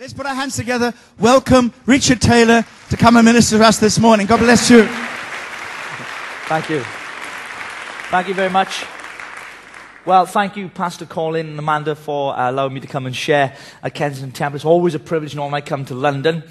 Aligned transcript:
Let's 0.00 0.14
put 0.14 0.24
our 0.24 0.34
hands 0.34 0.56
together. 0.56 0.94
Welcome 1.18 1.74
Richard 1.84 2.22
Taylor 2.22 2.64
to 2.88 2.96
come 2.96 3.18
and 3.18 3.24
minister 3.26 3.58
to 3.58 3.64
us 3.66 3.76
this 3.76 3.98
morning. 3.98 4.26
God 4.26 4.38
bless 4.38 4.70
you. 4.70 4.86
Thank 6.46 6.70
you. 6.70 6.80
Thank 8.08 8.28
you 8.28 8.32
very 8.32 8.48
much. 8.48 8.82
Well, 10.06 10.24
thank 10.24 10.56
you, 10.56 10.70
Pastor 10.70 11.04
Colin 11.04 11.48
and 11.48 11.58
Amanda, 11.58 11.94
for 11.94 12.34
uh, 12.34 12.50
allowing 12.50 12.72
me 12.72 12.80
to 12.80 12.86
come 12.86 13.04
and 13.04 13.14
share 13.14 13.54
at 13.82 13.92
Kensington 13.92 14.32
Temple. 14.32 14.56
It's 14.56 14.64
always 14.64 14.94
a 14.94 14.98
privilege 14.98 15.36
when 15.36 15.52
I 15.52 15.60
come 15.60 15.84
to 15.84 15.94
London. 15.94 16.44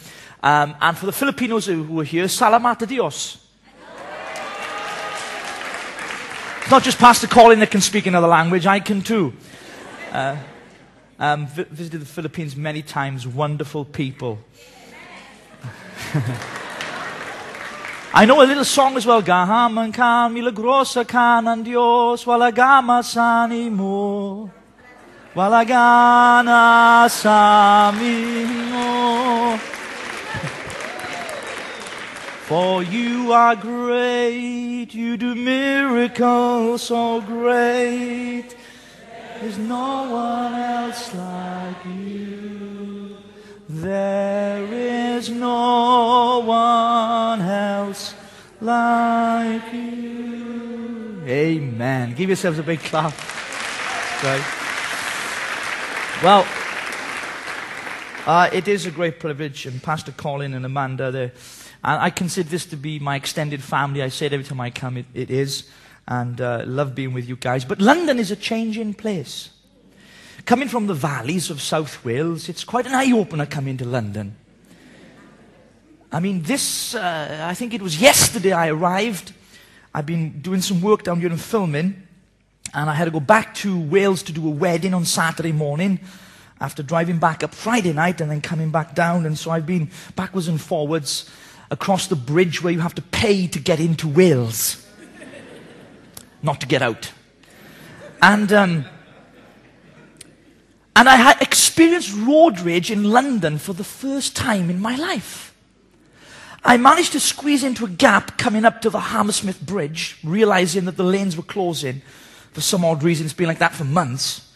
Um, 0.44 0.76
and 0.80 0.96
for 0.96 1.08
the 1.08 1.12
Filipinos 1.12 1.66
who, 1.66 1.84
who 1.84 2.02
are 2.02 2.04
here, 2.04 2.26
salamat 2.26 2.84
a 2.84 2.86
Dios. 2.86 3.44
It's 6.62 6.70
not 6.70 6.84
just 6.84 7.00
Pastor 7.00 7.26
Colin 7.26 7.58
that 7.62 7.72
can 7.72 7.82
speak 7.82 8.06
another 8.06 8.28
language, 8.28 8.68
I 8.68 8.80
can 8.80 9.02
too. 9.02 9.34
Uh, 10.12 10.38
um, 11.20 11.48
vi- 11.48 11.68
visited 11.70 12.02
the 12.02 12.06
Philippines 12.06 12.56
many 12.56 12.82
times, 12.82 13.28
wonderful 13.28 13.86
people. 13.86 14.40
I 18.12 18.26
know 18.26 18.42
a 18.42 18.48
little 18.48 18.66
song 18.66 18.98
as 18.98 19.06
well. 19.06 19.21
Gahaman 19.21 19.93
ka 19.93 20.28
milagrosa 20.29 21.06
ka 21.06 21.42
ng 21.46 21.62
Diyos, 21.64 22.26
walagama 22.26 23.04
sa 23.04 23.46
mo. 23.46 24.50
Walagana 25.36 27.06
sa 27.06 27.92
mo. 27.93 29.60
For 32.50 32.81
you 32.81 33.31
are 33.31 33.56
great, 33.56 34.90
you 34.95 35.17
do 35.17 35.36
miracles 35.36 36.81
so 36.81 37.22
great. 37.22 38.59
There's 39.42 39.58
no 39.58 40.11
one 40.11 40.53
else 40.53 41.16
like 41.16 41.86
you. 41.86 43.17
There 43.70 44.66
is 44.66 45.30
no 45.30 46.44
one 46.45 47.42
else 47.42 48.16
like 48.60 49.73
you. 49.73 51.23
Amen. 51.26 52.16
Give 52.16 52.30
yourselves 52.30 52.60
a 52.60 52.64
big 52.64 52.80
clap. 52.80 53.14
Well, 56.22 56.45
uh, 58.26 58.50
it 58.52 58.67
is 58.67 58.86
a 58.86 58.92
great 58.92 59.20
privilege, 59.20 59.66
and 59.66 59.82
Pastor 59.82 60.12
Colin 60.12 60.54
and 60.54 60.66
Amanda, 60.66 61.12
they 61.12 61.32
and 61.82 62.02
I 62.02 62.10
consider 62.10 62.50
this 62.50 62.66
to 62.67 62.76
be 62.76 63.00
my 63.00 63.16
extended 63.16 63.64
family. 63.64 64.04
I 64.04 64.10
say 64.10 64.26
it 64.26 64.34
every 64.34 64.45
time 64.45 64.60
I 64.60 64.70
come, 64.70 64.98
it, 64.98 65.06
it 65.14 65.32
is. 65.32 65.70
And 66.10 66.42
uh, 66.42 66.64
love 66.66 66.96
being 66.96 67.14
with 67.14 67.30
you 67.30 67.38
guys. 67.38 67.64
But 67.64 67.80
London 67.80 68.20
is 68.20 68.32
a 68.32 68.36
changing 68.36 68.96
place. 68.96 69.52
Coming 70.46 70.68
from 70.68 70.88
the 70.88 70.94
valleys 70.94 71.50
of 71.50 71.62
South 71.62 72.04
Wales, 72.04 72.50
it's 72.50 72.66
quite 72.66 72.86
an 72.86 72.94
eye 72.94 73.12
opener 73.14 73.46
coming 73.46 73.78
to 73.78 73.86
London. 73.86 74.36
I 76.12 76.20
mean, 76.20 76.42
this, 76.42 76.96
uh, 76.96 77.46
I 77.48 77.54
think 77.54 77.74
it 77.74 77.82
was 77.82 78.02
yesterday 78.02 78.52
I 78.52 78.70
arrived. 78.70 79.32
I've 79.94 80.08
been 80.08 80.42
doing 80.42 80.62
some 80.62 80.82
work 80.82 81.04
down 81.04 81.20
here 81.20 81.30
and 81.30 81.40
filming. 81.40 82.08
And 82.73 82.90
I 82.90 82.96
had 82.96 83.06
to 83.06 83.12
go 83.12 83.20
back 83.20 83.54
to 83.56 83.80
Wales 83.80 84.23
to 84.23 84.32
do 84.32 84.48
a 84.48 84.52
wedding 84.52 84.94
on 84.94 85.06
Saturday 85.06 85.52
morning 85.52 86.00
after 86.60 86.84
driving 86.84 87.20
back 87.20 87.44
up 87.44 87.54
Friday 87.54 87.94
night 87.94 88.20
and 88.22 88.30
then 88.30 88.42
coming 88.42 88.72
back 88.72 88.96
down. 88.96 89.26
And 89.26 89.38
so 89.38 89.52
I've 89.52 89.66
been 89.66 89.92
backwards 90.16 90.48
and 90.48 90.60
forwards 90.60 91.30
across 91.72 92.08
the 92.08 92.16
bridge 92.16 92.64
where 92.64 92.73
you 92.73 92.80
have 92.80 92.96
to 92.96 93.02
pay 93.02 93.48
to 93.48 93.60
get 93.60 93.80
into 93.80 94.08
Wales, 94.08 94.86
not 96.42 96.62
to 96.62 96.68
get 96.68 96.82
out. 96.82 97.12
And, 98.22 98.52
um, 98.52 98.86
and 100.95 101.08
I 101.08 101.16
had 101.16 101.42
experienced 101.42 102.14
road 102.16 102.59
rage 102.59 102.92
in 102.92 103.04
London 103.06 103.58
for 103.58 103.73
the 103.73 103.84
first 103.84 104.36
time 104.36 104.70
in 104.70 104.80
my 104.80 104.95
life. 104.95 105.56
I 106.64 106.78
managed 106.78 107.14
to 107.14 107.20
squeeze 107.20 107.64
into 107.64 107.86
a 107.86 107.90
gap 107.90 108.38
coming 108.38 108.66
up 108.66 108.82
to 108.82 108.90
the 108.90 109.00
Hammersmith 109.00 109.62
Bridge, 109.62 110.17
realizing 110.23 110.86
that 110.86 110.98
the 110.98 111.04
lanes 111.04 111.38
were 111.38 111.44
closing 111.44 112.02
for 112.52 112.61
some 112.61 112.83
odd 112.83 113.02
reason. 113.02 113.26
It's 113.26 113.33
been 113.33 113.48
like 113.48 113.60
that 113.60 113.73
for 113.73 113.86
months. 113.86 114.52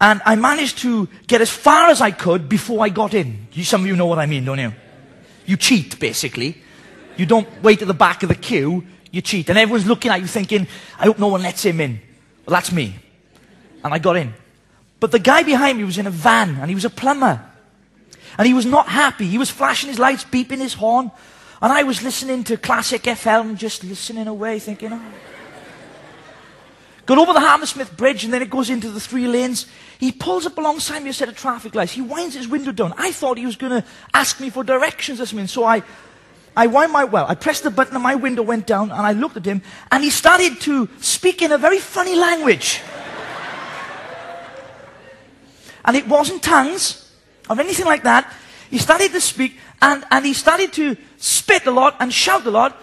And 0.00 0.20
I 0.24 0.36
managed 0.36 0.78
to 0.78 1.08
get 1.26 1.40
as 1.40 1.50
far 1.50 1.88
as 1.88 2.00
I 2.00 2.10
could 2.10 2.48
before 2.48 2.84
I 2.84 2.88
got 2.88 3.14
in. 3.14 3.48
You, 3.52 3.64
some 3.64 3.80
of 3.80 3.86
you 3.86 3.96
know 3.96 4.06
what 4.06 4.18
I 4.18 4.26
mean, 4.26 4.44
don't 4.44 4.58
you? 4.58 4.72
You 5.46 5.56
cheat, 5.56 5.98
basically. 5.98 6.62
You 7.16 7.26
don't 7.26 7.48
wait 7.62 7.82
at 7.82 7.88
the 7.88 7.94
back 7.94 8.22
of 8.22 8.28
the 8.28 8.34
queue, 8.34 8.84
you 9.14 9.22
cheat. 9.22 9.48
And 9.48 9.58
everyone's 9.58 9.86
looking 9.86 10.10
at 10.10 10.20
you 10.20 10.26
thinking, 10.26 10.66
I 10.98 11.04
hope 11.04 11.18
no 11.18 11.28
one 11.28 11.42
lets 11.42 11.64
him 11.64 11.80
in. 11.80 12.00
Well, 12.46 12.54
that's 12.54 12.72
me. 12.72 12.96
And 13.82 13.94
I 13.94 13.98
got 13.98 14.16
in. 14.16 14.34
But 15.00 15.12
the 15.12 15.18
guy 15.18 15.42
behind 15.42 15.78
me 15.78 15.84
was 15.84 15.98
in 15.98 16.06
a 16.06 16.10
van, 16.10 16.56
and 16.56 16.68
he 16.68 16.74
was 16.74 16.84
a 16.84 16.90
plumber. 16.90 17.44
And 18.38 18.46
he 18.46 18.54
was 18.54 18.66
not 18.66 18.88
happy. 18.88 19.26
He 19.26 19.38
was 19.38 19.50
flashing 19.50 19.88
his 19.88 19.98
lights, 19.98 20.24
beeping 20.24 20.58
his 20.58 20.74
horn. 20.74 21.10
And 21.62 21.72
I 21.72 21.82
was 21.82 22.02
listening 22.02 22.44
to 22.44 22.56
classic 22.56 23.02
FM, 23.02 23.56
just 23.56 23.84
listening 23.84 24.26
away, 24.26 24.58
thinking, 24.58 24.92
oh. 24.92 25.02
Got 27.06 27.18
over 27.18 27.34
the 27.34 27.40
Hammersmith 27.40 27.96
Bridge, 27.96 28.24
and 28.24 28.32
then 28.32 28.40
it 28.40 28.48
goes 28.48 28.70
into 28.70 28.90
the 28.90 29.00
three 29.00 29.26
lanes. 29.26 29.66
He 29.98 30.10
pulls 30.10 30.46
up 30.46 30.56
alongside 30.56 31.02
me 31.02 31.10
a 31.10 31.12
set 31.12 31.28
of 31.28 31.36
traffic 31.36 31.74
lights. 31.74 31.92
He 31.92 32.00
winds 32.00 32.34
his 32.34 32.48
window 32.48 32.72
down. 32.72 32.94
I 32.96 33.12
thought 33.12 33.36
he 33.36 33.46
was 33.46 33.56
going 33.56 33.72
to 33.72 33.84
ask 34.14 34.40
me 34.40 34.48
for 34.48 34.64
directions 34.64 35.20
or 35.20 35.26
something. 35.26 35.46
So 35.46 35.64
I, 35.64 35.82
I 36.56 36.66
my, 36.66 37.04
well, 37.04 37.26
I 37.28 37.34
pressed 37.34 37.64
the 37.64 37.70
button 37.70 37.94
and 37.94 38.02
my 38.02 38.14
window 38.14 38.42
went 38.42 38.66
down 38.66 38.90
and 38.90 39.00
I 39.00 39.12
looked 39.12 39.36
at 39.36 39.44
him 39.44 39.62
and 39.90 40.04
he 40.04 40.10
started 40.10 40.60
to 40.62 40.88
speak 41.00 41.42
in 41.42 41.52
a 41.52 41.58
very 41.58 41.78
funny 41.78 42.14
language. 42.14 42.80
and 45.84 45.96
it 45.96 46.06
wasn't 46.06 46.42
tongues 46.42 47.12
or 47.50 47.58
anything 47.58 47.86
like 47.86 48.04
that. 48.04 48.32
He 48.70 48.78
started 48.78 49.12
to 49.12 49.20
speak 49.20 49.58
and, 49.82 50.04
and 50.10 50.24
he 50.24 50.32
started 50.32 50.72
to 50.74 50.96
spit 51.16 51.66
a 51.66 51.70
lot 51.70 51.96
and 52.00 52.12
shout 52.12 52.46
a 52.46 52.50
lot. 52.50 52.80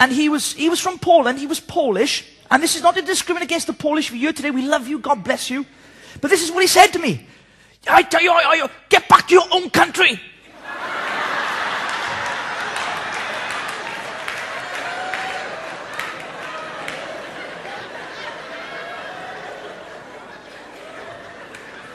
And 0.00 0.10
he 0.10 0.28
was, 0.28 0.52
he 0.54 0.68
was 0.68 0.80
from 0.80 0.98
Poland. 0.98 1.38
He 1.38 1.46
was 1.46 1.60
Polish. 1.60 2.26
And 2.50 2.62
this 2.62 2.74
is 2.74 2.82
not 2.82 2.96
to 2.96 3.02
discriminate 3.02 3.48
against 3.48 3.68
the 3.68 3.72
Polish 3.72 4.08
for 4.08 4.16
you 4.16 4.32
today. 4.32 4.50
We 4.50 4.62
love 4.62 4.88
you. 4.88 4.98
God 4.98 5.22
bless 5.22 5.48
you. 5.48 5.64
But 6.20 6.30
this 6.30 6.42
is 6.42 6.50
what 6.50 6.60
he 6.60 6.66
said 6.66 6.88
to 6.88 6.98
me. 6.98 7.26
I 7.88 8.02
tell 8.02 8.20
you, 8.20 8.30
I, 8.30 8.64
I, 8.64 8.70
get 8.88 9.08
back 9.08 9.28
to 9.28 9.34
your 9.34 9.46
own 9.50 9.70
country. 9.70 10.20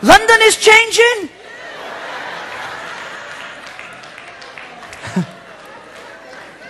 London 0.08 0.40
is 0.44 0.56
changing. 0.56 1.30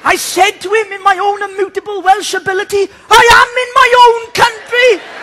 I 0.03 0.15
said 0.15 0.59
to 0.61 0.73
him 0.73 0.91
in 0.91 1.03
my 1.03 1.19
own 1.19 1.43
immutable 1.51 2.01
Welsh 2.01 2.33
ability, 2.33 2.87
I 3.11 3.23
am 3.41 3.49
in 3.63 3.69
my 3.81 3.89
own 4.05 4.21
country. 4.43 5.01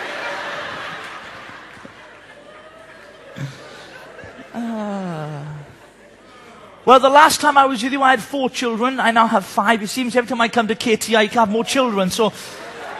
Ah. 4.57 5.45
Well, 6.85 7.01
the 7.01 7.09
last 7.09 7.41
time 7.41 7.57
I 7.57 7.65
was 7.65 7.83
with 7.83 7.91
you, 7.91 8.01
I 8.01 8.11
had 8.11 8.21
four 8.21 8.49
children. 8.49 9.01
I 9.01 9.11
now 9.11 9.27
have 9.27 9.43
five. 9.43 9.83
It 9.83 9.87
seems 9.87 10.15
every 10.15 10.29
time 10.29 10.39
I 10.39 10.47
come 10.47 10.69
to 10.69 10.75
KTI, 10.75 11.17
I 11.17 11.25
have 11.25 11.49
more 11.49 11.65
children. 11.65 12.09
So 12.09 12.31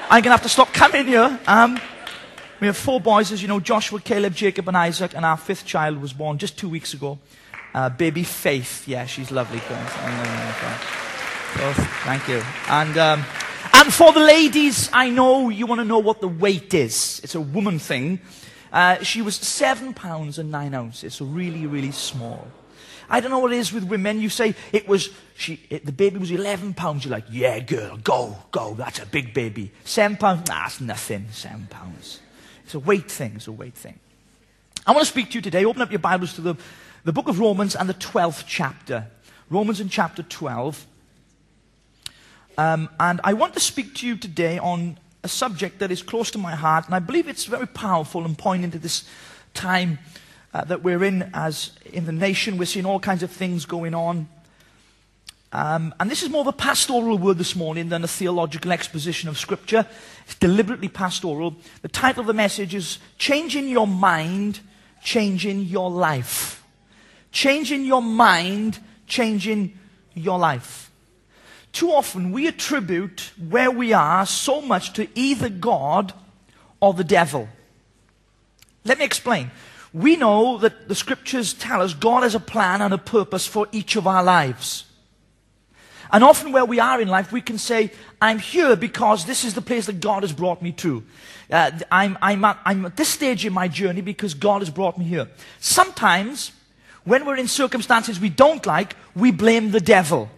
I'm 0.10 0.22
going 0.22 0.24
to 0.24 0.30
have 0.32 0.42
to 0.42 0.50
stop 0.50 0.74
coming 0.74 1.06
here. 1.06 1.40
Um, 1.48 1.80
we 2.60 2.68
have 2.68 2.78
four 2.78 3.02
boys, 3.02 3.32
as 3.32 3.42
you 3.42 3.48
know 3.48 3.60
Joshua, 3.60 4.00
Caleb, 4.00 4.34
Jacob, 4.34 4.68
and 4.68 4.78
Isaac. 4.78 5.16
And 5.16 5.26
our 5.26 5.38
fifth 5.38 5.66
child 5.66 6.02
was 6.02 6.14
born 6.14 6.38
just 6.38 6.58
two 6.58 6.70
weeks 6.70 6.94
ago. 6.94 7.20
Uh, 7.74 7.90
baby 7.90 8.24
Faith. 8.24 8.88
Yeah, 8.88 9.06
she's 9.06 9.32
lovely. 9.32 9.60
Thank 12.06 12.28
you. 12.28 12.42
And, 12.70 12.98
um, 12.98 13.26
and 13.74 13.94
for 13.94 14.14
the 14.14 14.22
ladies, 14.22 14.90
I 14.94 15.10
know 15.10 15.50
you 15.50 15.66
want 15.66 15.82
to 15.82 15.86
know 15.86 16.00
what 16.00 16.22
the 16.22 16.28
weight 16.28 16.74
is. 16.74 17.20
It's 17.24 17.36
a 17.36 17.42
woman 17.42 17.80
thing. 17.80 18.20
Uh, 18.72 19.04
she 19.04 19.22
was 19.22 19.36
seven 19.36 19.94
pounds 19.94 20.38
and 20.38 20.52
nine 20.52 20.74
ounces, 20.74 21.16
so 21.16 21.26
really, 21.26 21.66
really 21.66 21.92
small. 21.92 22.48
I 23.10 23.20
don't 23.20 23.32
know 23.32 23.40
what 23.40 23.54
it 23.54 23.60
is 23.60 23.72
with 23.72 23.84
women. 23.84 24.20
You 24.20 24.30
say 24.30 24.56
it 24.72 24.88
was, 24.88 25.10
she, 25.36 25.60
it, 25.70 25.86
the 25.86 25.92
baby 25.92 26.18
was 26.18 26.32
11 26.32 26.74
pounds. 26.74 27.06
You're 27.06 27.12
like, 27.12 27.26
yeah, 27.30 27.60
girl, 27.60 27.98
go, 27.98 28.36
go. 28.52 28.74
That's 28.74 29.00
a 29.00 29.06
big 29.06 29.34
baby. 29.34 29.72
Seven 29.84 30.18
pounds, 30.18 30.48
nah, 30.48 30.64
that's 30.64 30.82
nothing. 30.82 31.28
Seven 31.32 31.68
pounds. 31.70 32.22
It's 32.66 32.74
a 32.74 32.80
weight 32.80 33.12
thing. 33.12 33.34
It's 33.36 33.46
a 33.46 33.52
weight 33.52 33.76
thing. 33.76 34.00
I 34.88 34.92
want 34.92 35.06
to 35.06 35.12
speak 35.12 35.30
to 35.30 35.36
you 35.36 35.42
today. 35.44 35.66
Open 35.66 35.84
up 35.84 35.92
your 35.92 36.00
Bibles 36.00 36.34
to 36.34 36.42
the, 36.42 36.56
the 37.04 37.14
book 37.14 37.28
of 37.28 37.40
Romans 37.40 37.76
and 37.76 37.88
the 37.88 37.94
12th 37.94 38.46
chapter. 38.48 39.06
Romans 39.52 39.80
in 39.80 39.88
chapter 39.88 40.24
12. 40.24 40.88
Um, 42.58 42.90
and 43.00 43.22
I 43.24 43.34
want 43.34 43.54
to 43.54 43.60
speak 43.60 43.94
to 43.96 44.08
you 44.08 44.18
today 44.18 44.58
on 44.58 44.98
a 45.24 45.28
subject 45.28 45.78
that 45.78 45.92
is 45.92 46.02
close 46.02 46.32
to 46.32 46.40
my 46.40 46.56
heart, 46.56 46.88
and 46.88 46.96
I 46.96 47.00
believe 47.00 47.28
it's 47.28 47.46
very 47.46 47.68
powerful 47.68 48.26
and 48.26 48.36
poignant 48.36 48.74
to 48.74 48.80
this 48.80 49.04
time 49.54 50.00
uh, 50.52 50.64
that 50.64 50.82
we're 50.82 51.04
in 51.04 51.30
as 51.36 51.70
in 51.94 52.06
the 52.06 52.12
nation. 52.12 52.58
We're 52.58 52.66
seeing 52.66 52.88
all 52.88 53.00
kinds 53.00 53.22
of 53.22 53.30
things 53.30 53.68
going 53.68 53.94
on. 53.94 54.28
Um, 55.56 55.96
and 56.02 56.12
this 56.12 56.22
is 56.22 56.30
more 56.30 56.42
of 56.42 56.48
a 56.48 56.52
pastoral 56.52 57.18
word 57.18 57.38
this 57.38 57.56
morning 57.56 57.88
than 57.88 58.04
a 58.04 58.10
theological 58.10 58.74
exposition 58.74 59.30
of 59.30 59.38
Scripture. 59.38 59.88
It's 60.26 60.36
deliberately 60.36 60.90
pastoral. 60.90 61.56
The 61.82 61.88
title 61.88 62.20
of 62.20 62.28
the 62.28 62.34
message 62.34 62.76
is 62.76 63.00
Changing 63.18 63.70
Your 63.70 63.88
Mind, 63.88 64.60
Changing 65.02 65.62
Your 65.62 65.90
Life. 65.90 66.62
changing 67.32 67.86
your 67.86 68.02
mind, 68.02 68.80
changing 69.08 69.78
your 70.14 70.40
life. 70.40 70.92
Too 71.72 71.92
often 71.92 72.32
we 72.32 72.48
attribute 72.48 73.32
where 73.50 73.72
we 73.72 73.94
are 73.94 74.26
so 74.26 74.62
much 74.62 74.94
to 74.94 75.08
either 75.16 75.50
God 75.50 76.14
or 76.80 76.94
the 76.94 77.04
devil. 77.04 77.48
Let 78.84 79.00
me 79.00 79.06
explain. 79.06 79.52
We 79.94 80.16
know 80.16 80.58
that 80.58 80.90
the 80.90 80.96
scriptures 80.96 81.54
tell 81.54 81.82
us 81.82 81.94
God 81.94 82.24
has 82.24 82.36
a 82.36 82.40
plan 82.40 82.82
and 82.82 82.94
a 82.94 82.98
purpose 82.98 83.46
for 83.46 83.68
each 83.72 83.96
of 83.96 84.08
our 84.08 84.24
lives. 84.24 84.86
And 86.12 86.24
often 86.24 86.52
where 86.52 86.66
we 86.66 86.80
are 86.80 87.02
in 87.02 87.08
life, 87.08 87.32
we 87.32 87.42
can 87.42 87.58
say, 87.58 87.92
I'm 88.22 88.40
here 88.40 88.76
because 88.76 89.26
this 89.26 89.44
is 89.44 89.54
the 89.54 89.62
place 89.62 89.88
that 89.88 90.00
God 90.00 90.24
has 90.24 90.34
brought 90.34 90.62
me 90.62 90.72
to. 90.74 91.04
Uh, 91.52 91.72
I'm, 91.92 92.18
I'm, 92.22 92.44
at, 92.46 92.60
I'm 92.66 92.86
at 92.86 92.98
this 92.98 93.10
stage 93.10 93.46
in 93.46 93.54
my 93.54 93.68
journey 93.68 94.02
because 94.02 94.34
God 94.34 94.62
has 94.62 94.70
brought 94.70 94.98
me 94.98 95.06
here. 95.06 95.28
Sometimes, 95.60 96.52
when 97.04 97.26
we're 97.26 97.38
in 97.38 97.48
circumstances 97.48 98.20
we 98.20 98.30
don't 98.30 98.66
like, 98.66 98.96
we 99.16 99.32
blame 99.32 99.72
the 99.72 99.80
devil. 99.80 100.30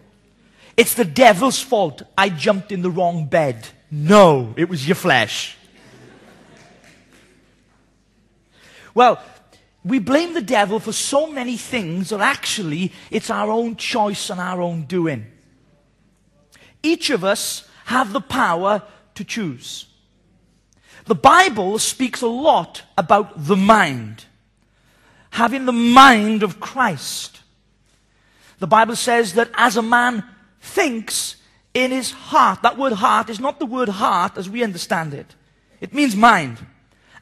It's 0.76 0.94
the 0.94 1.06
devil's 1.06 1.60
fault 1.60 2.04
I 2.18 2.30
jumped 2.30 2.72
in 2.72 2.82
the 2.82 2.92
wrong 2.92 3.26
bed. 3.26 3.68
No, 3.90 4.54
it 4.58 4.70
was 4.70 4.88
your 4.88 4.96
flesh. 4.96 5.58
well, 8.94 9.22
we 9.84 10.00
blame 10.00 10.34
the 10.34 10.42
devil 10.42 10.80
for 10.80 10.92
so 10.92 11.32
many 11.32 11.56
things 11.56 12.10
that 12.10 12.20
actually 12.20 12.92
it's 13.10 13.30
our 13.30 13.50
own 13.50 13.78
choice 13.78 14.30
and 14.30 14.40
our 14.40 14.62
own 14.62 14.84
doing. 14.84 15.26
Each 16.84 17.10
of 17.10 17.24
us 17.24 17.68
have 17.86 18.14
the 18.14 18.22
power 18.22 18.84
to 19.16 19.24
choose. 19.24 19.86
The 21.06 21.16
Bible 21.16 21.80
speaks 21.80 22.22
a 22.22 22.28
lot 22.28 22.84
about 22.98 23.46
the 23.46 23.56
mind, 23.56 24.26
having 25.32 25.66
the 25.66 25.72
mind 25.72 26.44
of 26.44 26.60
Christ. 26.60 27.42
The 28.60 28.68
Bible 28.68 28.96
says 28.96 29.34
that 29.34 29.50
as 29.54 29.78
a 29.78 29.82
man 29.82 30.24
thinks 30.60 31.38
in 31.74 31.92
his 31.92 32.12
heart, 32.12 32.62
that 32.64 32.78
word 32.78 32.94
heart 32.94 33.30
is 33.30 33.40
not 33.40 33.60
the 33.60 33.66
word 33.66 33.88
heart 33.88 34.38
as 34.38 34.50
we 34.50 34.64
understand 34.64 35.14
it. 35.14 35.36
It 35.80 35.94
means 35.94 36.16
mind. 36.16 36.58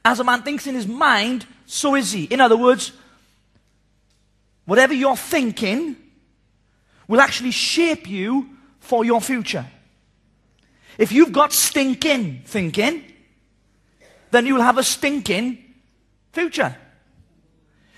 As 0.03 0.19
a 0.19 0.23
man 0.23 0.41
thinks 0.41 0.65
in 0.65 0.75
his 0.75 0.87
mind, 0.87 1.45
so 1.65 1.95
is 1.95 2.11
he. 2.11 2.23
In 2.25 2.41
other 2.41 2.57
words, 2.57 2.91
whatever 4.65 4.93
you're 4.93 5.17
thinking 5.17 5.95
will 7.07 7.21
actually 7.21 7.51
shape 7.51 8.07
you 8.07 8.54
for 8.85 9.03
your 9.03 9.19
future. 9.19 9.65
If 10.97 11.11
you've 11.11 11.31
got 11.31 11.51
stinking 11.51 12.43
thinking, 12.45 13.03
then 14.31 14.45
you'll 14.45 14.61
have 14.61 14.77
a 14.77 14.83
stinking 14.83 15.57
future. 16.31 16.75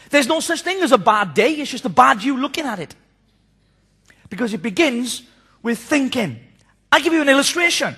There's 0.10 0.28
no 0.28 0.40
such 0.40 0.62
thing 0.62 0.82
as 0.82 0.92
a 0.92 0.98
bad 0.98 1.34
day, 1.34 1.52
it's 1.54 1.72
just 1.72 1.86
a 1.86 1.90
bad 1.90 2.24
you 2.24 2.38
looking 2.38 2.66
at 2.66 2.80
it. 2.80 2.96
Because 4.30 4.54
it 4.54 4.62
begins 4.62 5.24
with 5.62 5.78
thinking. 5.78 6.40
I'll 6.92 7.02
give 7.02 7.14
you 7.14 7.22
an 7.22 7.30
illustration. 7.30 7.96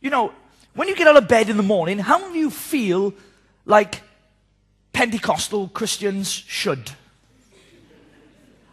You 0.00 0.10
know, 0.10 0.32
when 0.74 0.88
you 0.88 0.94
get 0.94 1.06
out 1.06 1.16
of 1.16 1.26
bed 1.26 1.48
in 1.48 1.56
the 1.56 1.62
morning, 1.62 1.98
how 1.98 2.18
do 2.18 2.38
you 2.38 2.50
feel 2.50 3.14
like 3.64 4.02
Pentecostal 4.92 5.68
Christians 5.68 6.30
should? 6.30 6.90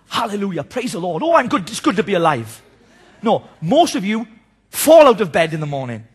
Hallelujah. 0.09 0.63
Praise 0.63 0.91
the 0.91 0.99
Lord. 0.99 1.23
Oh, 1.23 1.33
I'm 1.33 1.47
good. 1.47 1.69
It's 1.69 1.79
good 1.79 1.95
to 1.95 2.03
be 2.03 2.13
alive. 2.13 2.61
No, 3.21 3.47
most 3.61 3.95
of 3.95 4.05
you 4.05 4.27
fall 4.69 5.07
out 5.07 5.21
of 5.21 5.31
bed 5.31 5.53
in 5.53 5.59
the 5.59 5.65
morning, 5.65 6.05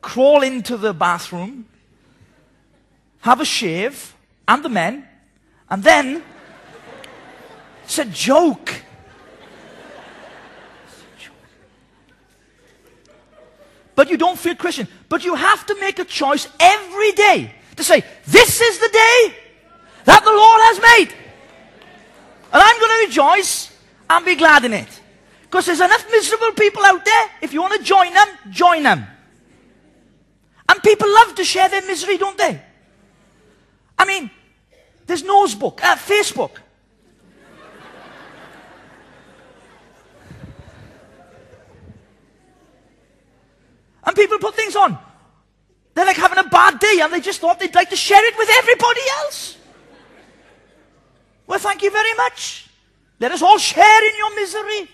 crawl 0.00 0.42
into 0.42 0.76
the 0.76 0.94
bathroom, 0.94 1.66
have 3.20 3.40
a 3.40 3.44
shave, 3.44 4.14
and 4.46 4.64
the 4.64 4.68
men, 4.68 5.06
and 5.68 5.82
then 5.82 6.22
it's 7.84 7.98
a 7.98 8.04
joke. 8.04 8.82
But 13.94 14.10
you 14.10 14.16
don't 14.16 14.38
feel 14.38 14.54
Christian. 14.54 14.86
But 15.08 15.24
you 15.24 15.34
have 15.34 15.66
to 15.66 15.80
make 15.80 15.98
a 15.98 16.04
choice 16.04 16.46
every 16.60 17.12
day 17.12 17.52
to 17.74 17.82
say, 17.82 18.04
This 18.26 18.60
is 18.60 18.78
the 18.78 18.88
day 18.92 19.34
that 20.04 20.22
the 20.22 20.30
Lord 20.30 20.60
has 20.62 20.80
made. 20.80 21.14
And 22.52 22.62
I'm 22.62 22.78
going 22.78 23.00
to 23.00 23.06
rejoice 23.06 23.76
and 24.08 24.24
be 24.24 24.36
glad 24.36 24.64
in 24.64 24.72
it. 24.72 25.00
Because 25.48 25.64
there's 25.66 25.80
enough 25.80 26.06
miserable 26.10 26.52
people 26.52 26.84
out 26.84 27.04
there. 27.04 27.30
If 27.40 27.54
you 27.54 27.62
want 27.62 27.74
to 27.74 27.82
join 27.82 28.12
them, 28.12 28.28
join 28.50 28.82
them. 28.82 29.06
And 30.68 30.82
people 30.82 31.08
love 31.08 31.34
to 31.36 31.44
share 31.44 31.70
their 31.70 31.86
misery, 31.86 32.18
don't 32.18 32.36
they? 32.36 32.60
I 33.98 34.04
mean, 34.04 34.30
there's 35.06 35.22
Nosebook, 35.22 35.82
uh, 35.82 35.96
Facebook. 35.96 36.50
and 44.04 44.16
people 44.16 44.38
put 44.38 44.54
things 44.54 44.76
on. 44.76 44.98
They're 45.94 46.06
like 46.06 46.16
having 46.16 46.38
a 46.38 46.48
bad 46.48 46.78
day 46.78 47.00
and 47.02 47.12
they 47.12 47.20
just 47.20 47.40
thought 47.40 47.58
they'd 47.58 47.74
like 47.74 47.90
to 47.90 47.96
share 47.96 48.24
it 48.26 48.36
with 48.38 48.48
everybody 48.58 49.00
else. 49.18 49.56
Well, 51.46 51.58
thank 51.58 51.82
you 51.82 51.90
very 51.90 52.14
much. 52.14 52.68
Let 53.20 53.32
us 53.32 53.42
all 53.42 53.58
share 53.58 54.08
in 54.08 54.16
your 54.16 54.36
misery. 54.36 54.88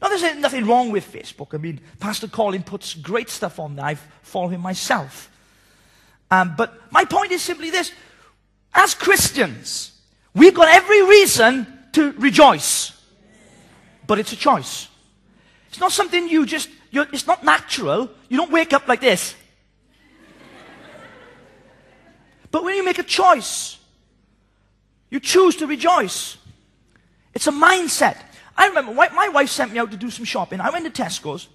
Now, 0.00 0.08
there's 0.08 0.36
nothing 0.36 0.66
wrong 0.66 0.90
with 0.90 1.12
Facebook. 1.12 1.54
I 1.54 1.58
mean, 1.58 1.80
Pastor 1.98 2.28
Colin 2.28 2.62
puts 2.62 2.94
great 2.94 3.28
stuff 3.28 3.58
on 3.58 3.76
there. 3.76 3.84
I 3.84 3.94
follow 4.22 4.48
him 4.48 4.60
myself. 4.60 5.30
Um, 6.30 6.54
but 6.56 6.92
my 6.92 7.04
point 7.04 7.32
is 7.32 7.42
simply 7.42 7.70
this. 7.70 7.92
As 8.72 8.94
Christians, 8.94 9.92
we've 10.34 10.54
got 10.54 10.68
every 10.68 11.02
reason 11.02 11.66
to 11.92 12.12
rejoice. 12.12 12.92
But 14.06 14.18
it's 14.18 14.32
a 14.32 14.36
choice. 14.36 14.88
It's 15.68 15.80
not 15.80 15.92
something 15.92 16.28
you 16.28 16.46
just, 16.46 16.68
it's 16.92 17.26
not 17.26 17.44
natural. 17.44 18.10
You 18.28 18.36
don't 18.36 18.52
wake 18.52 18.72
up 18.72 18.86
like 18.86 19.00
this. 19.00 19.34
but 22.50 22.62
when 22.62 22.76
you 22.76 22.84
make 22.84 22.98
a 22.98 23.02
choice, 23.02 23.78
you 25.10 25.18
choose 25.18 25.56
to 25.56 25.66
rejoice. 25.66 26.36
It's 27.34 27.46
a 27.46 27.52
mindset. 27.52 28.27
I 28.58 28.66
remember 28.66 28.92
my 28.92 29.28
wife 29.28 29.50
sent 29.50 29.72
me 29.72 29.78
out 29.78 29.92
to 29.92 29.96
do 29.96 30.10
some 30.10 30.24
shopping. 30.24 30.60
I 30.60 30.70
went 30.70 30.92
to 30.92 31.02
Tesco's, 31.02 31.48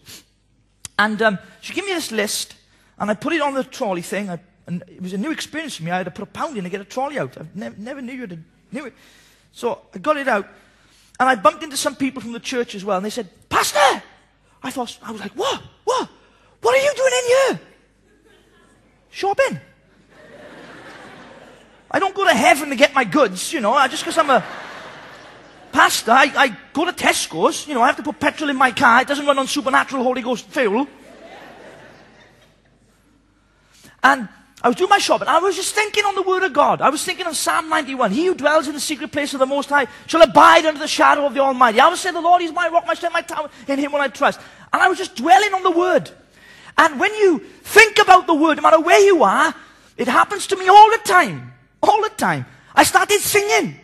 and 0.98 1.22
um, 1.22 1.38
she 1.60 1.74
gave 1.74 1.86
me 1.86 1.92
this 1.92 2.14
list, 2.14 2.56
and 2.98 3.12
I 3.12 3.14
put 3.14 3.34
it 3.34 3.42
on 3.42 3.54
the 3.54 3.66
trolley 3.66 4.02
thing. 4.02 4.30
I, 4.30 4.40
and 4.68 4.84
it 4.88 5.02
was 5.02 5.12
a 5.12 5.18
new 5.18 5.32
experience 5.32 5.76
for 5.76 5.84
me. 5.84 5.92
I 5.92 5.98
had 5.98 6.06
to 6.06 6.12
put 6.12 6.24
a 6.24 6.32
pound 6.32 6.58
in 6.58 6.64
to 6.64 6.70
get 6.70 6.80
a 6.80 6.86
trolley 6.86 7.20
out. 7.20 7.38
I 7.38 7.46
never, 7.54 7.76
never 7.78 8.02
knew 8.02 8.14
you 8.14 8.22
had 8.22 8.44
knew 8.72 8.86
it. 8.86 8.94
So 9.52 9.82
I 9.94 9.98
got 9.98 10.16
it 10.16 10.30
out, 10.30 10.48
and 11.20 11.28
I 11.28 11.36
bumped 11.36 11.62
into 11.62 11.76
some 11.76 11.98
people 11.98 12.22
from 12.22 12.32
the 12.32 12.40
church 12.40 12.74
as 12.74 12.86
well, 12.86 12.96
and 12.96 13.06
they 13.06 13.10
said, 13.10 13.30
Pastor! 13.50 14.02
I 14.64 14.72
thought, 14.72 14.98
I 15.04 15.12
was 15.12 15.20
like, 15.20 15.34
what? 15.34 15.62
What? 15.84 16.08
What 16.62 16.74
are 16.74 16.82
you 16.82 16.94
doing 16.96 17.14
in 17.14 17.26
here? 17.28 17.60
Shopping. 19.10 19.60
I 21.92 22.00
don't 22.00 22.16
go 22.16 22.24
to 22.24 22.34
heaven 22.34 22.70
to 22.70 22.78
get 22.78 22.94
my 22.94 23.04
goods, 23.04 23.52
you 23.52 23.60
know, 23.60 23.86
just 23.90 24.04
because 24.04 24.18
I'm 24.18 24.30
a 24.30 24.42
pastor, 25.74 26.12
I, 26.12 26.32
I 26.36 26.58
go 26.72 26.86
to 26.86 26.94
Tesco's, 26.94 27.68
you 27.68 27.74
know, 27.74 27.82
I 27.82 27.88
have 27.88 27.98
to 27.98 28.04
put 28.04 28.20
petrol 28.20 28.50
in 28.50 28.56
my 28.56 28.72
car. 28.72 29.02
It 29.02 29.08
doesn't 29.08 29.26
run 29.26 29.38
on 29.38 29.48
supernatural 29.48 30.04
Holy 30.04 30.22
Ghost 30.22 30.46
fuel. 30.46 30.88
And 34.04 34.30
I 34.62 34.68
was 34.68 34.78
doing 34.78 34.90
my 34.90 35.00
shopping. 35.00 35.28
I 35.28 35.40
was 35.40 35.56
just 35.56 35.76
thinking 35.76 36.06
on 36.06 36.16
the 36.16 36.22
Word 36.22 36.44
of 36.44 36.54
God. 36.54 36.80
I 36.82 36.90
was 36.90 37.04
thinking 37.04 37.26
on 37.26 37.34
Psalm 37.34 37.68
91. 37.68 38.12
He 38.12 38.28
who 38.28 38.36
dwells 38.36 38.68
in 38.68 38.74
the 38.74 38.80
secret 38.80 39.12
place 39.12 39.34
of 39.34 39.40
the 39.40 39.46
Most 39.46 39.70
High 39.70 39.88
shall 40.08 40.22
abide 40.22 40.66
under 40.66 40.80
the 40.80 40.88
shadow 40.88 41.26
of 41.26 41.34
the 41.34 41.42
Almighty. 41.42 41.80
I 41.80 41.88
was 41.88 42.00
saying, 42.00 42.14
the 42.14 42.22
Lord 42.22 42.42
is 42.42 42.54
my 42.54 42.70
rock, 42.70 42.86
my 42.86 42.94
strength, 42.94 43.14
my 43.14 43.22
tower. 43.22 43.50
In 43.68 43.80
Him 43.80 43.92
will 43.92 44.00
I 44.00 44.08
trust. 44.08 44.40
And 44.72 44.82
I 44.82 44.88
was 44.88 44.98
just 44.98 45.16
dwelling 45.16 45.54
on 45.54 45.64
the 45.64 45.72
Word. 45.72 46.10
And 46.78 47.00
when 47.00 47.14
you 47.16 47.40
think 47.40 48.00
about 48.00 48.28
the 48.28 48.34
Word, 48.34 48.58
no 48.58 48.64
matter 48.64 48.80
where 48.80 49.00
you 49.00 49.24
are, 49.24 49.54
it 49.98 50.08
happens 50.08 50.48
to 50.48 50.56
me 50.56 50.68
all 50.68 50.92
the 50.92 51.02
time. 51.04 51.54
All 51.82 52.02
the 52.02 52.10
time. 52.10 52.46
I 52.74 52.84
started 52.84 53.20
singing. 53.20 53.80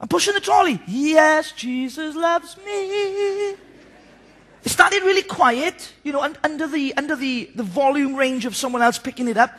I'm 0.00 0.08
pushing 0.08 0.34
the 0.34 0.40
trolley. 0.40 0.80
Yes, 0.86 1.52
Jesus 1.52 2.14
loves 2.14 2.56
me. 2.58 3.50
It 4.66 4.70
started 4.70 5.02
really 5.02 5.22
quiet, 5.22 5.92
you 6.02 6.12
know, 6.12 6.28
under 6.42 6.66
the 6.66 6.92
under 6.96 7.16
the, 7.16 7.50
the 7.54 7.62
volume 7.62 8.16
range 8.16 8.46
of 8.46 8.56
someone 8.56 8.82
else 8.82 8.98
picking 8.98 9.28
it 9.28 9.36
up. 9.36 9.58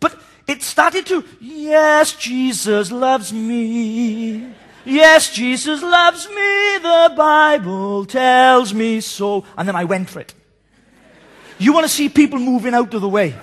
But 0.00 0.18
it 0.46 0.62
started 0.62 1.06
to, 1.06 1.24
yes, 1.40 2.12
Jesus 2.12 2.92
loves 2.92 3.32
me. 3.32 4.52
Yes, 4.84 5.32
Jesus 5.32 5.82
loves 5.82 6.28
me. 6.28 6.78
The 6.78 7.14
Bible 7.16 8.04
tells 8.04 8.74
me 8.74 9.00
so. 9.00 9.44
And 9.56 9.66
then 9.66 9.76
I 9.76 9.84
went 9.84 10.10
for 10.10 10.20
it. 10.20 10.34
You 11.58 11.72
want 11.72 11.84
to 11.84 11.88
see 11.88 12.08
people 12.08 12.38
moving 12.38 12.74
out 12.74 12.92
of 12.92 13.00
the 13.00 13.08
way. 13.08 13.34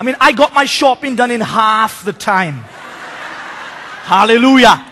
I 0.00 0.02
mean, 0.02 0.16
I 0.18 0.32
got 0.32 0.54
my 0.54 0.64
shopping 0.64 1.14
done 1.14 1.30
in 1.30 1.40
half 1.40 2.04
the 2.04 2.12
time. 2.12 2.64
Hallelujah. 4.02 4.86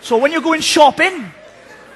So 0.00 0.18
when 0.18 0.30
you're 0.30 0.42
going 0.42 0.60
shopping, 0.60 1.32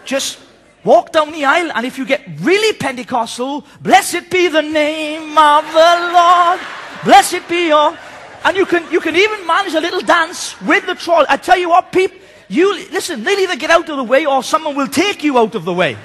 just 0.04 0.38
walk 0.82 1.12
down 1.12 1.30
the 1.32 1.44
aisle, 1.44 1.70
and 1.74 1.86
if 1.86 1.98
you 1.98 2.04
get 2.04 2.22
really 2.40 2.76
Pentecostal, 2.76 3.64
blessed 3.80 4.30
be 4.30 4.48
the 4.48 4.62
name 4.62 5.36
of 5.36 5.64
the 5.72 6.10
Lord. 6.12 6.60
Blessed 7.04 7.48
be 7.48 7.68
your. 7.68 7.96
And 8.42 8.56
you 8.56 8.64
can, 8.64 8.90
you 8.90 9.00
can 9.00 9.14
even 9.16 9.46
manage 9.46 9.74
a 9.74 9.80
little 9.80 10.00
dance 10.00 10.60
with 10.62 10.86
the 10.86 10.94
trolley. 10.94 11.26
I 11.28 11.36
tell 11.36 11.58
you 11.58 11.68
what, 11.68 11.92
people, 11.92 12.18
you, 12.48 12.74
listen, 12.90 13.22
they'll 13.22 13.38
either 13.38 13.56
get 13.56 13.70
out 13.70 13.88
of 13.88 13.96
the 13.96 14.04
way 14.04 14.26
or 14.26 14.42
someone 14.42 14.74
will 14.74 14.88
take 14.88 15.22
you 15.22 15.38
out 15.38 15.54
of 15.54 15.64
the 15.64 15.74
way. 15.74 15.96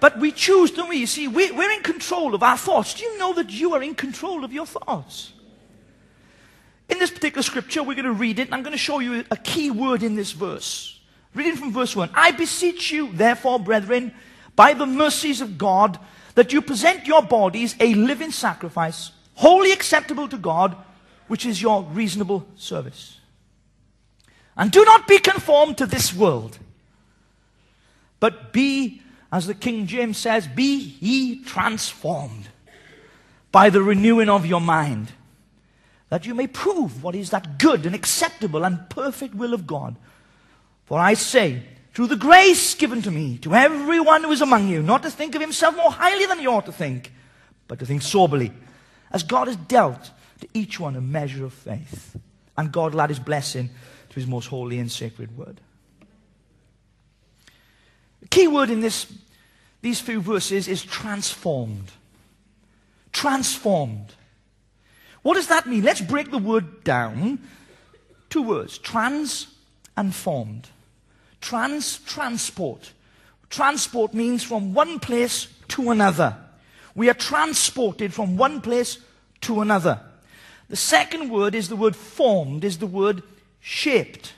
But 0.00 0.18
we 0.18 0.30
choose, 0.30 0.70
don't 0.70 0.88
we? 0.88 0.96
You 0.96 1.06
see, 1.06 1.26
we, 1.26 1.50
we're 1.50 1.72
in 1.72 1.82
control 1.82 2.34
of 2.34 2.42
our 2.42 2.56
thoughts. 2.56 2.94
Do 2.94 3.04
you 3.04 3.18
know 3.18 3.34
that 3.34 3.50
you 3.50 3.74
are 3.74 3.82
in 3.82 3.94
control 3.94 4.44
of 4.44 4.52
your 4.52 4.66
thoughts? 4.66 5.32
In 6.88 6.98
this 6.98 7.10
particular 7.10 7.42
scripture, 7.42 7.82
we're 7.82 7.94
going 7.94 8.04
to 8.04 8.12
read 8.12 8.38
it, 8.38 8.46
and 8.46 8.54
I'm 8.54 8.62
going 8.62 8.72
to 8.72 8.78
show 8.78 9.00
you 9.00 9.24
a 9.30 9.36
key 9.36 9.70
word 9.70 10.02
in 10.02 10.14
this 10.14 10.32
verse. 10.32 11.00
Reading 11.34 11.56
from 11.56 11.72
verse 11.72 11.94
1 11.94 12.10
I 12.14 12.30
beseech 12.32 12.90
you, 12.90 13.12
therefore, 13.12 13.58
brethren, 13.58 14.12
by 14.56 14.74
the 14.74 14.86
mercies 14.86 15.40
of 15.40 15.58
God, 15.58 15.98
that 16.34 16.52
you 16.52 16.62
present 16.62 17.06
your 17.06 17.22
bodies 17.22 17.74
a 17.80 17.94
living 17.94 18.30
sacrifice, 18.30 19.10
wholly 19.34 19.72
acceptable 19.72 20.28
to 20.28 20.38
God, 20.38 20.76
which 21.26 21.44
is 21.44 21.60
your 21.60 21.82
reasonable 21.82 22.46
service. 22.56 23.18
And 24.56 24.70
do 24.70 24.84
not 24.84 25.06
be 25.06 25.18
conformed 25.18 25.78
to 25.78 25.86
this 25.86 26.14
world, 26.14 26.58
but 28.18 28.52
be 28.52 29.02
as 29.30 29.46
the 29.46 29.54
King 29.54 29.86
James 29.86 30.16
says, 30.16 30.46
be 30.46 30.96
ye 31.00 31.42
transformed 31.44 32.48
by 33.52 33.70
the 33.70 33.82
renewing 33.82 34.28
of 34.28 34.46
your 34.46 34.60
mind, 34.60 35.12
that 36.08 36.26
you 36.26 36.34
may 36.34 36.46
prove 36.46 37.02
what 37.02 37.14
is 37.14 37.30
that 37.30 37.58
good 37.58 37.84
and 37.84 37.94
acceptable 37.94 38.64
and 38.64 38.88
perfect 38.88 39.34
will 39.34 39.52
of 39.52 39.66
God. 39.66 39.96
For 40.84 40.98
I 40.98 41.14
say, 41.14 41.62
through 41.92 42.06
the 42.06 42.16
grace 42.16 42.74
given 42.74 43.02
to 43.02 43.10
me, 43.10 43.38
to 43.38 43.54
everyone 43.54 44.24
who 44.24 44.32
is 44.32 44.40
among 44.40 44.68
you, 44.68 44.82
not 44.82 45.02
to 45.02 45.10
think 45.10 45.34
of 45.34 45.40
himself 45.40 45.76
more 45.76 45.90
highly 45.90 46.26
than 46.26 46.38
he 46.38 46.46
ought 46.46 46.66
to 46.66 46.72
think, 46.72 47.12
but 47.66 47.78
to 47.80 47.86
think 47.86 48.02
soberly, 48.02 48.52
as 49.10 49.22
God 49.22 49.48
has 49.48 49.56
dealt 49.56 50.10
to 50.40 50.48
each 50.54 50.78
one 50.80 50.96
a 50.96 51.00
measure 51.00 51.44
of 51.44 51.52
faith. 51.52 52.16
And 52.56 52.72
God 52.72 52.92
will 52.92 53.02
add 53.02 53.10
his 53.10 53.18
blessing 53.18 53.70
to 54.08 54.14
his 54.14 54.26
most 54.26 54.46
holy 54.46 54.78
and 54.78 54.90
sacred 54.90 55.36
word. 55.36 55.60
The 58.20 58.28
key 58.28 58.48
word 58.48 58.70
in 58.70 58.80
this, 58.80 59.12
these 59.82 60.00
few 60.00 60.20
verses 60.20 60.68
is 60.68 60.82
transformed. 60.82 61.90
Transformed. 63.12 64.14
What 65.22 65.34
does 65.34 65.48
that 65.48 65.66
mean? 65.66 65.82
Let's 65.82 66.00
break 66.00 66.30
the 66.30 66.38
word 66.38 66.84
down. 66.84 67.40
Two 68.30 68.42
words 68.42 68.78
trans 68.78 69.46
and 69.96 70.14
formed. 70.14 70.68
Trans, 71.40 71.98
transport. 71.98 72.92
Transport 73.50 74.12
means 74.12 74.42
from 74.42 74.74
one 74.74 74.98
place 74.98 75.48
to 75.68 75.90
another. 75.90 76.36
We 76.94 77.08
are 77.08 77.14
transported 77.14 78.12
from 78.12 78.36
one 78.36 78.60
place 78.60 78.98
to 79.42 79.60
another. 79.60 80.00
The 80.68 80.76
second 80.76 81.30
word 81.30 81.54
is 81.54 81.68
the 81.68 81.76
word 81.76 81.96
formed, 81.96 82.64
is 82.64 82.78
the 82.78 82.86
word 82.86 83.22
shaped. 83.60 84.34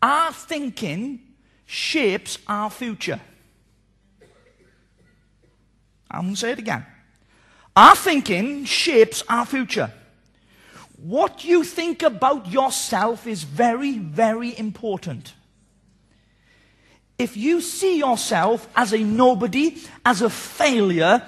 Our 0.00 0.32
thinking 0.32 1.20
shapes 1.72 2.36
our 2.46 2.68
future. 2.68 3.18
I'm 6.10 6.24
going 6.24 6.34
to 6.34 6.40
say 6.40 6.50
it 6.50 6.58
again. 6.58 6.84
Our 7.74 7.96
thinking 7.96 8.66
shapes 8.66 9.24
our 9.26 9.46
future. 9.46 9.90
What 10.98 11.44
you 11.44 11.64
think 11.64 12.02
about 12.02 12.52
yourself 12.52 13.26
is 13.26 13.44
very, 13.44 13.96
very 13.96 14.56
important. 14.58 15.32
If 17.18 17.38
you 17.38 17.62
see 17.62 17.96
yourself 17.96 18.68
as 18.76 18.92
a 18.92 18.98
nobody, 18.98 19.78
as 20.04 20.20
a 20.20 20.28
failure, 20.28 21.22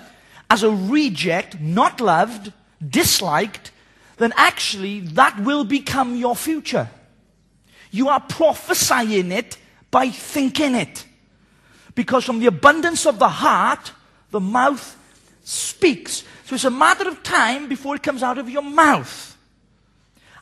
as 0.50 0.62
a 0.62 0.70
reject, 0.70 1.58
not 1.58 2.02
loved, 2.02 2.52
disliked, 2.86 3.70
then 4.18 4.34
actually 4.36 5.00
that 5.00 5.40
will 5.40 5.64
become 5.64 6.16
your 6.16 6.36
future. 6.36 6.90
You 7.90 8.10
are 8.10 8.20
prophesying 8.20 9.32
it 9.32 9.56
by 9.94 10.08
thinking 10.08 10.74
it. 10.74 11.04
Because 11.94 12.24
from 12.24 12.40
the 12.40 12.46
abundance 12.46 13.06
of 13.06 13.20
the 13.20 13.28
heart, 13.28 13.92
the 14.32 14.40
mouth 14.40 14.98
speaks. 15.44 16.24
So 16.46 16.56
it's 16.56 16.64
a 16.64 16.70
matter 16.70 17.08
of 17.08 17.22
time 17.22 17.68
before 17.68 17.94
it 17.94 18.02
comes 18.02 18.20
out 18.20 18.36
of 18.36 18.50
your 18.50 18.62
mouth. 18.62 19.38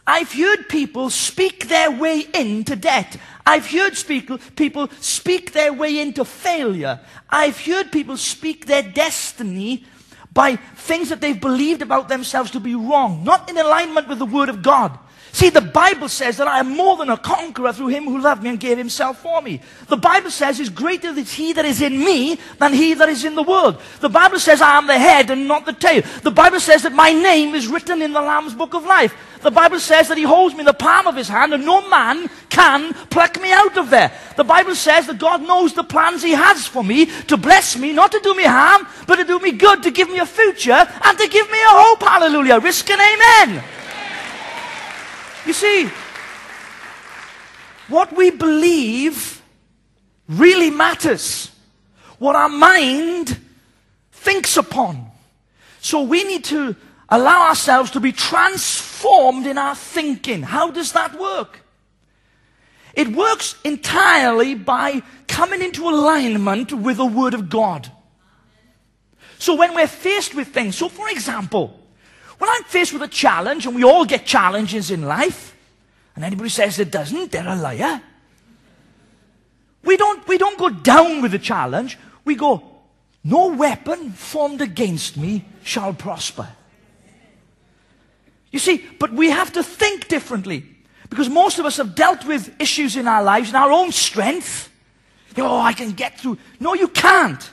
I've 0.06 0.32
heard 0.32 0.71
people 0.71 1.11
speak 1.11 1.68
their 1.68 1.90
way 1.90 2.26
into 2.32 2.76
debt. 2.76 3.18
I've 3.44 3.71
heard 3.71 3.94
speak, 3.94 4.30
people 4.56 4.88
speak 5.00 5.52
their 5.52 5.75
way 5.75 6.00
into 6.00 6.25
failure. 6.25 7.00
I've 7.28 7.61
heard 7.61 7.92
people 7.92 8.16
speak 8.16 8.64
their 8.64 8.82
destiny 8.82 9.85
by 10.32 10.56
things 10.56 11.11
that 11.11 11.21
they've 11.21 11.38
believed 11.38 11.82
about 11.82 12.09
themselves 12.09 12.52
to 12.52 12.61
be 12.61 12.75
wrong, 12.75 13.23
not 13.23 13.50
in 13.50 13.59
alignment 13.59 14.09
with 14.09 14.18
the 14.18 14.25
Word 14.25 14.49
of 14.49 14.62
God. 14.62 14.99
See, 15.34 15.48
the 15.48 15.62
Bible 15.62 16.10
says 16.10 16.36
that 16.36 16.46
I 16.46 16.60
am 16.60 16.76
more 16.76 16.98
than 16.98 17.08
a 17.08 17.16
conqueror 17.16 17.72
through 17.72 17.88
him 17.88 18.04
who 18.04 18.20
loved 18.20 18.42
me 18.42 18.50
and 18.50 18.60
gave 18.60 18.76
himself 18.76 19.22
for 19.22 19.40
me. 19.40 19.62
The 19.88 19.96
Bible 19.96 20.30
says 20.30 20.60
is 20.60 20.68
greater 20.68 21.08
is 21.08 21.32
he 21.32 21.54
that 21.54 21.64
is 21.64 21.80
in 21.80 21.98
me 21.98 22.38
than 22.58 22.74
he 22.74 22.92
that 22.92 23.08
is 23.08 23.24
in 23.24 23.34
the 23.34 23.42
world. 23.42 23.80
The 24.00 24.10
Bible 24.10 24.38
says 24.38 24.60
I 24.60 24.76
am 24.76 24.86
the 24.86 24.98
head 24.98 25.30
and 25.30 25.48
not 25.48 25.64
the 25.64 25.72
tail. 25.72 26.02
The 26.22 26.30
Bible 26.30 26.60
says 26.60 26.82
that 26.82 26.92
my 26.92 27.12
name 27.14 27.54
is 27.54 27.66
written 27.66 28.02
in 28.02 28.12
the 28.12 28.20
Lamb's 28.20 28.54
book 28.54 28.74
of 28.74 28.84
life. 28.84 29.16
The 29.40 29.50
Bible 29.50 29.80
says 29.80 30.08
that 30.08 30.18
he 30.18 30.22
holds 30.22 30.54
me 30.54 30.60
in 30.60 30.66
the 30.66 30.74
palm 30.74 31.06
of 31.06 31.16
his 31.16 31.28
hand 31.28 31.54
and 31.54 31.64
no 31.64 31.88
man 31.88 32.28
can 32.50 32.92
pluck 33.08 33.40
me 33.40 33.52
out 33.52 33.78
of 33.78 33.88
there. 33.88 34.12
The 34.36 34.44
Bible 34.44 34.74
says 34.74 35.06
that 35.06 35.18
God 35.18 35.40
knows 35.40 35.72
the 35.72 35.82
plans 35.82 36.22
he 36.22 36.32
has 36.32 36.66
for 36.66 36.84
me 36.84 37.06
to 37.06 37.38
bless 37.38 37.78
me, 37.78 37.94
not 37.94 38.12
to 38.12 38.20
do 38.22 38.34
me 38.34 38.44
harm, 38.44 38.86
but 39.06 39.16
to 39.16 39.24
do 39.24 39.38
me 39.38 39.52
good, 39.52 39.82
to 39.84 39.90
give 39.90 40.10
me 40.10 40.18
a 40.18 40.26
future 40.26 40.86
and 41.04 41.18
to 41.18 41.26
give 41.26 41.50
me 41.50 41.58
a 41.58 41.70
hope. 41.70 42.02
Hallelujah. 42.02 42.60
Risk 42.60 42.90
and 42.90 43.00
amen. 43.00 43.64
You 45.46 45.52
see, 45.52 45.90
what 47.88 48.14
we 48.16 48.30
believe 48.30 49.42
really 50.28 50.70
matters. 50.70 51.50
What 52.18 52.37
our 52.37 52.49
mind 52.49 53.38
thinks 54.12 54.56
upon. 54.56 55.11
So 55.80 56.02
we 56.02 56.22
need 56.25 56.44
to 56.44 56.76
allow 57.08 57.49
ourselves 57.49 57.90
to 57.92 58.00
be 58.00 58.12
transformed 58.12 59.46
in 59.46 59.58
our 59.58 59.75
thinking. 59.75 60.42
How 60.42 60.70
does 60.70 60.92
that 60.92 61.18
work? 61.18 61.61
It 62.94 63.08
works 63.08 63.56
entirely 63.64 64.54
by 64.54 65.02
coming 65.26 65.62
into 65.62 65.88
alignment 65.88 66.72
with 66.72 66.99
the 66.99 67.06
Word 67.06 67.34
of 67.34 67.49
God. 67.49 67.90
So 69.38 69.56
when 69.56 69.75
we're 69.75 69.88
faced 69.88 70.34
with 70.34 70.49
things, 70.49 70.76
so 70.76 70.88
for 70.88 71.08
example, 71.08 71.81
when 72.42 72.50
I'm 72.50 72.64
faced 72.64 72.92
with 72.92 73.02
a 73.02 73.06
challenge, 73.06 73.66
and 73.66 73.76
we 73.76 73.84
all 73.84 74.04
get 74.04 74.26
challenges 74.26 74.90
in 74.90 75.02
life, 75.02 75.56
and 76.16 76.25
anybody 76.25 76.49
says 76.49 76.76
it 76.80 76.90
doesn't, 76.90 77.30
they're 77.30 77.46
a 77.46 77.54
liar. 77.54 78.02
We 79.84 79.96
don't, 79.96 80.26
we 80.26 80.38
don't 80.38 80.58
go 80.58 80.68
down 80.68 81.22
with 81.22 81.30
the 81.30 81.38
challenge. 81.38 81.96
We 82.25 82.34
go, 82.34 82.61
no 83.22 83.46
weapon 83.46 84.11
formed 84.11 84.61
against 84.61 85.16
me 85.16 85.44
shall 85.62 85.94
prosper. 85.94 86.49
You 88.50 88.58
see, 88.58 88.84
but 88.99 89.12
we 89.12 89.30
have 89.30 89.52
to 89.52 89.62
think 89.62 90.08
differently. 90.08 90.64
Because 91.11 91.28
most 91.28 91.61
of 91.61 91.64
us 91.64 91.76
have 91.76 91.94
dealt 91.94 92.25
with 92.25 92.61
issues 92.61 92.96
in 92.96 93.06
our 93.06 93.22
lives 93.22 93.50
in 93.50 93.54
our 93.54 93.70
own 93.70 93.92
strength. 93.92 94.68
Oh, 95.37 95.61
I 95.61 95.75
can 95.75 95.92
get 95.92 96.18
through. 96.18 96.38
No, 96.58 96.75
you 96.75 96.88
can't. 96.88 97.49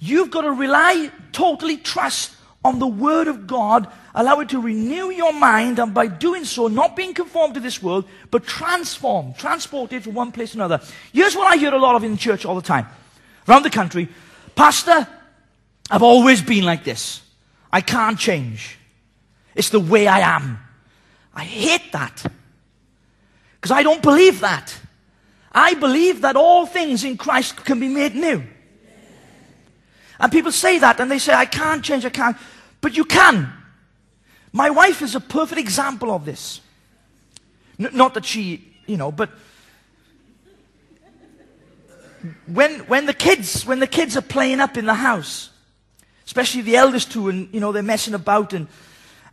You've 0.00 0.32
got 0.32 0.40
to 0.40 0.50
rely, 0.50 1.12
totally 1.30 1.76
trust 1.76 2.32
on 2.64 2.78
the 2.78 2.86
Word 2.86 3.28
of 3.28 3.46
God, 3.46 3.88
allow 4.14 4.40
it 4.40 4.48
to 4.50 4.60
renew 4.60 5.10
your 5.10 5.32
mind, 5.32 5.78
and 5.78 5.94
by 5.94 6.06
doing 6.06 6.44
so, 6.44 6.68
not 6.68 6.96
being 6.96 7.14
conformed 7.14 7.54
to 7.54 7.60
this 7.60 7.82
world, 7.82 8.04
but 8.30 8.44
transformed, 8.44 9.36
transported 9.36 10.02
from 10.02 10.14
one 10.14 10.32
place 10.32 10.52
to 10.52 10.58
another. 10.58 10.80
Here's 11.12 11.36
what 11.36 11.46
I 11.46 11.56
hear 11.56 11.72
a 11.72 11.78
lot 11.78 11.94
of 11.94 12.04
in 12.04 12.16
church 12.16 12.44
all 12.44 12.56
the 12.56 12.62
time, 12.62 12.86
around 13.48 13.62
the 13.62 13.70
country. 13.70 14.08
Pastor, 14.54 15.06
I've 15.90 16.02
always 16.02 16.42
been 16.42 16.64
like 16.64 16.84
this. 16.84 17.22
I 17.72 17.80
can't 17.80 18.18
change. 18.18 18.76
It's 19.54 19.70
the 19.70 19.80
way 19.80 20.06
I 20.08 20.20
am. 20.20 20.58
I 21.34 21.44
hate 21.44 21.92
that. 21.92 22.24
Because 23.60 23.70
I 23.70 23.82
don't 23.82 24.02
believe 24.02 24.40
that. 24.40 24.76
I 25.52 25.74
believe 25.74 26.22
that 26.22 26.36
all 26.36 26.66
things 26.66 27.04
in 27.04 27.16
Christ 27.16 27.56
can 27.64 27.80
be 27.80 27.88
made 27.88 28.14
new. 28.14 28.42
And 30.20 30.32
people 30.32 30.52
say 30.52 30.78
that 30.78 31.00
and 31.00 31.10
they 31.10 31.18
say, 31.18 31.34
I 31.34 31.46
can't 31.46 31.84
change, 31.84 32.04
I 32.04 32.10
can't. 32.10 32.36
But 32.80 32.96
you 32.96 33.04
can. 33.04 33.52
My 34.52 34.70
wife 34.70 35.02
is 35.02 35.14
a 35.14 35.20
perfect 35.20 35.60
example 35.60 36.10
of 36.10 36.24
this. 36.24 36.60
N- 37.78 37.90
not 37.92 38.14
that 38.14 38.24
she, 38.24 38.64
you 38.86 38.96
know, 38.96 39.12
but 39.12 39.30
when, 42.46 42.80
when 42.80 43.06
the 43.06 43.14
kids, 43.14 43.64
when 43.64 43.78
the 43.78 43.86
kids 43.86 44.16
are 44.16 44.22
playing 44.22 44.60
up 44.60 44.76
in 44.76 44.86
the 44.86 44.94
house, 44.94 45.50
especially 46.26 46.62
the 46.62 46.76
eldest 46.76 47.12
two, 47.12 47.28
and, 47.28 47.52
you 47.54 47.60
know, 47.60 47.72
they're 47.72 47.82
messing 47.82 48.14
about 48.14 48.52
and, 48.52 48.66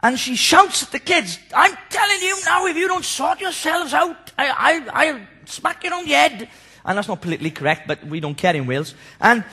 And 0.06 0.20
she 0.20 0.36
shouts 0.36 0.84
at 0.84 0.92
the 0.92 1.00
kids, 1.00 1.40
I'm 1.52 1.76
telling 1.90 2.22
you 2.22 2.38
now, 2.46 2.68
if 2.68 2.78
you 2.78 2.88
don't 2.88 3.04
sort 3.04 3.42
yourselves 3.42 3.92
out, 3.92 4.32
I, 4.38 4.50
I, 4.94 5.08
I'll 5.08 5.22
smack 5.46 5.84
you 5.84 5.92
on 5.92 6.06
the 6.06 6.12
head. 6.12 6.50
And 6.86 6.96
that's 6.96 7.08
not 7.08 7.22
politically 7.22 7.50
correct, 7.50 7.88
but 7.88 8.04
we 8.06 8.20
don't 8.20 8.38
care 8.38 8.56
in 8.56 8.68
Wales. 8.68 8.94
And 9.20 9.44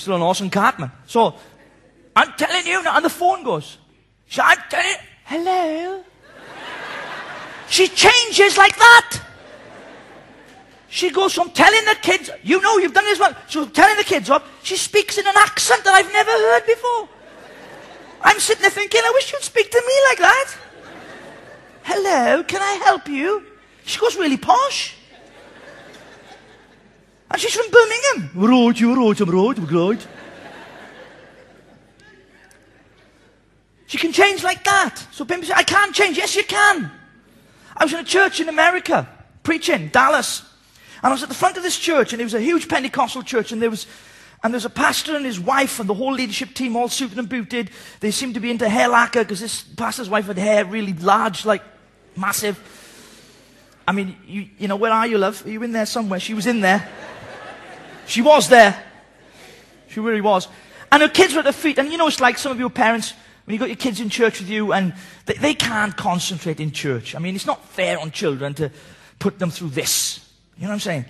still 0.00 0.16
an 0.16 0.36
and 0.40 0.52
cartman. 0.52 0.90
So, 1.06 1.34
I'm 2.16 2.32
telling 2.36 2.66
you 2.66 2.82
and 2.86 3.04
the 3.04 3.10
phone 3.10 3.44
goes. 3.44 3.78
So 4.28 4.42
I'm 4.42 4.58
telling 4.68 4.90
you, 4.90 4.96
hello? 5.24 6.04
she 7.68 7.88
changes 7.88 8.56
like 8.56 8.76
that. 8.76 9.20
She 10.88 11.10
goes 11.10 11.34
from 11.34 11.50
telling 11.50 11.84
the 11.84 11.96
kids, 12.02 12.30
you 12.42 12.60
know 12.60 12.78
you've 12.78 12.92
done 12.92 13.04
this 13.04 13.20
well, 13.20 13.34
She's 13.48 13.70
telling 13.70 13.96
the 13.96 14.04
kids 14.04 14.28
up, 14.28 14.44
she 14.62 14.76
speaks 14.76 15.18
in 15.18 15.26
an 15.26 15.34
accent 15.36 15.84
that 15.84 15.94
I've 15.94 16.12
never 16.12 16.30
heard 16.30 16.66
before. 16.66 17.08
I'm 18.22 18.40
sitting 18.40 18.62
there 18.62 18.70
thinking, 18.70 19.00
I 19.04 19.10
wish 19.14 19.32
you'd 19.32 19.42
speak 19.42 19.70
to 19.70 19.82
me 19.86 19.94
like 20.08 20.18
that. 20.18 20.56
Hello, 21.84 22.42
can 22.42 22.60
I 22.60 22.74
help 22.84 23.08
you? 23.08 23.44
She 23.84 23.98
goes 23.98 24.16
really 24.16 24.36
posh. 24.36 24.96
And 27.30 27.40
she's 27.40 27.54
from 27.54 27.70
Birmingham. 27.70 28.30
Right, 28.34 28.80
you're 28.80 28.96
right, 28.96 29.20
I'm 29.20 29.30
right, 29.30 29.58
I'm 29.58 29.66
right. 29.66 30.06
She 33.86 33.98
can 33.98 34.12
change 34.12 34.44
like 34.44 34.62
that. 34.64 35.04
So 35.10 35.24
people 35.24 35.44
say, 35.44 35.54
I 35.56 35.64
can't 35.64 35.92
change. 35.92 36.16
Yes, 36.16 36.36
you 36.36 36.44
can. 36.44 36.90
I 37.76 37.84
was 37.84 37.92
in 37.92 37.98
a 37.98 38.04
church 38.04 38.38
in 38.38 38.48
America, 38.48 39.08
preaching, 39.42 39.88
Dallas. 39.88 40.42
And 41.02 41.10
I 41.10 41.10
was 41.10 41.24
at 41.24 41.28
the 41.28 41.34
front 41.34 41.56
of 41.56 41.64
this 41.64 41.76
church, 41.76 42.12
and 42.12 42.20
it 42.20 42.24
was 42.24 42.34
a 42.34 42.40
huge 42.40 42.68
Pentecostal 42.68 43.22
church, 43.22 43.50
and 43.50 43.60
there 43.60 43.70
was, 43.70 43.86
and 44.44 44.52
there 44.52 44.58
was 44.58 44.64
a 44.64 44.70
pastor 44.70 45.16
and 45.16 45.24
his 45.24 45.40
wife 45.40 45.80
and 45.80 45.88
the 45.88 45.94
whole 45.94 46.12
leadership 46.12 46.54
team 46.54 46.76
all 46.76 46.88
suited 46.88 47.18
and 47.18 47.28
booted. 47.28 47.70
They 47.98 48.10
seemed 48.12 48.34
to 48.34 48.40
be 48.40 48.50
into 48.50 48.68
hair 48.68 48.86
lacquer 48.86 49.24
because 49.24 49.40
this 49.40 49.62
pastor's 49.62 50.08
wife 50.08 50.26
had 50.26 50.38
hair 50.38 50.64
really 50.64 50.92
large, 50.92 51.44
like 51.44 51.62
massive. 52.16 52.58
I 53.88 53.92
mean, 53.92 54.16
you, 54.24 54.48
you 54.56 54.68
know, 54.68 54.76
where 54.76 54.92
are 54.92 55.06
you, 55.06 55.18
love? 55.18 55.44
Are 55.44 55.50
you 55.50 55.62
in 55.64 55.72
there 55.72 55.86
somewhere? 55.86 56.20
She 56.20 56.34
was 56.34 56.46
in 56.46 56.60
there. 56.60 56.88
She 58.10 58.22
was 58.22 58.48
there. 58.48 58.76
She 59.88 60.00
really 60.00 60.20
was. 60.20 60.48
And 60.90 61.00
her 61.00 61.08
kids 61.08 61.32
were 61.32 61.40
at 61.40 61.46
her 61.46 61.52
feet. 61.52 61.78
And 61.78 61.92
you 61.92 61.96
know, 61.96 62.08
it's 62.08 62.20
like 62.20 62.38
some 62.38 62.50
of 62.50 62.58
your 62.58 62.68
parents, 62.68 63.14
when 63.44 63.54
you've 63.54 63.60
got 63.60 63.68
your 63.68 63.76
kids 63.76 64.00
in 64.00 64.08
church 64.08 64.40
with 64.40 64.50
you 64.50 64.72
and 64.72 64.94
they, 65.26 65.34
they 65.34 65.54
can't 65.54 65.96
concentrate 65.96 66.58
in 66.58 66.72
church. 66.72 67.14
I 67.14 67.20
mean, 67.20 67.36
it's 67.36 67.46
not 67.46 67.64
fair 67.68 68.00
on 68.00 68.10
children 68.10 68.54
to 68.54 68.72
put 69.20 69.38
them 69.38 69.50
through 69.50 69.70
this. 69.70 70.28
You 70.56 70.62
know 70.62 70.70
what 70.70 70.74
I'm 70.74 70.80
saying? 70.80 71.04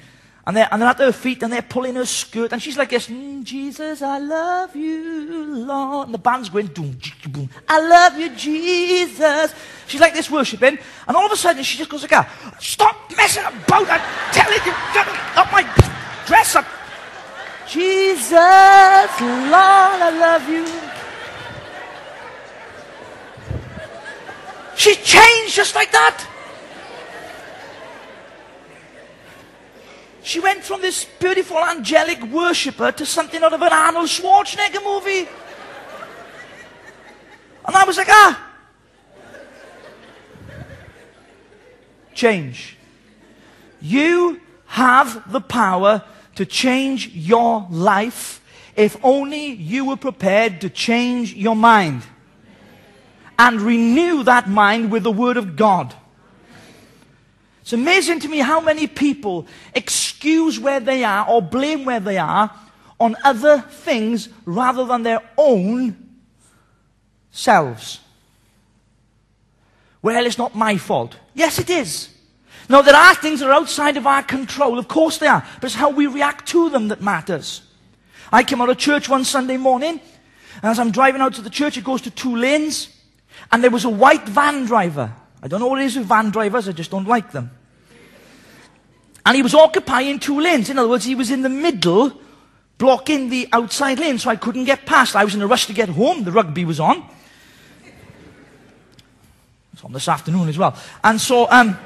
And 0.47 0.57
they're, 0.57 0.69
and 0.71 0.83
they're 0.83 0.91
at 0.91 0.99
her 0.99 1.13
feet 1.13 1.43
and 1.43 1.51
they're 1.51 1.63
pulling 1.63 1.95
her 1.95 2.05
skirt. 2.05 2.53
And 2.53 2.63
she's 2.63 2.77
like 2.77 2.91
this, 2.91 3.09
mm, 3.09 3.45
Jesus, 3.45 4.03
I 4.03 4.19
love 4.19 4.77
you, 4.77 5.65
Lord. 5.65 6.09
And 6.09 6.15
the 6.15 6.19
band's 6.19 6.51
going, 6.51 6.67
boom, 6.67 6.99
boom. 7.31 7.49
I 7.67 7.81
love 7.81 8.19
you, 8.19 8.29
Jesus. 8.37 9.55
She's 9.87 10.03
like 10.03 10.13
this 10.13 10.31
worshiping. 10.31 10.79
And 11.09 11.17
all 11.17 11.25
of 11.25 11.33
a 11.33 11.37
sudden 11.37 11.63
she 11.63 11.79
just 11.79 11.89
goes 11.89 12.03
like, 12.03 12.29
stop 12.61 12.97
messing 13.17 13.45
about. 13.45 13.89
I'm 13.89 14.33
telling 14.33 14.61
you, 14.67 14.73
up 15.37 15.51
my 15.51 15.63
dress 16.27 16.57
up. 16.57 16.67
Jesus, 17.71 18.33
Lord, 18.33 20.01
I 20.03 20.11
love 20.19 20.49
you. 20.49 20.67
She 24.77 24.97
changed 24.97 25.55
just 25.55 25.77
like 25.77 25.93
that. 25.93 26.27
She 30.25 30.41
went 30.41 30.65
from 30.65 30.81
this 30.81 31.05
beautiful 31.21 31.59
angelic 31.59 32.21
worshipper 32.25 32.91
to 32.91 33.07
something 33.07 33.41
out 33.41 33.53
of 33.53 33.63
an 33.63 33.73
Arnold 33.73 34.09
Schwarzenegger 34.09 34.83
movie. 34.83 35.29
And 37.67 37.77
I 37.77 37.85
was 37.85 37.97
like, 37.97 38.09
ah. 38.11 38.53
Change. 42.15 42.77
You 43.81 44.41
have 44.67 45.31
the 45.31 45.41
power 45.41 46.03
to 46.41 46.47
change 46.47 47.09
your 47.09 47.67
life 47.69 48.41
if 48.75 48.97
only 49.05 49.49
you 49.49 49.85
were 49.85 49.97
prepared 49.97 50.63
to 50.63 50.71
change 50.71 51.35
your 51.35 51.55
mind 51.55 52.03
and 53.39 53.61
renew 53.61 54.23
that 54.23 54.49
mind 54.49 54.91
with 54.91 55.03
the 55.03 55.11
Word 55.11 55.37
of 55.37 55.55
God. 55.55 55.95
It's 57.61 57.75
amazing 57.75 58.21
to 58.21 58.29
me 58.29 58.39
how 58.39 58.59
many 58.59 58.87
people 58.87 59.47
excuse 59.75 60.59
where 60.59 60.81
they 60.81 61.05
are 61.05 61.29
or 61.29 61.43
blame 61.43 61.85
where 61.85 62.01
they 62.01 62.17
are 62.17 62.51
on 62.99 63.17
other 63.23 63.61
things 63.61 64.31
rather 64.47 64.87
than 64.87 65.03
their 65.03 65.21
own 65.37 65.95
selves. 67.31 68.01
Well, 70.01 70.25
it's 70.25 70.39
not 70.39 70.55
my 70.55 70.79
fault. 70.79 71.17
Yes, 71.35 71.59
it 71.59 71.69
is. 71.69 72.10
Now, 72.71 72.83
there 72.83 72.95
are 72.95 73.17
things 73.17 73.41
that 73.41 73.49
are 73.49 73.53
outside 73.53 73.97
of 73.97 74.07
our 74.07 74.23
control. 74.23 74.79
Of 74.79 74.87
course 74.87 75.19
they 75.19 75.27
are. 75.27 75.45
But 75.57 75.65
it's 75.65 75.75
how 75.75 75.91
we 75.91 76.07
react 76.07 76.47
to 76.51 76.71
them 76.71 76.87
that 76.89 77.03
matters. 77.03 77.63
I 78.33 78.45
came 78.45 78.61
out 78.61 78.69
of 78.69 78.79
church 78.79 79.09
one 79.09 79.25
Sunday 79.25 79.57
morning, 79.57 80.01
and 80.63 80.71
as 80.71 80.79
I'm 80.79 80.93
driving 80.93 81.21
out 81.21 81.35
to 81.35 81.43
the 81.43 81.51
church, 81.51 81.77
it 81.77 81.83
goes 81.83 82.01
to 82.03 82.13
two 82.13 82.37
lanes, 82.37 82.89
and 83.51 83.61
there 83.61 83.73
was 83.73 83.85
a 83.85 83.91
white 83.91 84.25
van 84.29 84.67
driver. 84.67 85.13
I 85.43 85.49
don't 85.49 85.59
know 85.59 85.67
what 85.67 85.81
it 85.81 85.87
is 85.87 85.97
with 85.97 86.07
van 86.07 86.31
drivers, 86.31 86.69
I 86.69 86.73
just 86.73 86.93
don't 86.93 87.09
like 87.09 87.33
them. 87.33 87.51
And 89.27 89.35
he 89.35 89.43
was 89.43 89.53
occupying 89.53 90.21
two 90.21 90.39
lanes. 90.39 90.71
In 90.71 90.79
other 90.79 90.89
words, 90.89 91.05
he 91.05 91.17
was 91.17 91.33
in 91.33 91.43
the 91.43 91.49
middle, 91.49 92.13
blocking 92.79 93.31
the 93.31 93.49
outside 93.53 93.99
lane, 93.99 94.19
so 94.19 94.31
I 94.31 94.37
couldn't 94.37 94.67
get 94.67 94.87
past. 94.87 95.17
I 95.17 95.25
was 95.25 95.35
in 95.35 95.43
a 95.43 95.47
rush 95.49 95.67
to 95.67 95.73
get 95.73 95.89
home. 95.89 96.23
The 96.23 96.31
rugby 96.31 96.65
was 96.65 96.79
on. 96.79 97.05
It's 99.73 99.83
on 99.83 99.93
this 99.93 100.07
afternoon 100.07 100.49
as 100.49 100.57
well. 100.57 100.77
And 101.03 101.21
so, 101.21 101.51
um, 101.51 101.77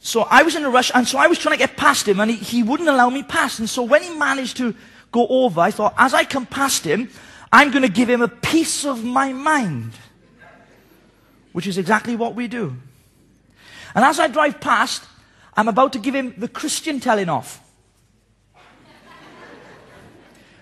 so 0.00 0.22
I 0.22 0.42
was 0.42 0.56
in 0.56 0.64
a 0.64 0.70
rush, 0.70 0.90
and 0.94 1.06
so 1.06 1.18
I 1.18 1.26
was 1.26 1.38
trying 1.38 1.56
to 1.56 1.58
get 1.58 1.76
past 1.76 2.08
him, 2.08 2.20
and 2.20 2.30
he, 2.30 2.36
he 2.38 2.62
wouldn't 2.62 2.88
allow 2.88 3.10
me 3.10 3.22
past. 3.22 3.58
And 3.58 3.68
so 3.68 3.82
when 3.82 4.02
he 4.02 4.10
managed 4.14 4.56
to 4.56 4.74
go 5.12 5.26
over, 5.28 5.60
I 5.60 5.70
thought, 5.70 5.94
as 5.98 6.14
I 6.14 6.24
come 6.24 6.46
past 6.46 6.84
him, 6.84 7.10
I'm 7.52 7.70
going 7.70 7.82
to 7.82 7.88
give 7.88 8.08
him 8.08 8.22
a 8.22 8.28
piece 8.28 8.86
of 8.86 9.04
my 9.04 9.32
mind. 9.34 9.92
Which 11.52 11.66
is 11.66 11.76
exactly 11.76 12.16
what 12.16 12.34
we 12.34 12.48
do. 12.48 12.76
And 13.94 14.04
as 14.04 14.18
I 14.18 14.28
drive 14.28 14.60
past, 14.60 15.04
I'm 15.54 15.68
about 15.68 15.92
to 15.92 15.98
give 15.98 16.14
him 16.14 16.32
the 16.38 16.48
Christian 16.48 17.00
telling 17.00 17.28
off. 17.28 17.60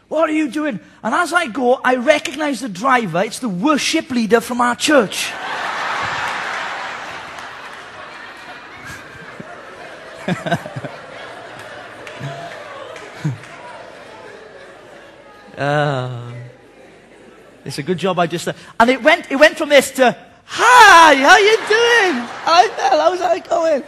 What 0.08 0.30
are 0.30 0.32
you 0.32 0.50
doing? 0.50 0.80
And 1.04 1.14
as 1.14 1.32
I 1.32 1.46
go, 1.46 1.74
I 1.84 1.96
recognize 1.96 2.60
the 2.60 2.68
driver. 2.68 3.22
It's 3.22 3.38
the 3.38 3.48
worship 3.48 4.10
leader 4.10 4.40
from 4.40 4.60
our 4.60 4.74
church. 4.74 5.30
uh, 15.56 16.32
it's 17.64 17.78
a 17.78 17.82
good 17.82 17.96
job 17.96 18.18
I 18.18 18.26
just. 18.26 18.46
Uh, 18.46 18.52
and 18.78 18.90
it 18.90 19.02
went, 19.02 19.30
it 19.30 19.36
went 19.36 19.56
from 19.56 19.70
this 19.70 19.90
to, 19.92 20.14
Hi, 20.44 21.14
how 21.14 21.38
you 21.38 21.56
doing? 21.56 22.26
Hi, 22.44 22.66
Mel, 22.76 23.00
how's 23.00 23.20
that 23.20 23.48
going? 23.48 23.82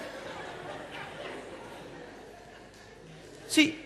See, 3.48 3.76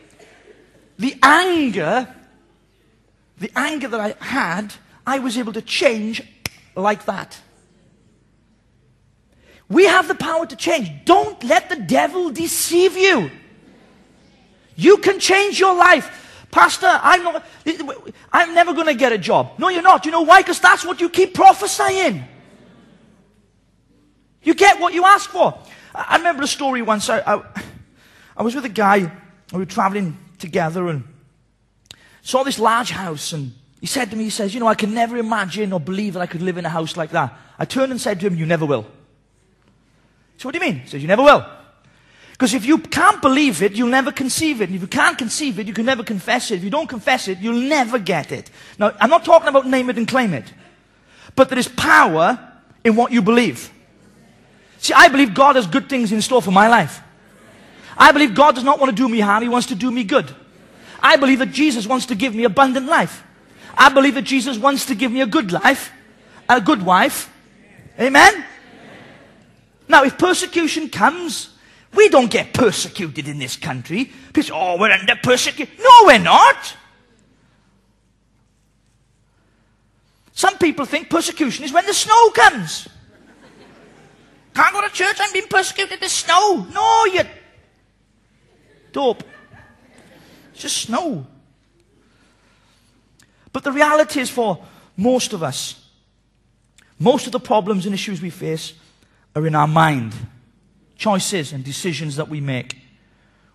the 0.97 1.17
anger, 1.23 2.14
the 3.38 3.51
anger 3.57 3.88
that 3.88 4.01
I 4.01 4.14
had, 4.25 4.75
I 5.05 5.19
was 5.19 5.37
able 5.37 5.55
to 5.55 5.62
change 5.62 6.23
like 6.77 7.05
that. 7.07 7.40
We 9.68 9.87
have 9.87 10.09
the 10.09 10.14
power 10.14 10.46
to 10.46 10.57
change. 10.57 10.90
Don't 11.05 11.42
let 11.44 11.68
the 11.68 11.77
devil 11.77 12.31
deceive 12.31 12.96
you. 12.96 13.31
You 14.77 14.98
can 14.98 15.18
change 15.18 15.59
your 15.59 15.74
life. 15.74 16.46
Pastor, 16.50 16.87
I'm 16.88 17.24
not, 17.24 17.44
I'm 18.33 18.55
never 18.55 18.74
going 18.74 18.87
to 18.87 18.94
get 18.94 19.12
a 19.12 19.18
job. 19.18 19.53
No, 19.59 19.68
you're 19.68 19.83
not. 19.83 20.05
You 20.05 20.12
know 20.12 20.22
why? 20.22 20.42
Because 20.42 20.61
that's 20.61 20.85
what 20.85 21.00
you 21.00 21.09
keep 21.09 21.35
prophesying. 21.35 22.22
You 24.42 24.55
get 24.55 24.79
what 24.79 24.92
you 24.92 25.05
ask 25.05 25.31
for. 25.31 25.59
I 25.94 26.18
remember 26.18 26.42
a 26.42 26.46
story 26.46 26.83
once. 26.83 27.09
I, 27.09 27.20
I, 27.20 27.42
I 28.37 28.42
was 28.42 28.55
with 28.55 28.64
a 28.64 28.68
guy 28.68 29.11
we 29.53 29.59
were 29.59 29.66
traveling 29.66 30.18
together 30.38 30.88
and 30.88 31.05
saw 32.22 32.42
this 32.42 32.59
large 32.59 32.90
house 32.90 33.33
and 33.33 33.53
he 33.81 33.87
said 33.87 34.11
to 34.11 34.16
me, 34.16 34.24
he 34.24 34.31
says, 34.31 34.55
you 34.55 34.61
know, 34.61 34.66
I 34.66 34.74
can 34.74 34.94
never 34.94 35.16
imagine 35.16 35.72
or 35.72 35.79
believe 35.79 36.14
that 36.14 36.20
I 36.20 36.27
could 36.27 36.40
live 36.40 36.57
in 36.57 36.64
a 36.64 36.70
house 36.70 36.96
like 36.96 37.11
that. 37.11 37.37
I 37.59 37.64
turned 37.64 37.92
and 37.92 38.00
said 38.00 38.18
to 38.20 38.27
him, 38.27 38.35
you 38.35 38.46
never 38.46 38.64
will. 38.64 38.87
So 40.37 40.49
what 40.49 40.55
do 40.55 40.59
you 40.59 40.73
mean? 40.73 40.81
He 40.81 40.88
says, 40.88 41.03
you 41.03 41.09
never 41.09 41.23
will. 41.23 41.47
Because 42.33 42.53
if 42.53 42.66
you 42.66 42.79
can't 42.79 43.23
believe 43.23 43.62
it, 43.62 43.75
you'll 43.75 43.88
never 43.88 44.11
conceive 44.11 44.61
it. 44.61 44.68
And 44.68 44.75
if 44.75 44.83
you 44.83 44.88
can't 44.88 45.16
conceive 45.16 45.59
it, 45.61 45.68
you 45.68 45.73
can 45.73 45.87
never 45.87 46.03
confess 46.03 46.51
it. 46.51 46.57
If 46.57 46.64
you 46.64 46.70
don't 46.70 46.88
confess 46.88 47.29
it, 47.29 47.38
you'll 47.38 47.55
never 47.68 47.99
get 47.99 48.33
it. 48.33 48.51
Now, 48.79 48.92
I'm 49.01 49.09
not 49.09 49.25
talking 49.25 49.49
about 49.49 49.66
name 49.68 49.88
it 49.88 49.97
and 49.97 50.09
claim 50.09 50.35
it. 50.35 50.53
But 51.37 51.49
there 51.49 51.59
is 51.59 51.68
power 51.68 52.38
in 52.83 52.97
what 52.97 53.12
you 53.12 53.23
believe. 53.23 53.70
See, 54.79 54.92
I 54.92 55.09
believe 55.09 55.33
God 55.33 55.57
has 55.57 55.66
good 55.66 55.88
things 55.88 56.12
in 56.12 56.20
store 56.20 56.42
for 56.42 56.51
my 56.51 56.68
life. 56.68 57.01
I 57.97 58.11
believe 58.11 58.35
God 58.35 58.57
does 58.57 58.64
not 58.64 58.81
want 58.81 58.90
to 58.90 58.97
do 58.97 59.09
me 59.09 59.20
harm, 59.20 59.42
He 59.42 59.49
wants 59.49 59.68
to 59.68 59.75
do 59.75 59.90
me 59.90 60.05
good. 60.05 60.35
I 61.01 61.16
believe 61.16 61.38
that 61.38 61.53
Jesus 61.53 61.87
wants 61.87 62.07
to 62.07 62.14
give 62.14 62.35
me 62.35 62.44
abundant 62.44 62.87
life. 62.87 63.23
I 63.77 63.90
believe 63.90 64.14
that 64.14 64.23
Jesus 64.23 64.59
wants 64.59 64.87
to 64.87 64.94
give 64.94 65.12
me 65.12 65.20
a 65.20 65.27
good 65.27 65.53
life, 65.53 65.92
a 66.49 66.61
good 66.61 66.83
wife. 66.83 67.33
Amen? 67.99 68.44
Now, 69.88 70.05
if 70.05 70.18
persecution 70.18 70.88
comes, 70.88 71.51
we 71.94 72.09
don't 72.09 72.31
get 72.31 72.53
persecuted 72.53 73.29
in 73.29 73.38
this 73.38 73.57
country. 73.57 74.12
Say, 74.35 74.51
oh, 74.53 74.79
we're 74.79 74.90
under 74.90 75.16
persecution. 75.16 75.75
No, 75.79 76.07
we're 76.07 76.18
not. 76.18 76.77
Some 80.33 80.59
people 80.59 80.85
think 80.85 81.09
persecution 81.09 81.64
is 81.64 81.73
when 81.73 81.87
the 81.87 81.94
snow 81.94 82.31
comes. 82.31 82.88
Can't 84.55 84.73
go 84.73 84.81
to 84.81 84.92
church, 84.92 85.16
I'm 85.20 85.33
being 85.33 85.49
persecuted, 85.49 86.01
there's 86.01 86.12
snow. 86.12 86.66
No, 86.73 87.05
you 87.07 87.23
dope. 88.92 89.25
It's 90.53 90.62
just 90.62 90.77
snow. 90.77 91.27
But 93.53 93.64
the 93.64 93.73
reality 93.73 94.20
is 94.20 94.31
for 94.31 94.64
most 94.97 95.33
of 95.33 95.42
us, 95.42 95.81
most 96.99 97.27
of 97.27 97.33
the 97.33 97.40
problems 97.40 97.87
and 97.87 97.94
issues 97.94 98.23
we 98.23 98.31
face 98.31 98.75
are 99.35 99.47
in 99.47 99.55
our 99.55 99.66
mind. 99.66 100.14
Choices 100.97 101.53
and 101.53 101.64
decisions 101.64 102.16
that 102.16 102.29
we 102.29 102.40
make. 102.40 102.79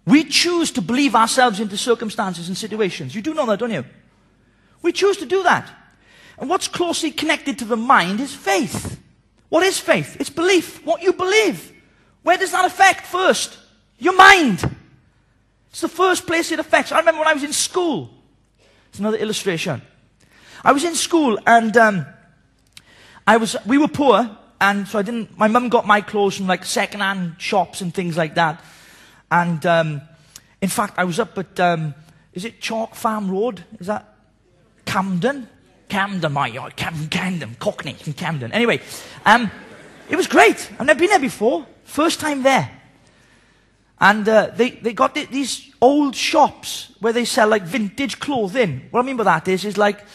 We 0.05 0.23
choose 0.23 0.71
to 0.71 0.81
believe 0.81 1.15
ourselves 1.15 1.59
into 1.59 1.77
circumstances 1.77 2.47
and 2.47 2.57
situations. 2.57 3.15
You 3.15 3.21
do 3.21 3.33
know 3.33 3.45
that, 3.45 3.59
don't 3.59 3.71
you? 3.71 3.85
We 4.81 4.91
choose 4.91 5.17
to 5.17 5.25
do 5.25 5.43
that. 5.43 5.69
And 6.37 6.49
what's 6.49 6.67
closely 6.67 7.11
connected 7.11 7.59
to 7.59 7.65
the 7.65 7.77
mind 7.77 8.19
is 8.19 8.33
faith. 8.33 8.99
What 9.49 9.63
is 9.63 9.77
faith? 9.79 10.17
It's 10.19 10.29
belief. 10.29 10.85
What 10.85 11.01
you 11.01 11.13
believe. 11.13 11.73
Where 12.23 12.37
does 12.37 12.51
that 12.51 12.65
affect 12.65 13.05
first? 13.05 13.57
Your 13.97 14.15
mind. 14.15 14.63
It's 15.69 15.81
the 15.81 15.87
first 15.87 16.25
place 16.25 16.51
it 16.51 16.59
affects. 16.59 16.91
I 16.91 16.99
remember 16.99 17.19
when 17.19 17.27
I 17.27 17.33
was 17.33 17.43
in 17.43 17.53
school. 17.53 18.09
It's 18.89 18.99
another 18.99 19.17
illustration. 19.17 19.81
I 20.63 20.71
was 20.71 20.83
in 20.83 20.95
school 20.95 21.37
and 21.45 21.75
um, 21.77 22.05
I 23.27 23.37
was, 23.37 23.55
we 23.65 23.77
were 23.77 23.87
poor, 23.87 24.37
and 24.61 24.87
so 24.87 24.99
I 24.99 25.01
didn't, 25.01 25.37
my 25.37 25.47
mum 25.47 25.69
got 25.69 25.87
my 25.87 26.01
clothes 26.01 26.37
from 26.37 26.47
like 26.47 26.65
second-hand 26.65 27.35
shops 27.37 27.81
and 27.81 27.93
things 27.93 28.17
like 28.17 28.35
that. 28.35 28.63
And 29.31 29.65
um, 29.65 30.01
in 30.61 30.69
fact, 30.69 30.95
I 30.97 31.03
was 31.03 31.19
up 31.19 31.37
at, 31.37 31.59
um, 31.59 31.93
is 32.33 32.45
it 32.45 32.59
Chalk 32.59 32.95
Farm 32.95 33.29
Road? 33.31 33.63
Is 33.79 33.87
that 33.87 34.15
Camden? 34.85 35.47
Camden, 35.87 36.31
my 36.33 36.47
yard, 36.47 36.75
Camden, 36.75 37.07
Camden, 37.07 37.55
Cockney 37.59 37.93
from 37.93 38.13
Camden. 38.13 38.51
Anyway, 38.51 38.81
um, 39.25 39.49
it 40.09 40.15
was 40.15 40.27
great. 40.27 40.69
I've 40.79 40.85
never 40.85 40.99
been 40.99 41.09
there 41.09 41.19
before. 41.19 41.65
First 41.83 42.19
time 42.19 42.43
there. 42.43 42.69
And 43.99 44.27
uh, 44.29 44.51
they, 44.55 44.71
they 44.71 44.93
got 44.93 45.15
th- 45.15 45.29
these 45.29 45.73
old 45.81 46.15
shops 46.15 46.93
where 46.99 47.11
they 47.11 47.25
sell 47.25 47.47
like 47.47 47.63
vintage 47.63 48.19
clothing. 48.19 48.87
What 48.91 49.01
I 49.01 49.03
mean 49.03 49.17
by 49.17 49.23
that 49.23 49.47
is, 49.47 49.65
is 49.65 49.77
like 49.77 50.05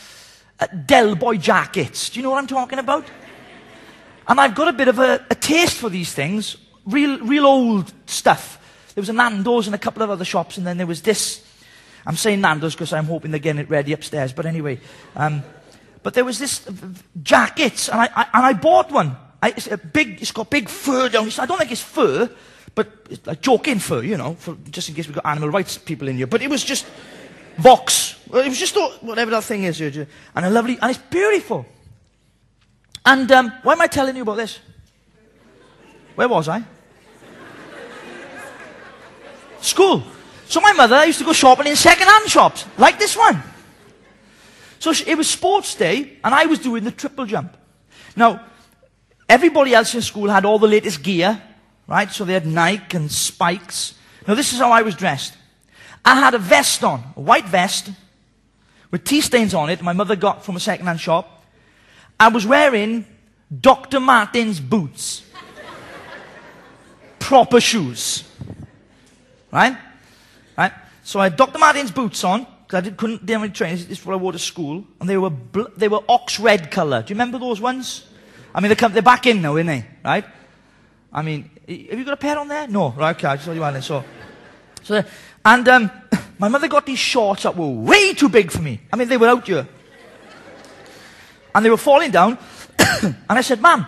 uh, 0.61 0.67
Del 0.87 1.17
Boy 1.17 1.37
jackets. 1.37 2.11
Do 2.11 2.21
you 2.21 2.23
know 2.23 2.31
what 2.31 2.39
I'm 2.39 2.47
talking 2.47 2.79
about? 2.79 3.05
And 4.27 4.41
I've 4.41 4.55
got 4.55 4.69
a 4.69 4.73
bit 4.73 4.89
of 4.89 4.99
a, 4.99 5.25
a 5.31 5.35
taste 5.35 5.77
for 5.77 5.89
these 5.89 6.13
things. 6.13 6.57
Real, 6.87 7.19
real 7.21 7.47
old 7.47 7.93
stuff. 8.07 8.61
There 8.95 9.03
was 9.03 9.09
a 9.09 9.13
Nando's 9.13 9.67
and 9.67 9.75
a 9.75 9.79
couple 9.79 10.03
of 10.03 10.11
other 10.11 10.25
shops, 10.25 10.57
and 10.57 10.67
then 10.67 10.77
there 10.77 10.87
was 10.87 11.03
this. 11.03 11.45
I'm 12.07 12.17
saying 12.17 12.41
Nando's 12.41 12.75
because 12.75 12.93
I'm 12.93 13.07
hoping 13.07 13.31
they're 13.31 13.41
getting 13.41 13.61
it 13.61 13.69
ready 13.69 13.93
upstairs. 13.93 14.33
But 14.33 14.47
anyway, 14.47 14.81
um, 15.17 15.43
but 16.03 16.15
there 16.15 16.25
was 16.25 16.39
this 16.39 16.67
jacket, 17.23 17.89
and 17.89 18.01
I, 18.01 18.09
I 18.15 18.27
and 18.35 18.47
I 18.47 18.53
bought 18.53 18.93
one. 18.93 19.17
I, 19.43 19.49
it's 19.49 19.67
a 19.67 19.79
big. 19.79 20.23
It's 20.23 20.33
got 20.33 20.49
big 20.49 20.69
fur 20.69 21.09
down. 21.09 21.29
I 21.39 21.47
don't 21.47 21.59
think 21.59 21.73
it's 21.73 21.83
fur, 21.83 22.31
but 22.75 22.89
it's 23.11 23.27
like 23.27 23.41
joking 23.41 23.79
fur, 23.79 24.03
you 24.03 24.17
know, 24.17 24.35
for, 24.35 24.57
just 24.71 24.89
in 24.89 24.95
case 24.95 25.07
we've 25.07 25.17
got 25.17 25.27
animal 25.27 25.51
rights 25.51 25.77
people 25.77 26.09
in 26.09 26.17
here. 26.17 26.27
But 26.27 26.43
it 26.43 26.51
was 26.51 26.63
just 26.63 26.87
Vox. 27.57 28.17
It 28.27 28.49
was 28.49 28.59
just 28.59 28.77
whatever 29.03 29.31
that 29.33 29.45
thing 29.45 29.65
is, 29.65 29.81
and 29.81 30.07
a 30.35 30.51
lovely, 30.51 30.79
and 30.81 30.91
it's 30.91 31.01
beautiful. 31.11 31.67
And 33.05 33.31
um, 33.33 33.53
why 33.63 33.73
am 33.75 33.81
I 33.81 33.87
telling 33.87 34.17
you 34.17 34.23
about 34.23 34.37
this? 34.37 34.59
Where 36.15 36.29
was 36.29 36.49
I? 36.49 36.65
School. 39.61 40.03
So 40.47 40.61
my 40.61 40.73
mother 40.73 41.05
used 41.07 41.19
to 41.19 41.25
go 41.25 41.33
shopping 41.33 41.67
in 41.67 41.77
second-hand 41.77 42.29
shops, 42.29 42.67
like 42.79 42.99
this 42.99 43.17
one. 43.17 43.43
So 44.79 44.93
she, 44.93 45.11
it 45.11 45.17
was 45.17 45.29
sports 45.29 45.75
day, 45.75 46.19
and 46.23 46.35
I 46.35 46.47
was 46.47 46.59
doing 46.59 46.85
the 46.85 46.91
triple 46.91 47.25
jump. 47.25 47.57
Now, 48.15 48.45
everybody 49.29 49.75
else 49.75 49.95
in 49.95 50.03
school 50.03 50.29
had 50.29 50.45
all 50.45 50.59
the 50.59 50.69
latest 50.69 51.03
gear, 51.03 51.43
right? 51.87 52.11
So 52.11 52.25
they 52.25 52.35
had 52.35 52.47
Nike 52.47 52.97
and 52.97 53.11
spikes. 53.11 53.95
Now, 54.29 54.35
this 54.35 54.53
is 54.53 54.59
how 54.59 54.71
I 54.71 54.83
was 54.83 54.95
dressed. 54.95 55.35
I 56.05 56.15
had 56.15 56.35
a 56.35 56.39
vest 56.39 56.85
on, 56.85 57.03
a 57.17 57.21
white 57.21 57.47
vest, 57.47 57.91
with 58.91 59.05
tea 59.05 59.23
stains 59.23 59.55
on 59.55 59.71
it, 59.71 59.83
my 59.83 59.93
mother 59.93 60.15
got 60.15 60.45
from 60.45 60.57
a 60.57 60.61
second-hand 60.61 61.01
shop. 61.01 61.34
I 62.19 62.29
was 62.29 62.47
wearing 62.47 63.07
Dr. 63.61 64.01
Martens 64.01 64.61
boots. 64.61 65.23
Proper 67.19 67.61
shoes. 67.61 68.25
Right? 69.51 69.77
Right? 70.57 70.73
So 71.03 71.21
I 71.21 71.25
had 71.25 71.37
Dr. 71.37 71.59
Martens 71.59 71.91
boots 71.91 72.25
on, 72.25 72.47
because 72.63 72.79
I 72.79 72.81
did, 72.81 72.97
couldn't 72.97 73.25
do 73.25 73.35
any 73.35 73.51
training. 73.51 73.77
This 73.77 73.99
is 73.99 74.07
what 74.07 74.15
I 74.15 74.17
wore 74.17 74.33
to 74.33 74.39
school. 74.39 74.85
And 75.01 75.09
they 75.09 75.17
were, 75.17 75.31
bl- 75.31 75.73
they 75.77 75.89
were 75.89 76.01
ox 76.09 76.39
red 76.39 76.71
colour. 76.71 77.03
Do 77.03 77.13
you 77.13 77.15
remember 77.15 77.39
those 77.39 77.61
ones? 77.61 78.07
I 78.55 78.61
mean, 78.61 78.69
they 78.69 78.75
come, 78.75 78.93
they're 78.93 79.03
back 79.03 79.27
in 79.27 79.43
now, 79.43 79.55
aren't 79.55 79.67
they? 79.67 79.85
Right? 80.05 80.25
I 81.13 81.23
mean, 81.23 81.51
have 81.69 81.99
you 81.99 82.05
got 82.05 82.15
a 82.15 82.19
pair 82.19 82.39
on 82.39 82.49
there? 82.49 82.69
No. 82.69 82.91
Right, 82.91 83.17
okay, 83.17 83.29
I 83.29 83.35
just 83.37 83.47
saw 83.47 83.53
you 83.53 83.65
on 83.65 83.73
there. 83.73 83.83
So, 83.83 84.05
so, 84.83 85.03
and 85.45 85.69
um, 85.69 85.91
my 86.39 86.49
mother 86.49 86.69
got 86.69 86.87
these 86.87 86.99
shorts 86.99 87.45
that 87.45 87.57
were 87.57 87.69
way 87.69 88.15
too 88.15 88.29
big 88.29 88.51
for 88.51 88.61
me. 88.61 88.81
I 88.93 88.97
mean, 88.97 89.09
they 89.09 89.17
were 89.17 89.29
out 89.29 89.47
here. 89.47 89.67
And 91.55 91.65
they 91.65 91.71
were 91.71 91.77
falling 91.77 92.11
down. 92.11 92.39
and 93.03 93.15
I 93.29 93.41
said, 93.41 93.61
Mum, 93.61 93.87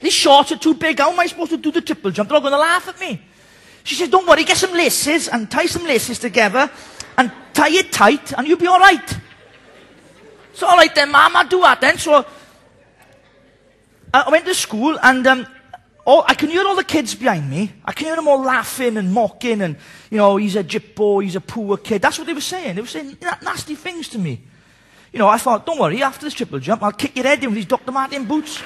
these 0.00 0.12
shorts 0.12 0.52
are 0.52 0.58
too 0.58 0.74
big. 0.74 0.98
How 0.98 1.10
am 1.12 1.20
I 1.20 1.26
supposed 1.26 1.50
to 1.50 1.56
do 1.56 1.70
the 1.70 1.80
triple 1.80 2.10
jump? 2.10 2.28
They're 2.28 2.36
all 2.36 2.42
going 2.42 2.52
to 2.52 2.58
laugh 2.58 2.88
at 2.88 2.98
me. 3.00 3.20
She 3.84 3.94
said, 3.94 4.10
Don't 4.10 4.26
worry, 4.26 4.44
get 4.44 4.56
some 4.56 4.72
laces 4.72 5.28
and 5.28 5.50
tie 5.50 5.66
some 5.66 5.84
laces 5.84 6.18
together 6.18 6.70
and 7.16 7.32
tie 7.52 7.70
it 7.70 7.92
tight 7.92 8.32
and 8.36 8.46
you'll 8.46 8.58
be 8.58 8.66
all 8.66 8.80
right. 8.80 9.16
So, 10.54 10.66
all 10.66 10.76
right 10.76 10.94
then, 10.94 11.10
Mum, 11.10 11.36
I'll 11.36 11.46
do 11.46 11.60
that 11.60 11.80
then. 11.80 11.98
So, 11.98 12.26
I 14.12 14.28
went 14.30 14.44
to 14.46 14.54
school 14.54 14.98
and 15.02 15.26
um, 15.26 15.46
Oh, 16.10 16.24
I 16.26 16.32
can 16.32 16.48
hear 16.48 16.66
all 16.66 16.74
the 16.74 16.84
kids 16.84 17.14
behind 17.14 17.50
me. 17.50 17.70
I 17.84 17.92
can 17.92 18.06
hear 18.06 18.16
them 18.16 18.28
all 18.28 18.40
laughing 18.40 18.96
and 18.96 19.12
mocking 19.12 19.60
and, 19.60 19.76
you 20.10 20.16
know, 20.16 20.38
he's 20.38 20.56
a 20.56 20.64
jippo, 20.64 21.22
he's 21.22 21.36
a 21.36 21.40
poor 21.42 21.76
kid. 21.76 22.00
That's 22.00 22.16
what 22.16 22.26
they 22.26 22.32
were 22.32 22.40
saying. 22.40 22.76
They 22.76 22.80
were 22.80 22.86
saying 22.86 23.18
nasty 23.42 23.74
things 23.74 24.08
to 24.08 24.18
me. 24.18 24.40
You 25.18 25.24
know, 25.24 25.30
I 25.30 25.38
thought, 25.38 25.66
don't 25.66 25.80
worry, 25.80 26.00
after 26.00 26.26
this 26.26 26.34
triple 26.34 26.60
jump, 26.60 26.80
I'll 26.80 26.92
kick 26.92 27.16
your 27.16 27.26
head 27.26 27.42
in 27.42 27.50
with 27.50 27.56
these 27.56 27.66
Dr. 27.66 27.90
Martens 27.90 28.28
boots. 28.28 28.62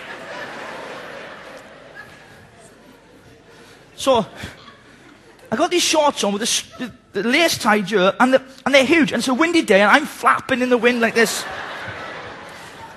so, 3.96 4.26
I 5.50 5.56
got 5.56 5.70
these 5.70 5.82
shorts 5.82 6.22
on 6.24 6.34
with 6.34 6.42
the, 6.42 6.84
the, 6.84 7.22
the 7.22 7.26
lace 7.26 7.56
tied 7.56 7.88
here, 7.88 8.12
and, 8.20 8.34
the, 8.34 8.42
and 8.66 8.74
they're 8.74 8.84
huge. 8.84 9.12
And 9.12 9.20
it's 9.20 9.28
a 9.28 9.32
windy 9.32 9.62
day, 9.62 9.80
and 9.80 9.90
I'm 9.90 10.04
flapping 10.04 10.60
in 10.60 10.68
the 10.68 10.76
wind 10.76 11.00
like 11.00 11.14
this. 11.14 11.42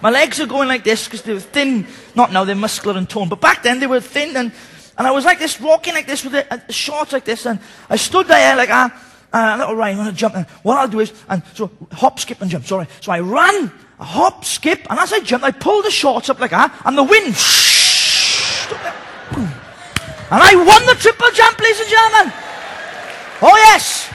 My 0.02 0.10
legs 0.10 0.42
are 0.42 0.48
going 0.48 0.68
like 0.68 0.84
this 0.84 1.06
because 1.06 1.22
they 1.22 1.34
were 1.34 1.40
thin. 1.40 1.88
Not 2.14 2.34
now, 2.34 2.44
they're 2.44 2.56
muscular 2.56 2.98
and 2.98 3.10
toned. 3.10 3.30
But 3.30 3.40
back 3.40 3.64
then, 3.64 3.80
they 3.80 3.88
were 3.88 4.02
thin. 4.02 4.36
And, 4.36 4.52
and 4.98 5.08
I 5.08 5.12
was 5.12 5.24
like 5.24 5.40
this, 5.40 5.62
walking 5.62 5.94
like 5.94 6.08
this 6.08 6.26
with 6.26 6.34
the 6.34 6.74
shorts 6.74 7.14
like 7.14 7.24
this. 7.24 7.46
And 7.46 7.60
I 7.90 7.96
stood 7.96 8.28
there 8.28 8.58
like, 8.58 8.70
ah, 8.70 8.94
uh, 8.94 9.00
little 9.58 9.76
Ryan, 9.76 10.00
I'm 10.00 10.06
going 10.06 10.16
to 10.16 10.20
jump. 10.20 10.36
And 10.36 10.46
what 10.64 10.78
I'll 10.78 10.88
do 10.88 11.00
is, 11.00 11.14
and 11.30 11.44
so 11.54 11.70
hop, 11.92 12.20
skip, 12.20 12.42
and 12.42 12.50
jump. 12.50 12.66
Sorry. 12.66 12.88
So 13.02 13.12
I 13.12 13.20
ran, 13.20 13.72
a 14.00 14.04
hop, 14.04 14.46
skip, 14.46 14.86
and 14.90 15.00
as 15.00 15.14
I 15.14 15.20
jumped, 15.20 15.46
I 15.46 15.52
pulled 15.52 15.86
the 15.86 15.92
shorts 15.92 16.30
up 16.30 16.40
like 16.40 16.52
that, 16.52 16.74
and 16.86 16.98
the 16.98 17.04
wind. 17.04 17.36
And 20.32 20.42
I 20.42 20.56
won 20.56 20.86
the 20.88 20.96
triple 20.96 21.30
jump, 21.32 21.60
ladies 21.60 21.82
and 21.82 21.90
gentlemen. 21.90 22.34
Oh, 23.44 23.56
yes. 23.56 24.12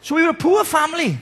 So 0.00 0.14
we 0.14 0.22
were 0.22 0.30
a 0.30 0.34
poor 0.34 0.64
family. 0.64 1.18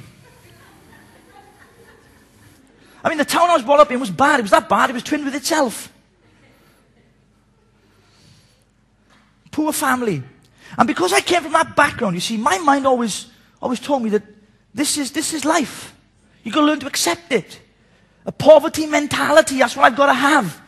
I 3.02 3.08
mean, 3.08 3.18
the 3.18 3.24
town 3.24 3.50
I 3.50 3.54
was 3.54 3.64
brought 3.64 3.80
up 3.80 3.90
in 3.90 3.98
was 3.98 4.10
bad. 4.10 4.38
It 4.38 4.42
was 4.42 4.52
that 4.52 4.68
bad, 4.68 4.90
it 4.90 4.92
was 4.92 5.02
twinned 5.02 5.24
with 5.24 5.34
itself. 5.34 5.89
Poor 9.50 9.72
family. 9.72 10.22
And 10.78 10.86
because 10.86 11.12
I 11.12 11.20
came 11.20 11.42
from 11.42 11.52
that 11.52 11.74
background, 11.74 12.14
you 12.14 12.20
see, 12.20 12.36
my 12.36 12.58
mind 12.58 12.86
always, 12.86 13.26
always 13.60 13.80
told 13.80 14.02
me 14.02 14.10
that 14.10 14.22
this 14.72 14.98
is, 14.98 15.10
this 15.10 15.32
is 15.32 15.44
life. 15.44 15.94
You've 16.42 16.54
got 16.54 16.60
to 16.60 16.66
learn 16.66 16.80
to 16.80 16.86
accept 16.86 17.32
it. 17.32 17.60
A 18.26 18.32
poverty 18.32 18.86
mentality, 18.86 19.58
that's 19.58 19.76
what 19.76 19.84
I've 19.84 19.96
got 19.96 20.06
to 20.06 20.14
have. 20.14 20.60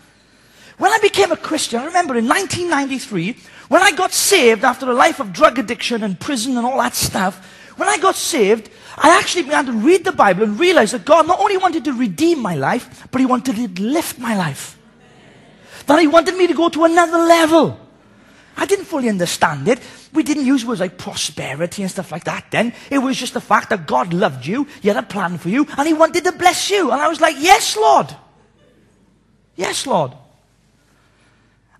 When 0.78 0.90
I 0.90 0.98
became 0.98 1.30
a 1.30 1.36
Christian, 1.36 1.80
I 1.80 1.86
remember 1.86 2.16
in 2.16 2.26
1993, 2.26 3.36
when 3.68 3.82
I 3.82 3.92
got 3.92 4.12
saved 4.12 4.64
after 4.64 4.90
a 4.90 4.94
life 4.94 5.20
of 5.20 5.32
drug 5.32 5.58
addiction 5.58 6.02
and 6.02 6.18
prison 6.18 6.56
and 6.56 6.66
all 6.66 6.78
that 6.78 6.94
stuff, 6.94 7.46
when 7.76 7.88
I 7.88 7.98
got 7.98 8.16
saved, 8.16 8.70
I 8.96 9.18
actually 9.18 9.42
began 9.42 9.66
to 9.66 9.72
read 9.72 10.04
the 10.04 10.12
Bible 10.12 10.42
and 10.42 10.58
realize 10.58 10.92
that 10.92 11.04
God 11.04 11.26
not 11.26 11.40
only 11.40 11.56
wanted 11.56 11.84
to 11.84 11.92
redeem 11.92 12.40
my 12.40 12.54
life, 12.54 13.06
but 13.10 13.20
He 13.20 13.26
wanted 13.26 13.56
to 13.76 13.82
lift 13.82 14.18
my 14.18 14.36
life. 14.36 14.78
That 15.86 16.00
He 16.00 16.06
wanted 16.06 16.36
me 16.36 16.46
to 16.46 16.54
go 16.54 16.68
to 16.68 16.84
another 16.84 17.18
level. 17.18 17.78
I 18.56 18.66
didn't 18.66 18.84
fully 18.84 19.08
understand 19.08 19.66
it. 19.68 19.80
We 20.12 20.22
didn't 20.22 20.46
use 20.46 20.64
words 20.64 20.80
like 20.80 20.98
prosperity 20.98 21.82
and 21.82 21.90
stuff 21.90 22.12
like 22.12 22.24
that 22.24 22.46
then. 22.50 22.74
It 22.90 22.98
was 22.98 23.16
just 23.16 23.34
the 23.34 23.40
fact 23.40 23.70
that 23.70 23.86
God 23.86 24.12
loved 24.12 24.46
you, 24.46 24.66
He 24.80 24.88
had 24.88 24.96
a 24.96 25.02
plan 25.02 25.38
for 25.38 25.48
you, 25.48 25.66
and 25.76 25.86
He 25.86 25.94
wanted 25.94 26.24
to 26.24 26.32
bless 26.32 26.70
you. 26.70 26.90
And 26.90 27.00
I 27.00 27.08
was 27.08 27.20
like, 27.20 27.36
Yes, 27.38 27.76
Lord. 27.76 28.14
Yes, 29.56 29.86
Lord. 29.86 30.12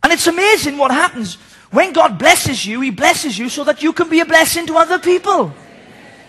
And 0.03 0.13
it's 0.13 0.27
amazing 0.27 0.79
what 0.79 0.91
happens 0.91 1.37
when 1.71 1.93
God 1.93 2.19
blesses 2.19 2.65
you, 2.67 2.81
He 2.81 2.91
blesses 2.91 3.39
you 3.39 3.49
so 3.49 3.65
that 3.65 3.83
you 3.83 3.93
can 3.93 4.09
be 4.09 4.21
a 4.21 4.27
blessing 4.27 4.67
to 4.67 4.77
other 4.77 4.99
people. 4.99 5.53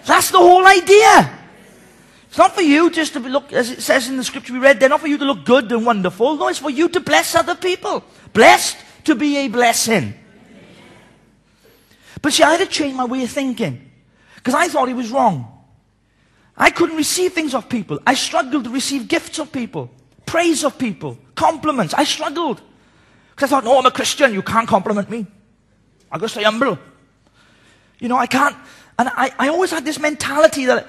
That's 0.06 0.32
the 0.32 0.38
whole 0.38 0.65
idea. 0.65 1.39
It's 2.27 2.38
not 2.38 2.56
for 2.56 2.62
you 2.62 2.89
just 2.89 3.13
to 3.13 3.19
look, 3.19 3.53
as 3.53 3.69
it 3.69 3.82
says 3.82 4.10
in 4.10 4.17
the 4.17 4.23
scripture 4.23 4.53
we 4.53 4.60
read, 4.60 4.79
they're 4.79 4.89
not 4.89 5.01
for 5.01 5.08
you 5.08 5.17
to 5.19 5.25
look 5.25 5.45
good 5.45 5.71
and 5.71 5.86
wonderful. 5.86 6.36
No, 6.36 6.47
it's 6.47 6.60
for 6.60 6.69
you 6.69 6.89
to 6.89 6.99
bless 6.99 7.36
other 7.36 7.56
people. 7.56 8.03
Blessed 8.34 8.77
to 9.03 9.15
be 9.15 9.38
a 9.38 9.47
blessing. 9.49 10.15
But 12.24 12.32
see, 12.34 12.42
I 12.42 12.52
had 12.52 12.62
to 12.62 12.66
change 12.66 12.96
my 12.96 13.06
way 13.06 13.22
of 13.22 13.30
thinking. 13.30 13.92
Because 14.38 14.56
I 14.56 14.68
thought 14.70 14.88
he 14.88 14.94
was 14.94 15.12
wrong. 15.12 15.50
I 16.58 16.72
couldn't 16.72 16.96
receive 16.96 17.34
things 17.34 17.54
of 17.54 17.68
people. 17.70 18.00
I 18.08 18.14
struggled 18.14 18.64
to 18.64 18.70
receive 18.70 19.08
gifts 19.08 19.40
of 19.40 19.52
people, 19.52 19.92
praise 20.26 20.64
of 20.64 20.78
people, 20.78 21.18
compliments. 21.36 21.94
I 21.94 22.06
struggled. 22.06 22.62
Because 23.36 23.52
I 23.52 23.56
thought, 23.56 23.66
no, 23.66 23.78
I'm 23.78 23.86
a 23.86 23.92
Christian. 23.92 24.34
You 24.34 24.42
can't 24.42 24.68
compliment 24.68 25.10
me. 25.10 25.28
i 26.12 26.18
got 26.18 26.26
to 26.26 26.30
stay 26.30 26.44
humble. 26.44 26.80
You 28.00 28.08
know, 28.08 28.18
I 28.18 28.28
can't. 28.28 28.56
And 28.98 29.10
I, 29.10 29.32
I 29.38 29.48
always 29.50 29.72
had 29.72 29.84
this 29.84 30.00
mentality 30.00 30.66
that 30.66 30.88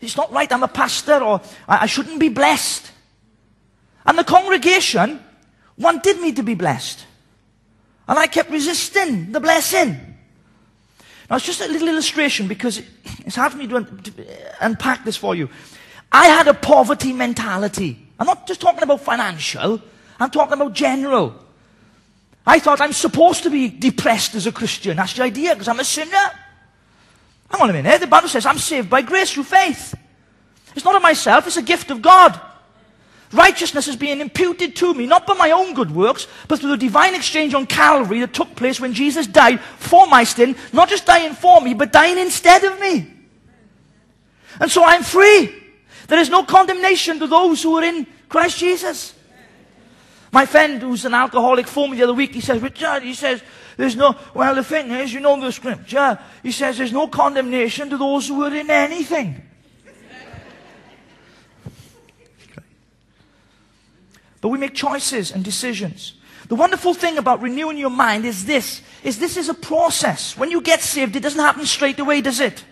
it's 0.00 0.16
not 0.16 0.32
right, 0.32 0.50
I'm 0.52 0.64
a 0.64 0.68
pastor, 0.68 1.22
or 1.22 1.40
I, 1.68 1.84
I 1.84 1.86
shouldn't 1.86 2.18
be 2.18 2.28
blessed. 2.28 2.90
And 4.04 4.18
the 4.18 4.24
congregation 4.24 5.22
wanted 5.78 6.18
me 6.20 6.32
to 6.32 6.42
be 6.42 6.54
blessed. 6.54 7.06
And 8.08 8.18
I 8.18 8.26
kept 8.26 8.50
resisting 8.50 9.30
the 9.30 9.38
blessing. 9.38 10.11
Now, 11.32 11.36
it's 11.36 11.46
just 11.46 11.62
a 11.62 11.66
little 11.66 11.88
illustration 11.88 12.46
because 12.46 12.82
it's 13.24 13.36
hard 13.36 13.52
for 13.52 13.58
me 13.58 13.66
to, 13.68 13.82
to 13.84 14.10
uh, 14.22 14.52
unpack 14.60 15.02
this 15.02 15.16
for 15.16 15.34
you. 15.34 15.48
I 16.12 16.26
had 16.26 16.46
a 16.46 16.52
poverty 16.52 17.14
mentality. 17.14 18.06
I'm 18.18 18.26
not 18.26 18.46
just 18.46 18.60
talking 18.60 18.82
about 18.82 19.00
financial, 19.00 19.80
I'm 20.20 20.30
talking 20.30 20.52
about 20.52 20.74
general. 20.74 21.34
I 22.46 22.58
thought 22.58 22.82
I'm 22.82 22.92
supposed 22.92 23.44
to 23.44 23.50
be 23.50 23.70
depressed 23.70 24.34
as 24.34 24.46
a 24.46 24.52
Christian. 24.52 24.98
That's 24.98 25.14
the 25.14 25.22
idea, 25.22 25.54
because 25.54 25.68
I'm 25.68 25.80
a 25.80 25.84
sinner. 25.84 26.10
Hang 27.50 27.62
on 27.62 27.70
a 27.70 27.72
minute. 27.72 28.02
The 28.02 28.06
Bible 28.08 28.28
says 28.28 28.44
I'm 28.44 28.58
saved 28.58 28.90
by 28.90 29.00
grace 29.00 29.32
through 29.32 29.44
faith. 29.44 29.94
It's 30.76 30.84
not 30.84 30.96
of 30.96 31.00
myself, 31.00 31.46
it's 31.46 31.56
a 31.56 31.62
gift 31.62 31.90
of 31.90 32.02
God. 32.02 32.38
Righteousness 33.32 33.88
is 33.88 33.96
being 33.96 34.20
imputed 34.20 34.76
to 34.76 34.92
me, 34.92 35.06
not 35.06 35.26
by 35.26 35.34
my 35.34 35.52
own 35.52 35.72
good 35.72 35.90
works, 35.90 36.26
but 36.48 36.58
through 36.58 36.70
the 36.70 36.76
divine 36.76 37.14
exchange 37.14 37.54
on 37.54 37.66
Calvary 37.66 38.20
that 38.20 38.34
took 38.34 38.54
place 38.54 38.78
when 38.78 38.92
Jesus 38.92 39.26
died 39.26 39.60
for 39.60 40.06
my 40.06 40.24
sin, 40.24 40.54
not 40.72 40.90
just 40.90 41.06
dying 41.06 41.32
for 41.32 41.60
me, 41.60 41.72
but 41.72 41.92
dying 41.92 42.18
instead 42.18 42.62
of 42.64 42.78
me. 42.78 43.10
And 44.60 44.70
so 44.70 44.84
I'm 44.84 45.02
free. 45.02 45.54
There 46.08 46.18
is 46.18 46.28
no 46.28 46.42
condemnation 46.42 47.18
to 47.20 47.26
those 47.26 47.62
who 47.62 47.76
are 47.78 47.84
in 47.84 48.06
Christ 48.28 48.58
Jesus. 48.58 49.14
My 50.30 50.44
friend 50.44 50.82
who's 50.82 51.04
an 51.04 51.14
alcoholic 51.14 51.66
phoned 51.66 51.92
me 51.92 51.98
the 51.98 52.04
other 52.04 52.14
week. 52.14 52.34
He 52.34 52.40
says, 52.40 52.60
Richard, 52.60 53.02
he 53.02 53.14
says, 53.14 53.42
there's 53.78 53.96
no, 53.96 54.14
well, 54.34 54.54
the 54.54 54.64
thing 54.64 54.90
is, 54.90 55.12
you 55.12 55.20
know 55.20 55.40
the 55.40 55.52
scripture. 55.52 56.18
He 56.42 56.52
says, 56.52 56.76
there's 56.76 56.92
no 56.92 57.08
condemnation 57.08 57.88
to 57.90 57.96
those 57.96 58.28
who 58.28 58.42
are 58.42 58.54
in 58.54 58.70
anything. 58.70 59.42
But 64.42 64.48
we 64.48 64.58
make 64.58 64.74
choices 64.74 65.30
and 65.30 65.42
decisions. 65.42 66.14
The 66.48 66.56
wonderful 66.56 66.92
thing 66.92 67.16
about 67.16 67.40
renewing 67.40 67.78
your 67.78 67.90
mind 67.90 68.26
is 68.26 68.44
this, 68.44 68.82
is 69.04 69.18
this 69.18 69.38
is 69.38 69.48
a 69.48 69.54
process. 69.54 70.36
When 70.36 70.50
you 70.50 70.60
get 70.60 70.82
saved, 70.82 71.16
it 71.16 71.20
doesn't 71.20 71.40
happen 71.40 71.64
straight 71.64 71.98
away, 72.00 72.20
does 72.20 72.40
it? 72.40 72.64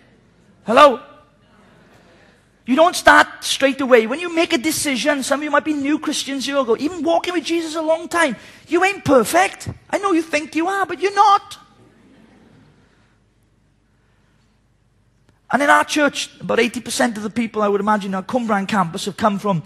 Hello? 0.65 0.99
You 2.65 2.75
don't 2.75 2.95
start 2.95 3.27
straight 3.39 3.81
away. 3.81 4.05
When 4.05 4.19
you 4.19 4.35
make 4.35 4.53
a 4.53 4.57
decision, 4.57 5.23
some 5.23 5.39
of 5.39 5.43
you 5.45 5.49
might 5.49 5.63
be 5.63 5.73
new 5.73 5.97
Christians 5.97 6.45
here 6.45 6.57
ago, 6.57 6.75
even 6.77 7.03
walking 7.03 7.33
with 7.33 7.45
Jesus 7.45 7.75
a 7.75 7.81
long 7.81 8.09
time, 8.09 8.35
you 8.67 8.83
ain't 8.83 9.05
perfect. 9.05 9.69
I 9.89 9.97
know 9.97 10.11
you 10.11 10.21
think 10.21 10.55
you 10.55 10.67
are, 10.67 10.85
but 10.85 10.99
you're 10.99 11.15
not. 11.15 11.57
And 15.51 15.63
in 15.63 15.69
our 15.69 15.85
church, 15.85 16.29
about 16.39 16.59
80% 16.59 17.15
of 17.17 17.23
the 17.23 17.29
people 17.29 17.61
I 17.61 17.69
would 17.69 17.81
imagine 17.81 18.13
on 18.13 18.25
Cwmbran 18.25 18.67
campus 18.67 19.05
have 19.05 19.17
come 19.17 19.39
from 19.39 19.63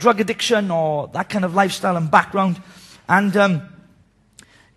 drug 0.00 0.20
addiction 0.20 0.70
or 0.70 1.08
that 1.08 1.28
kind 1.28 1.44
of 1.44 1.54
lifestyle 1.54 1.96
and 1.96 2.10
background. 2.10 2.60
And 3.08 3.36
um, 3.36 3.62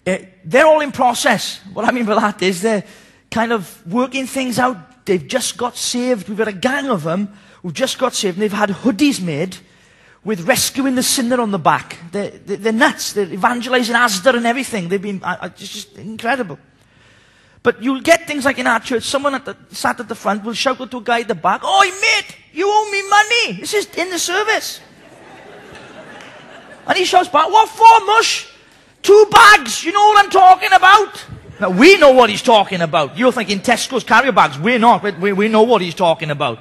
uh, 0.06 0.18
they're 0.44 0.66
all 0.66 0.82
in 0.82 0.92
process. 0.92 1.60
What 1.74 1.86
I 1.86 1.92
mean 1.92 2.06
by 2.06 2.16
that 2.16 2.42
is 2.42 2.62
they're 2.62 2.84
kind 3.32 3.52
of 3.52 3.86
working 3.92 4.28
things 4.28 4.60
out. 4.60 5.06
They've 5.06 5.28
just 5.28 5.58
got 5.58 5.76
saved. 5.76 6.30
We've 6.30 6.38
got 6.38 6.48
a 6.48 6.54
gang 6.54 6.90
of 6.90 7.04
them 7.04 7.36
who've 7.62 7.74
just 7.74 7.98
got 7.98 8.14
saved 8.14 8.36
and 8.36 8.44
they've 8.44 8.52
had 8.52 8.70
hoodies 8.70 9.22
made 9.22 9.58
with 10.24 10.42
rescuing 10.42 10.96
the 10.96 11.04
sinner 11.04 11.42
on 11.42 11.52
the 11.52 11.60
back. 11.60 11.98
They're, 12.12 12.32
they're, 12.32 12.72
nuts. 12.72 13.14
They're 13.14 13.32
evangelizing 13.32 13.96
Asda 13.96 14.36
and 14.36 14.46
everything. 14.46 14.90
They've 14.90 15.02
been 15.02 15.22
it's 15.44 15.74
just 15.74 15.98
incredible. 15.98 16.60
But 17.62 17.82
you'll 17.82 18.02
get 18.02 18.28
things 18.28 18.44
like 18.44 18.60
in 18.60 18.68
our 18.68 18.82
church, 18.82 19.04
someone 19.04 19.36
at 19.36 19.46
the, 19.46 19.56
sat 19.72 20.00
at 20.00 20.10
the 20.10 20.16
front 20.16 20.44
will 20.44 20.54
shout 20.54 20.82
out 20.82 20.92
to 20.92 20.98
a 20.98 21.02
guy 21.02 21.22
at 21.22 21.30
the 21.30 21.36
back, 21.36 21.62
Oh, 21.64 21.82
mate, 21.84 22.36
you 22.52 22.66
owe 22.68 22.92
me 22.92 23.10
money. 23.10 23.62
This 23.62 23.74
is 23.74 23.96
in 23.96 24.10
the 24.10 24.20
service. 24.20 24.82
And 26.88 26.98
he 26.98 27.06
shouts 27.06 27.30
back, 27.30 27.50
What 27.50 27.70
for, 27.70 28.06
mush? 28.06 28.50
Two 29.02 29.28
bags. 29.32 29.84
You 29.84 29.92
know 29.92 30.06
what 30.08 30.24
I'm 30.24 30.32
talking 30.32 30.72
about? 30.74 31.26
Now, 31.60 31.70
we 31.70 31.98
know 31.98 32.12
what 32.12 32.30
he's 32.30 32.42
talking 32.42 32.82
about. 32.82 33.18
You're 33.18 33.32
thinking 33.32 33.60
Tesco's 33.60 34.04
carrier 34.04 34.32
bags. 34.32 34.58
We're 34.58 34.80
not, 34.80 35.02
but 35.02 35.20
we, 35.20 35.34
we 35.34 35.48
know 35.48 35.64
what 35.64 35.82
he's 35.82 35.96
talking 35.96 36.32
about. 36.32 36.60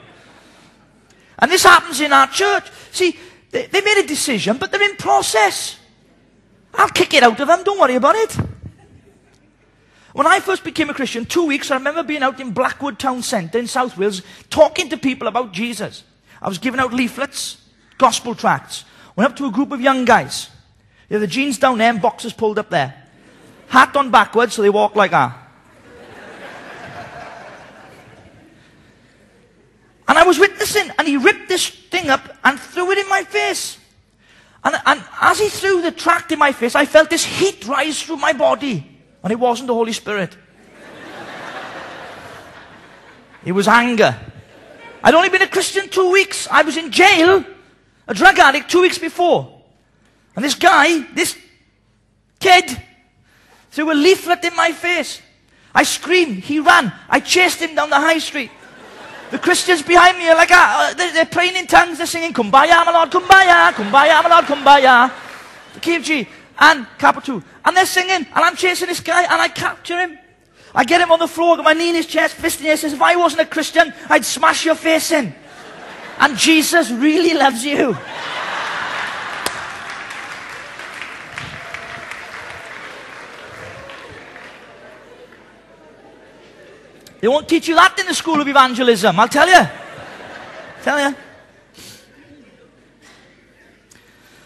And 1.39 1.51
this 1.51 1.65
happens 1.65 2.01
in 2.01 2.13
our 2.13 2.27
church. 2.29 2.71
See, 2.93 3.19
they, 3.51 3.67
they 3.67 3.81
made 3.81 4.05
a 4.05 4.07
decision, 4.07 4.59
but 4.59 4.71
they're 4.71 4.83
in 4.83 4.97
process. 4.97 5.79
I'll 6.75 6.89
kick 6.89 7.15
it 7.15 7.23
out 7.23 7.41
of 7.41 7.47
them. 7.47 7.65
Don't 7.65 7.81
worry 7.81 7.95
about 7.95 8.15
it. 8.17 8.37
When 10.13 10.27
I 10.27 10.41
first 10.41 10.63
became 10.63 10.91
a 10.91 10.95
Christian, 10.95 11.25
two 11.25 11.47
weeks, 11.47 11.71
I 11.71 11.77
remember 11.77 12.03
being 12.03 12.23
out 12.23 12.39
in 12.39 12.53
Blackwood 12.53 12.99
Town 12.99 13.23
Centre 13.23 13.59
in 13.59 13.67
South 13.67 13.97
Wales, 13.97 14.23
talking 14.51 14.91
to 14.91 14.97
people 14.97 15.27
about 15.27 15.53
Jesus. 15.53 16.05
I 16.41 16.49
was 16.49 16.59
giving 16.59 16.81
out 16.81 16.93
leaflets, 16.93 17.63
gospel 17.99 18.35
tracts. 18.35 18.85
Went 19.16 19.31
up 19.31 19.37
to 19.37 19.46
a 19.46 19.51
group 19.51 19.72
of 19.72 19.81
young 19.81 20.05
guys. 20.05 20.48
They 21.09 21.16
had 21.16 21.22
the 21.22 21.27
jeans 21.27 21.59
down 21.59 21.79
there 21.79 21.90
and 21.90 22.01
boxes 22.01 22.33
pulled 22.33 22.59
up 22.59 22.70
there. 22.70 22.94
Hat 23.68 23.94
on 23.96 24.11
backwards 24.11 24.55
so 24.55 24.62
they 24.62 24.70
walk 24.70 24.96
like 24.96 25.11
that. 25.11 25.38
and 30.09 30.18
I 30.18 30.25
was 30.25 30.38
witnessing, 30.38 30.90
and 30.98 31.07
he 31.07 31.16
ripped 31.16 31.48
this 31.48 31.68
thing 31.68 32.09
up 32.09 32.37
and 32.44 32.59
threw 32.59 32.90
it 32.90 32.98
in 32.98 33.09
my 33.09 33.25
face. 33.25 33.79
And, 34.64 34.77
and 34.87 35.05
as 35.20 35.38
he 35.38 35.48
threw 35.48 35.83
the 35.83 35.92
tract 35.92 36.33
in 36.33 36.38
my 36.38 36.53
face, 36.53 36.75
I 36.75 36.87
felt 36.87 37.11
this 37.11 37.25
heat 37.25 37.66
rise 37.66 38.03
through 38.03 38.18
my 38.18 38.33
body. 38.33 38.88
And 39.22 39.33
it 39.33 39.38
wasn't 39.38 39.68
the 39.68 39.75
Holy 39.75 39.92
Spirit. 39.92 40.37
it 43.44 43.53
was 43.53 43.68
anger. 43.68 44.16
I'd 45.03 45.14
only 45.14 45.29
been 45.29 45.42
a 45.42 45.48
Christian 45.48 45.88
two 45.88 46.12
weeks. 46.12 46.46
I 46.51 46.62
was 46.62 46.77
in 46.77 46.90
jail 46.90 47.44
a 48.07 48.15
drug 48.15 48.38
addict 48.38 48.71
two 48.71 48.83
weeks 48.83 48.99
before. 48.99 49.61
And 50.35 50.45
this 50.45 50.55
guy, 50.55 51.01
this 51.15 51.37
kid, 52.41 52.77
threw 53.71 53.93
a 53.93 53.95
leaflet 53.95 54.45
in 54.45 54.57
my 54.57 54.73
face. 54.73 55.21
I 55.75 55.85
screamed. 55.85 56.45
He 56.45 56.61
ran. 56.61 56.93
I 57.09 57.21
chased 57.21 57.61
him 57.61 57.75
down 57.75 57.91
the 57.91 58.01
high 58.01 58.19
street. 58.19 58.51
The 59.31 59.38
Christians 59.38 59.83
behind 59.83 60.19
me 60.19 60.29
are 60.29 60.37
like, 60.37 60.51
uh, 60.53 60.93
they're, 60.95 61.12
they're, 61.12 61.25
praying 61.25 61.57
in 61.57 61.67
tongues. 61.67 61.97
They're 61.97 62.07
singing, 62.07 62.35
Kumbaya, 62.35 62.85
my 62.85 62.93
Lord, 62.93 63.11
Kumbaya, 63.11 63.73
Kumbaya, 63.73 64.23
my 64.23 64.29
Lord, 64.29 64.45
Kumbaya. 64.45 65.11
The 65.73 65.81
KFG 65.81 66.29
and 66.59 66.87
Kappa 66.99 67.43
And 67.65 67.77
they're 67.77 67.87
singing, 67.87 68.11
and 68.11 68.29
I'm 68.35 68.57
chasing 68.57 68.88
this 68.88 69.01
guy, 69.01 69.23
and 69.23 69.41
I 69.41 69.49
capture 69.49 69.99
him. 69.99 70.19
I 70.75 70.85
get 70.85 71.01
him 71.01 71.11
on 71.12 71.19
the 71.19 71.29
floor, 71.29 71.57
got 71.57 71.65
my 71.65 71.73
knee 71.73 71.91
in 71.91 71.95
his 71.95 72.07
chest, 72.07 72.35
fist 72.35 72.61
in 72.61 72.67
his 72.67 72.81
chest. 72.81 72.95
If 72.95 73.03
I 73.03 73.17
wasn't 73.17 73.43
a 73.43 73.47
Christian, 73.47 73.93
I'd 74.09 74.25
smash 74.25 74.65
your 74.65 74.75
face 74.75 75.11
in. 75.12 75.35
And 76.23 76.39
Jesus 76.39 76.89
really 76.89 77.35
loves 77.35 77.65
you. 77.65 77.97
They 87.21 87.27
won't 87.27 87.49
teach 87.49 87.67
you 87.67 87.75
that 87.75 87.99
in 87.99 88.07
the 88.07 88.15
school 88.15 88.41
of 88.41 88.47
evangelism, 88.47 89.19
I'll 89.19 89.27
tell 89.27 89.49
you. 89.49 89.69
tell 90.85 91.11
you. 91.11 91.17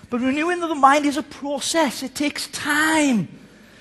But 0.08 0.22
renewing 0.22 0.62
of 0.62 0.70
the 0.70 0.74
mind 0.74 1.04
is 1.04 1.18
a 1.18 1.22
process. 1.22 2.02
It 2.02 2.14
takes 2.14 2.46
time. 2.46 3.28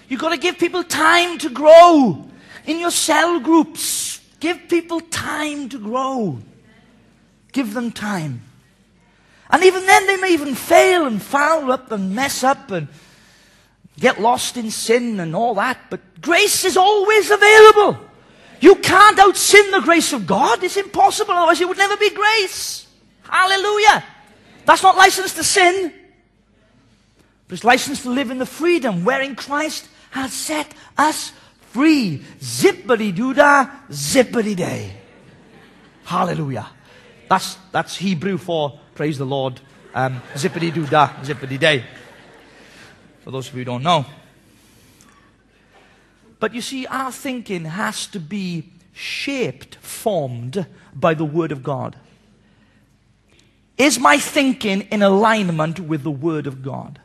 You've 0.09 0.19
got 0.19 0.31
to 0.31 0.37
give 0.37 0.57
people 0.57 0.83
time 0.83 1.37
to 1.37 1.49
grow. 1.49 2.29
In 2.65 2.77
your 2.77 2.91
cell 2.91 3.39
groups, 3.39 4.19
give 4.41 4.67
people 4.67 4.99
time 4.99 5.69
to 5.69 5.79
grow. 5.79 6.41
Give 7.55 7.73
them 7.73 7.93
time. 7.93 8.41
And 9.49 9.63
even 9.63 9.85
then, 9.85 10.07
they 10.07 10.17
may 10.17 10.33
even 10.33 10.55
fail 10.55 11.07
and 11.07 11.21
foul 11.21 11.71
up 11.71 11.89
and 11.89 12.13
mess 12.13 12.43
up 12.43 12.69
and 12.69 12.89
get 13.97 14.19
lost 14.19 14.57
in 14.57 14.71
sin 14.71 15.21
and 15.21 15.33
all 15.33 15.55
that, 15.55 15.77
but 15.89 16.01
grace 16.19 16.65
is 16.65 16.75
always 16.75 17.31
available. 17.31 17.97
You 18.59 18.75
can't 18.75 19.17
out 19.19 19.37
sin 19.37 19.71
the 19.71 19.79
grace 19.79 20.11
of 20.11 20.27
God. 20.27 20.65
It's 20.65 20.75
impossible, 20.75 21.31
otherwise 21.31 21.61
it 21.61 21.69
would 21.69 21.77
never 21.77 21.95
be 21.95 22.09
grace. 22.09 22.87
Hallelujah. 23.23 24.03
That's 24.65 24.83
not 24.83 24.97
license 24.97 25.33
to 25.35 25.43
sin, 25.45 25.93
but 27.47 27.53
it's 27.53 27.63
license 27.63 28.01
to 28.01 28.09
live 28.09 28.31
in 28.31 28.37
the 28.37 28.45
freedom 28.45 29.05
wherein 29.05 29.33
Christ 29.37 29.87
has 30.11 30.33
set 30.33 30.73
us 30.97 31.31
free. 31.71 32.21
Zippity 32.41 33.15
doo 33.15 33.33
dah, 33.33 33.69
zippity 33.89 34.57
day. 34.57 34.91
Hallelujah. 36.03 36.74
That's, 37.29 37.57
that's 37.71 37.97
Hebrew 37.97 38.37
for 38.37 38.79
praise 38.93 39.17
the 39.17 39.25
Lord. 39.25 39.59
Um, 39.93 40.21
zippity 40.33 40.73
doo 40.73 40.85
dah, 40.85 41.09
zippity 41.21 41.59
day. 41.59 41.83
For 43.23 43.31
those 43.31 43.47
of 43.47 43.53
you 43.55 43.61
who 43.61 43.65
don't 43.65 43.83
know. 43.83 44.05
But 46.39 46.53
you 46.53 46.61
see, 46.61 46.85
our 46.87 47.11
thinking 47.11 47.65
has 47.65 48.07
to 48.07 48.19
be 48.19 48.71
shaped, 48.93 49.75
formed 49.75 50.65
by 50.93 51.13
the 51.13 51.25
Word 51.25 51.51
of 51.51 51.63
God. 51.63 51.95
Is 53.77 53.99
my 53.99 54.17
thinking 54.17 54.81
in 54.81 55.01
alignment 55.01 55.79
with 55.79 56.03
the 56.03 56.11
Word 56.11 56.47
of 56.47 56.61
God? 56.61 56.99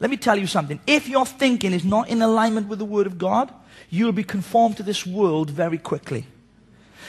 Let 0.00 0.10
me 0.10 0.16
tell 0.16 0.36
you 0.36 0.46
something. 0.46 0.80
If 0.86 1.08
your 1.08 1.24
thinking 1.24 1.72
is 1.72 1.84
not 1.84 2.08
in 2.08 2.22
alignment 2.22 2.68
with 2.68 2.80
the 2.80 2.84
Word 2.84 3.06
of 3.06 3.18
God, 3.18 3.52
you'll 3.88 4.12
be 4.12 4.24
conformed 4.24 4.76
to 4.78 4.82
this 4.82 5.06
world 5.06 5.50
very 5.50 5.78
quickly. 5.78 6.26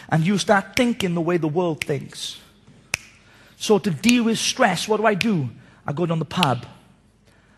And 0.10 0.26
you 0.26 0.38
start 0.38 0.76
thinking 0.76 1.13
the 1.13 1.22
way 1.22 1.38
the 1.38 1.48
world 1.48 1.84
thinks. 1.84 2.39
So 3.58 3.80
to 3.80 3.92
deal 3.92 4.26
with 4.26 4.38
stress, 4.38 4.88
what 4.88 4.98
do 4.98 5.06
I 5.06 5.13
do? 5.13 5.50
I 5.86 5.94
go 5.94 6.06
down 6.06 6.20
the 6.20 6.26
pub 6.26 6.66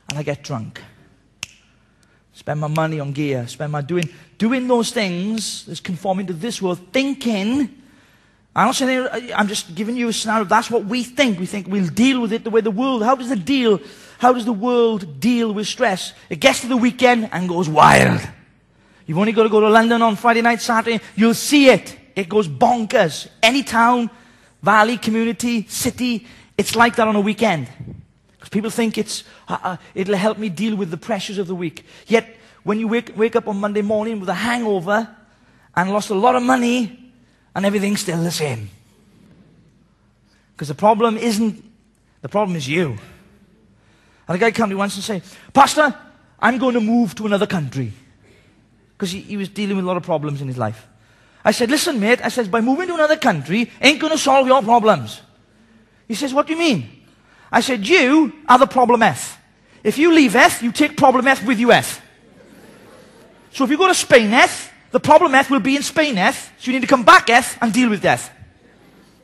and 0.10 0.20
I 0.20 0.24
get 0.24 0.44
drunk. 0.44 0.82
Spend 2.34 2.60
my 2.60 2.68
money 2.68 3.00
on 3.00 3.12
gear, 3.14 3.48
spend 3.48 3.72
my 3.72 3.82
doing 3.82 4.10
doing 4.38 4.68
those 4.68 4.92
things 4.92 5.66
that's 5.66 5.80
conforming 5.80 6.28
to 6.28 6.34
this 6.34 6.62
world, 6.62 6.80
thinking. 6.92 7.82
I'm 8.58 8.68
not 8.68 8.76
saying 8.76 9.08
I'm 9.36 9.48
just 9.48 9.74
giving 9.74 9.96
you 9.96 10.10
a 10.10 10.14
scenario. 10.14 10.46
That's 10.46 10.70
what 10.70 10.86
we 10.86 11.04
think. 11.04 11.40
We 11.40 11.46
think 11.46 11.68
we'll 11.68 11.88
deal 11.88 12.22
with 12.22 12.34
it 12.34 12.44
the 12.44 12.50
way 12.50 12.62
the 12.62 12.72
world. 12.72 13.04
How 13.04 13.16
does 13.16 13.32
it 13.32 13.46
deal 13.46 13.80
how 14.18 14.34
does 14.34 14.46
the 14.46 14.54
world 14.54 15.20
deal 15.20 15.54
with 15.54 15.68
stress? 15.68 16.14
It 16.30 16.40
gets 16.40 16.62
to 16.62 16.68
the 16.68 16.78
weekend 16.78 17.30
and 17.32 17.50
goes 17.50 17.68
wild. 17.68 18.22
You've 19.06 19.18
only 19.18 19.34
got 19.34 19.44
to 19.44 19.50
go 19.50 19.60
to 19.60 19.70
London 19.70 20.02
on 20.02 20.16
Friday 20.16 20.42
night, 20.42 20.62
Saturday. 20.62 21.02
You'll 21.16 21.34
see 21.34 21.70
it. 21.70 21.98
It 22.16 22.30
goes 22.30 22.48
bonkers. 22.48 23.28
Any 23.44 23.64
town, 23.64 24.10
valley, 24.62 24.98
community, 24.98 25.68
city, 25.68 26.26
it's 26.58 26.76
like 26.76 26.96
that 26.96 27.08
on 27.08 27.16
a 27.16 27.22
weekend. 27.22 27.68
Because 28.32 28.50
people 28.50 28.70
think 28.70 28.98
it's, 28.98 29.24
uh, 29.48 29.58
uh, 29.62 29.78
it'll 29.94 30.16
help 30.16 30.38
me 30.38 30.50
deal 30.50 30.76
with 30.76 30.92
the 30.92 30.98
pressures 30.98 31.38
of 31.38 31.48
the 31.48 31.56
week. 31.56 31.86
Yet, 32.08 32.36
when 32.64 32.80
you 32.80 32.88
wake, 32.88 33.16
wake 33.16 33.36
up 33.36 33.48
on 33.48 33.58
Monday 33.58 33.82
morning 33.82 34.20
with 34.20 34.30
a 34.30 34.34
hangover 34.34 35.08
and 35.76 35.92
lost 35.92 36.10
a 36.10 36.16
lot 36.16 36.36
of 36.36 36.44
money 36.44 37.12
and 37.54 37.66
everything's 37.66 38.02
still 38.02 38.24
the 38.24 38.32
same. 38.32 38.70
Because 40.54 40.70
the 40.70 40.76
problem 40.76 41.18
isn't, 41.18 41.64
the 42.22 42.30
problem 42.30 42.56
is 42.56 42.68
you. 42.68 42.98
And 44.28 44.36
a 44.36 44.38
guy 44.38 44.52
came 44.52 44.66
to 44.66 44.70
me 44.70 44.76
once 44.76 44.96
and 44.96 45.04
said, 45.04 45.22
Pastor, 45.54 45.94
I'm 46.40 46.58
going 46.58 46.74
to 46.74 46.82
move 46.82 47.14
to 47.16 47.26
another 47.26 47.46
country. 47.46 47.92
Because 48.94 49.12
he, 49.12 49.20
he 49.20 49.38
was 49.38 49.50
dealing 49.50 49.76
with 49.76 49.86
a 49.86 49.88
lot 49.88 49.98
of 49.98 50.04
problems 50.04 50.42
in 50.42 50.48
his 50.48 50.58
life. 50.58 50.88
I 51.46 51.52
said, 51.52 51.70
listen, 51.70 52.00
mate, 52.00 52.20
I 52.24 52.30
said, 52.30 52.50
by 52.50 52.60
moving 52.60 52.88
to 52.88 52.96
another 52.96 53.18
country 53.18 53.72
ain't 53.80 54.02
going 54.02 54.12
to 54.12 54.18
solve 54.18 54.48
your 54.48 54.64
problems. 54.64 55.22
He 56.08 56.16
says, 56.16 56.34
what 56.34 56.48
do 56.48 56.54
you 56.54 56.60
mean? 56.60 56.90
I 57.52 57.62
said, 57.62 57.88
you 57.88 58.34
are 58.50 58.58
the 58.58 58.66
problem 58.66 59.04
F. 59.04 59.40
If 59.84 60.00
you 60.00 60.12
leave 60.12 60.36
F, 60.36 60.64
you 60.64 60.72
take 60.72 60.98
problem 60.98 61.28
F 61.28 61.46
with 61.46 61.60
you 61.60 61.72
F. 61.72 62.02
So 63.52 63.64
if 63.64 63.70
you 63.70 63.78
go 63.78 63.88
to 63.88 63.94
Spain 63.94 64.34
F, 64.34 64.74
the 64.90 65.00
problem 65.00 65.36
F 65.36 65.52
will 65.52 65.60
be 65.60 65.76
in 65.76 65.84
Spain 65.84 66.18
F, 66.18 66.52
so 66.58 66.72
you 66.72 66.74
need 66.74 66.82
to 66.82 66.88
come 66.88 67.04
back 67.04 67.30
F 67.30 67.60
and 67.62 67.72
deal 67.72 67.90
with 67.90 68.02
death. 68.02 68.32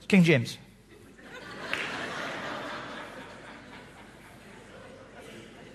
King 0.07 0.23
James. 0.23 0.57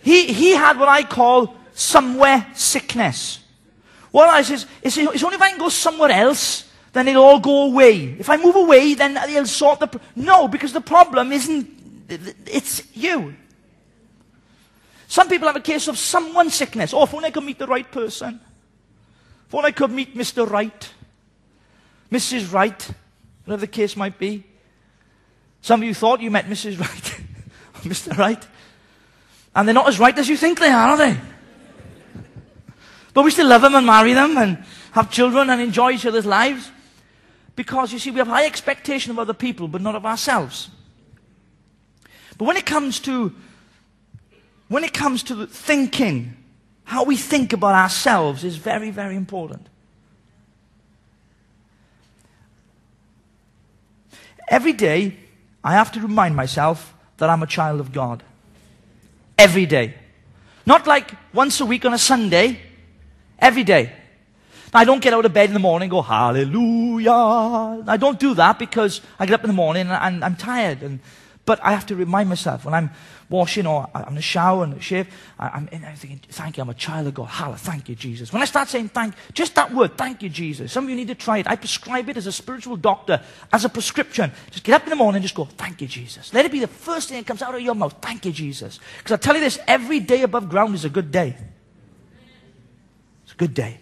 He, 0.02 0.32
he 0.32 0.52
had 0.52 0.78
what 0.78 0.88
I 0.88 1.02
call 1.02 1.56
somewhere 1.74 2.46
sickness. 2.54 3.40
What 4.16 4.30
I 4.30 4.40
says 4.40 4.64
it's 4.82 4.96
only 4.96 5.36
if 5.36 5.42
I 5.42 5.50
can 5.50 5.58
go 5.58 5.68
somewhere 5.68 6.10
else, 6.10 6.64
then 6.94 7.06
it'll 7.06 7.22
all 7.22 7.38
go 7.38 7.64
away. 7.64 8.16
If 8.18 8.30
I 8.30 8.38
move 8.38 8.56
away, 8.56 8.94
then 8.94 9.14
it'll 9.14 9.44
sort 9.44 9.80
the. 9.80 10.00
no, 10.14 10.48
because 10.48 10.72
the 10.72 10.80
problem 10.80 11.32
isn't. 11.32 11.68
It's 12.46 12.96
you. 12.96 13.34
Some 15.06 15.28
people 15.28 15.48
have 15.48 15.56
a 15.56 15.60
case 15.60 15.86
of 15.86 15.98
someone 15.98 16.48
sickness. 16.48 16.94
Oh, 16.94 17.02
if 17.02 17.12
only 17.12 17.26
I 17.26 17.30
could 17.30 17.44
meet 17.44 17.58
the 17.58 17.66
right 17.66 17.92
person. 17.92 18.40
If 19.48 19.54
only 19.54 19.66
I 19.66 19.72
could 19.72 19.90
meet 19.90 20.16
Mr. 20.16 20.48
Right, 20.48 20.94
Mrs. 22.10 22.50
Right, 22.50 22.90
whatever 23.44 23.60
the 23.60 23.66
case 23.66 23.98
might 23.98 24.18
be. 24.18 24.44
Some 25.60 25.82
of 25.82 25.88
you 25.88 25.92
thought 25.92 26.22
you 26.22 26.30
met 26.30 26.46
Mrs. 26.46 26.80
Right, 26.80 27.20
Mr. 27.82 28.16
Right. 28.16 28.46
And 29.54 29.68
they're 29.68 29.74
not 29.74 29.88
as 29.88 29.98
right 29.98 30.18
as 30.18 30.26
you 30.26 30.38
think 30.38 30.58
they 30.58 30.70
are, 30.70 30.88
are 30.88 30.96
they? 30.96 31.20
But 33.16 33.24
we 33.24 33.30
still 33.30 33.48
love 33.48 33.62
them 33.62 33.74
and 33.74 33.86
marry 33.86 34.12
them 34.12 34.36
and 34.36 34.62
have 34.92 35.10
children 35.10 35.48
and 35.48 35.58
enjoy 35.58 35.92
each 35.92 36.04
other's 36.04 36.26
lives. 36.26 36.70
Because 37.54 37.90
you 37.90 37.98
see, 37.98 38.10
we 38.10 38.18
have 38.18 38.26
high 38.26 38.44
expectation 38.44 39.10
of 39.10 39.18
other 39.18 39.32
people, 39.32 39.68
but 39.68 39.80
not 39.80 39.94
of 39.94 40.04
ourselves. 40.04 40.68
But 42.36 42.44
when 42.44 42.58
it 42.58 42.66
comes 42.66 43.00
to 43.00 43.34
when 44.68 44.84
it 44.84 44.92
comes 44.92 45.22
to 45.22 45.46
thinking, 45.46 46.36
how 46.84 47.04
we 47.04 47.16
think 47.16 47.54
about 47.54 47.74
ourselves 47.74 48.44
is 48.44 48.58
very, 48.58 48.90
very 48.90 49.16
important. 49.16 49.66
Every 54.46 54.74
day, 54.74 55.16
I 55.64 55.72
have 55.72 55.90
to 55.92 56.00
remind 56.00 56.36
myself 56.36 56.92
that 57.16 57.30
I'm 57.30 57.42
a 57.42 57.46
child 57.46 57.80
of 57.80 57.94
God. 57.94 58.22
Every 59.38 59.64
day. 59.64 59.94
Not 60.66 60.86
like 60.86 61.12
once 61.32 61.62
a 61.62 61.64
week 61.64 61.86
on 61.86 61.94
a 61.94 61.98
Sunday, 61.98 62.60
every 63.38 63.64
day. 63.64 63.92
I 64.74 64.84
don't 64.84 65.00
get 65.00 65.14
out 65.14 65.24
of 65.24 65.32
bed 65.32 65.48
in 65.48 65.54
the 65.54 65.60
morning 65.60 65.86
and 65.86 65.90
go, 65.90 66.02
hallelujah. 66.02 67.84
I 67.86 67.96
don't 67.96 68.18
do 68.18 68.34
that 68.34 68.58
because 68.58 69.00
I 69.18 69.26
get 69.26 69.34
up 69.34 69.44
in 69.44 69.48
the 69.48 69.54
morning 69.54 69.86
and 69.88 70.24
I'm 70.24 70.36
tired. 70.36 70.82
And, 70.82 71.00
but 71.46 71.60
I 71.62 71.72
have 71.72 71.86
to 71.86 71.96
remind 71.96 72.28
myself 72.28 72.64
when 72.64 72.74
I'm 72.74 72.90
washing 73.30 73.66
or 73.66 73.88
I'm 73.94 74.08
in 74.08 74.14
the 74.16 74.22
shower 74.22 74.64
and 74.64 74.82
shave, 74.82 75.08
I'm, 75.38 75.68
I'm 75.72 75.96
thinking, 75.96 76.20
thank 76.28 76.56
you, 76.56 76.62
I'm 76.62 76.68
a 76.68 76.74
child 76.74 77.06
of 77.06 77.14
God. 77.14 77.26
Hallelujah, 77.26 77.58
thank 77.58 77.88
you, 77.88 77.94
Jesus. 77.94 78.32
When 78.32 78.42
I 78.42 78.44
start 78.44 78.68
saying 78.68 78.90
thank, 78.90 79.14
just 79.32 79.54
that 79.54 79.72
word, 79.72 79.96
thank 79.96 80.22
you, 80.22 80.28
Jesus. 80.28 80.72
Some 80.72 80.84
of 80.84 80.90
you 80.90 80.96
need 80.96 81.08
to 81.08 81.14
try 81.14 81.38
it. 81.38 81.46
I 81.48 81.56
prescribe 81.56 82.08
it 82.08 82.16
as 82.16 82.26
a 82.26 82.32
spiritual 82.32 82.76
doctor, 82.76 83.22
as 83.52 83.64
a 83.64 83.68
prescription. 83.68 84.32
Just 84.50 84.64
get 84.64 84.74
up 84.74 84.82
in 84.84 84.90
the 84.90 84.96
morning 84.96 85.16
and 85.16 85.22
just 85.22 85.34
go, 85.34 85.44
thank 85.44 85.80
you, 85.80 85.88
Jesus. 85.88 86.34
Let 86.34 86.44
it 86.44 86.52
be 86.52 86.60
the 86.60 86.66
first 86.66 87.08
thing 87.08 87.18
that 87.18 87.26
comes 87.26 87.42
out 87.42 87.54
of 87.54 87.60
your 87.60 87.74
mouth. 87.74 87.94
Thank 88.02 88.26
you, 88.26 88.32
Jesus. 88.32 88.78
Because 88.98 89.12
I 89.12 89.16
tell 89.16 89.34
you 89.34 89.40
this, 89.40 89.58
every 89.66 90.00
day 90.00 90.22
above 90.22 90.48
ground 90.48 90.74
is 90.74 90.84
a 90.84 90.90
good 90.90 91.10
day. 91.10 91.36
It's 93.26 93.34
a 93.34 93.36
good 93.36 93.54
day. 93.54 93.80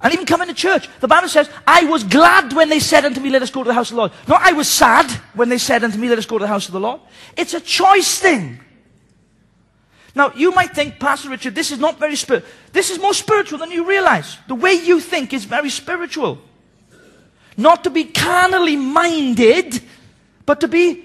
And 0.00 0.12
even 0.12 0.26
coming 0.26 0.48
to 0.48 0.54
church, 0.54 0.88
the 1.00 1.08
Bible 1.08 1.28
says, 1.28 1.48
I 1.66 1.84
was 1.84 2.04
glad 2.04 2.52
when 2.52 2.68
they 2.68 2.78
said 2.78 3.04
unto 3.04 3.20
me, 3.20 3.30
Let 3.30 3.42
us 3.42 3.50
go 3.50 3.64
to 3.64 3.68
the 3.68 3.74
house 3.74 3.90
of 3.90 3.94
the 3.94 4.00
Lord. 4.00 4.12
Not 4.28 4.42
I 4.42 4.52
was 4.52 4.68
sad 4.68 5.10
when 5.34 5.48
they 5.48 5.58
said 5.58 5.82
unto 5.82 5.98
me, 5.98 6.08
Let 6.08 6.18
us 6.18 6.26
go 6.26 6.38
to 6.38 6.44
the 6.44 6.48
house 6.48 6.66
of 6.66 6.72
the 6.72 6.80
Lord. 6.80 7.00
It's 7.36 7.54
a 7.54 7.60
choice 7.60 8.18
thing. 8.18 8.60
Now, 10.14 10.32
you 10.34 10.52
might 10.52 10.74
think, 10.74 10.98
Pastor 10.98 11.30
Richard, 11.30 11.54
this 11.54 11.70
is 11.70 11.78
not 11.78 11.98
very 11.98 12.16
spiritual. 12.16 12.50
This 12.72 12.90
is 12.90 12.98
more 12.98 13.14
spiritual 13.14 13.58
than 13.58 13.70
you 13.70 13.84
realize. 13.88 14.38
The 14.48 14.54
way 14.54 14.74
you 14.74 15.00
think 15.00 15.32
is 15.32 15.44
very 15.44 15.70
spiritual. 15.70 16.38
Not 17.56 17.84
to 17.84 17.90
be 17.90 18.04
carnally 18.04 18.76
minded, 18.76 19.80
but 20.46 20.60
to 20.60 20.68
be 20.68 21.04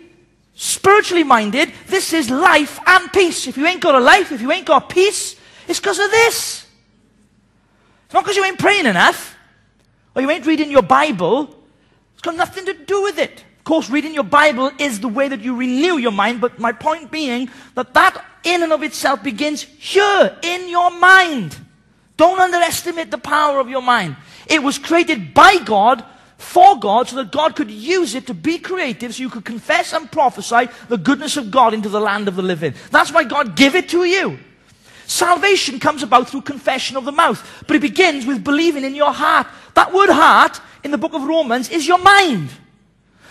spiritually 0.55 1.23
minded. 1.23 1.71
This 1.87 2.13
is 2.13 2.29
life 2.29 2.79
and 2.85 3.11
peace. 3.11 3.47
If 3.47 3.57
you 3.57 3.65
ain't 3.65 3.81
got 3.81 3.95
a 3.95 3.99
life, 3.99 4.31
if 4.31 4.41
you 4.41 4.51
ain't 4.51 4.67
got 4.67 4.89
peace, 4.89 5.35
it's 5.67 5.79
because 5.79 5.99
of 5.99 6.11
this. 6.11 6.65
It's 8.05 8.13
not 8.13 8.23
because 8.23 8.35
you 8.35 8.45
ain't 8.45 8.59
praying 8.59 8.85
enough 8.85 9.35
or 10.15 10.21
you 10.21 10.29
ain't 10.29 10.45
reading 10.45 10.69
your 10.69 10.83
Bible. 10.83 11.55
It's 12.13 12.21
got 12.21 12.35
nothing 12.35 12.65
to 12.65 12.73
do 12.73 13.03
with 13.03 13.17
it. 13.17 13.43
Of 13.59 13.63
course, 13.63 13.89
reading 13.89 14.13
your 14.13 14.25
Bible 14.25 14.71
is 14.77 14.99
the 14.99 15.07
way 15.07 15.27
that 15.29 15.39
you 15.39 15.55
renew 15.55 15.97
your 15.97 16.11
mind, 16.11 16.41
but 16.41 16.59
my 16.59 16.73
point 16.73 17.11
being 17.11 17.49
that 17.75 17.93
that 17.93 18.23
in 18.43 18.61
and 18.61 18.73
of 18.73 18.83
itself 18.83 19.23
begins 19.23 19.61
here 19.61 20.37
in 20.41 20.69
your 20.69 20.91
mind. 20.91 21.57
Don't 22.17 22.39
underestimate 22.39 23.09
the 23.09 23.17
power 23.17 23.59
of 23.59 23.69
your 23.69 23.81
mind. 23.81 24.17
It 24.47 24.61
was 24.61 24.77
created 24.77 25.33
by 25.33 25.57
God 25.59 26.03
for 26.37 26.77
God 26.77 27.07
so 27.07 27.15
that 27.15 27.31
God 27.31 27.55
could 27.55 27.71
use 27.71 28.15
it 28.15 28.27
to 28.27 28.33
be 28.33 28.59
creative 28.59 29.15
so 29.15 29.23
you 29.23 29.29
could 29.29 29.45
confess 29.45 29.93
and 29.93 30.11
prophesy 30.11 30.67
the 30.89 30.97
goodness 30.97 31.37
of 31.37 31.49
God 31.49 31.73
into 31.73 31.89
the 31.89 32.01
land 32.01 32.27
of 32.27 32.35
the 32.35 32.41
living. 32.41 32.73
That's 32.91 33.11
why 33.11 33.23
God 33.23 33.55
gave 33.55 33.75
it 33.75 33.89
to 33.89 34.03
you. 34.03 34.37
Salvation 35.13 35.79
comes 35.79 36.01
about 36.01 36.27
through 36.27 36.41
confession 36.41 36.97
of 36.97 37.05
the 37.05 37.11
mouth, 37.11 37.63
but 37.67 37.75
it 37.75 37.83
begins 37.83 38.25
with 38.25 38.43
believing 38.43 38.83
in 38.83 38.95
your 38.95 39.13
heart. 39.13 39.45
That 39.75 39.93
word 39.93 40.09
heart 40.09 40.59
in 40.83 40.89
the 40.89 40.97
book 40.97 41.13
of 41.13 41.21
Romans 41.21 41.69
is 41.69 41.87
your 41.87 41.99
mind. 41.99 42.49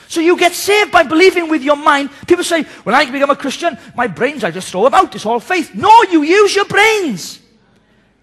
So 0.06 0.20
you 0.20 0.38
get 0.38 0.52
saved 0.52 0.92
by 0.92 1.02
believing 1.02 1.48
with 1.48 1.64
your 1.64 1.74
mind. 1.74 2.10
People 2.28 2.44
say, 2.44 2.62
when 2.84 2.94
I 2.94 3.10
become 3.10 3.30
a 3.30 3.34
Christian, 3.34 3.76
my 3.96 4.06
brains, 4.06 4.44
I 4.44 4.52
just 4.52 4.70
throw 4.70 4.84
them 4.84 4.94
out. 4.94 5.12
It's 5.16 5.26
all 5.26 5.40
faith. 5.40 5.74
No, 5.74 6.04
you 6.04 6.22
use 6.22 6.54
your 6.54 6.66
brains. 6.66 7.40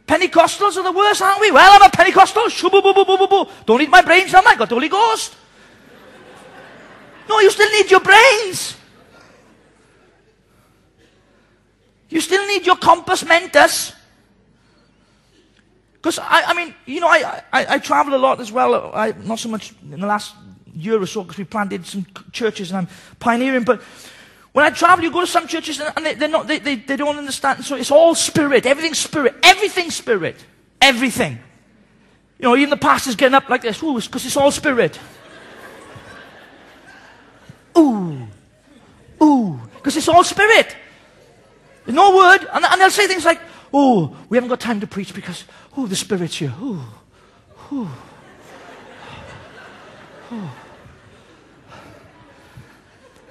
Pentecostals 0.08 0.78
are 0.78 0.84
the 0.84 0.94
worst, 0.94 1.22
aren't 1.22 1.42
we? 1.42 1.52
Well, 1.52 1.70
I'm 1.70 1.86
a 1.86 1.92
Pentecostal. 1.92 2.48
Don't 3.66 3.82
eat 3.82 3.90
my 3.90 4.02
brains, 4.02 4.32
now 4.32 4.42
I 4.46 4.56
got 4.56 4.70
the 4.70 4.76
Holy 4.76 4.88
Ghost. 4.88 5.36
No, 7.28 7.42
you 7.42 7.52
still 7.52 7.70
need 7.72 7.92
your 7.92 8.00
brains. 8.00 8.78
You 12.10 12.22
still 12.22 12.46
need 12.48 12.66
your 12.66 12.76
compos 12.76 13.24
mentis. 13.26 13.94
Because, 15.94 16.18
I, 16.18 16.44
I 16.48 16.54
mean, 16.54 16.74
you 16.86 17.02
know, 17.02 17.08
I, 17.08 17.44
I, 17.52 17.76
I 17.76 17.80
travel 17.80 18.16
a 18.16 18.18
lot 18.18 18.40
as 18.40 18.52
well. 18.52 18.92
I, 18.94 19.12
not 19.24 19.40
so 19.40 19.50
much 19.50 19.74
in 19.92 20.00
the 20.00 20.08
last 20.08 20.34
year 20.74 21.02
or 21.02 21.06
so 21.06 21.24
because 21.24 21.38
we 21.38 21.44
planted 21.44 21.86
some 21.86 22.06
churches 22.32 22.72
and 22.72 22.80
I'm 22.80 22.88
pioneering. 23.20 23.64
But 23.64 23.82
when 24.54 24.66
I 24.66 24.70
travel, 24.70 25.04
you 25.04 25.12
go 25.12 25.22
to 25.22 25.28
some 25.28 25.46
churches 25.46 25.80
and 25.80 26.06
they, 26.06 26.16
they're 26.16 26.30
not, 26.30 26.48
they, 26.48 26.60
they, 26.60 26.76
they 26.76 26.96
don't 26.96 27.18
understand. 27.18 27.64
So 27.66 27.76
it's 27.76 27.92
all 27.92 28.16
spirit. 28.16 28.66
Everything's 28.66 29.00
spirit. 29.00 29.36
Everything's 29.44 29.96
spirit. 29.96 30.38
Everything. 30.82 31.38
You 32.40 32.44
know, 32.44 32.56
even 32.56 32.70
the 32.70 32.78
pastor's 32.78 33.16
getting 33.16 33.36
up 33.36 33.50
like 33.50 33.62
this. 33.62 33.84
Ooh, 33.84 34.00
because 34.00 34.26
it's 34.26 34.38
all 34.38 34.52
spirit. 34.52 34.98
Ooh. 37.78 38.26
Ooh. 39.22 39.60
Because 39.76 39.98
it's 39.98 40.08
all 40.08 40.24
spirit. 40.24 40.76
No 41.90 42.16
word. 42.16 42.48
And, 42.54 42.66
and 42.66 42.82
they'll 42.82 42.92
say 42.92 43.08
things 43.08 43.26
like, 43.26 43.42
oh, 43.74 44.16
we 44.30 44.38
haven't 44.38 44.50
got 44.50 44.60
time 44.60 44.80
to 44.80 44.88
preach 44.88 45.14
because, 45.14 45.44
oh, 45.78 45.88
the 45.88 45.96
Spirit's 45.96 46.38
here. 46.38 46.54
Ooh. 46.62 46.82
Ooh. 47.72 47.90
Ooh. 50.32 50.50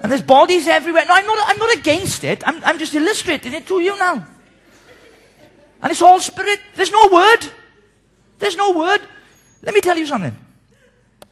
And 0.01 0.11
there's 0.11 0.21
bodies 0.21 0.67
everywhere. 0.67 1.05
No, 1.05 1.13
I'm 1.13 1.25
not, 1.25 1.49
I'm 1.49 1.57
not 1.57 1.77
against 1.77 2.23
it. 2.23 2.47
I'm, 2.47 2.63
I'm 2.63 2.79
just 2.79 2.93
illustrating 2.95 3.53
it 3.53 3.67
to 3.67 3.81
you 3.81 3.97
now. 3.97 4.25
And 5.81 5.91
it's 5.91 6.01
all 6.01 6.19
spirit. 6.19 6.59
There's 6.75 6.91
no 6.91 7.07
word. 7.07 7.39
There's 8.37 8.55
no 8.55 8.71
word. 8.71 9.01
Let 9.61 9.73
me 9.73 9.81
tell 9.81 9.97
you 9.97 10.05
something. 10.05 10.35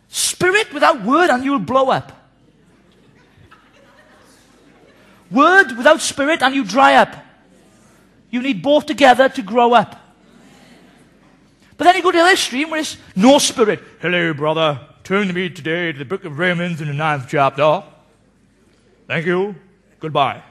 Spirit 0.10 0.74
without 0.74 1.04
word 1.04 1.30
and 1.30 1.44
you'll 1.44 1.60
blow 1.60 1.90
up. 1.90 2.16
Word 5.30 5.78
without 5.78 6.02
spirit 6.02 6.42
and 6.42 6.56
you 6.56 6.64
dry 6.64 6.96
up. 6.96 7.16
You 8.30 8.42
need 8.42 8.62
both 8.62 8.86
together 8.86 9.30
to 9.30 9.42
grow 9.42 9.74
up. 9.74 9.96
But 11.78 11.86
then 11.86 11.96
you 11.96 12.02
go 12.02 12.12
to 12.12 12.18
the 12.18 12.24
other 12.24 12.34
extreme 12.34 12.70
where 12.70 12.80
it's 12.80 12.98
no 13.16 13.38
spirit. 13.38 13.82
Hello, 14.02 14.34
brother. 14.34 14.80
Turn 15.04 15.28
to 15.28 15.34
me 15.34 15.50
today 15.50 15.92
to 15.92 16.00
the 16.00 16.06
book 16.06 16.26
of 16.26 16.38
Romans 16.38 16.82
in 16.82 16.88
the 16.88 16.94
ninth 16.94 17.28
chapter. 17.30 17.84
Thank 19.08 19.26
you. 19.26 19.56
Goodbye. 20.00 20.44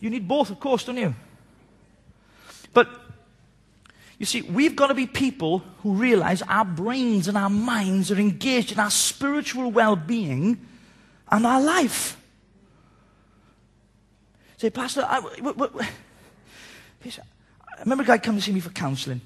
You 0.00 0.10
need 0.10 0.26
both, 0.26 0.50
of 0.50 0.58
course, 0.58 0.84
don't 0.84 0.96
you? 0.96 1.14
But 2.74 2.88
you 4.22 4.26
see, 4.26 4.42
we've 4.42 4.76
got 4.76 4.86
to 4.86 4.94
be 4.94 5.08
people 5.08 5.64
who 5.82 5.94
realize 5.94 6.42
our 6.42 6.64
brains 6.64 7.26
and 7.26 7.36
our 7.36 7.50
minds 7.50 8.12
are 8.12 8.20
engaged 8.20 8.70
in 8.70 8.78
our 8.78 8.88
spiritual 8.88 9.72
well 9.72 9.96
being 9.96 10.64
and 11.28 11.44
our 11.44 11.60
life. 11.60 12.16
Say, 14.58 14.70
Pastor, 14.70 15.04
I, 15.04 15.18
remember 17.80 18.04
a 18.04 18.06
guy 18.06 18.18
come 18.18 18.36
to 18.36 18.40
see 18.40 18.52
me 18.52 18.60
for 18.60 18.70
counseling 18.70 19.20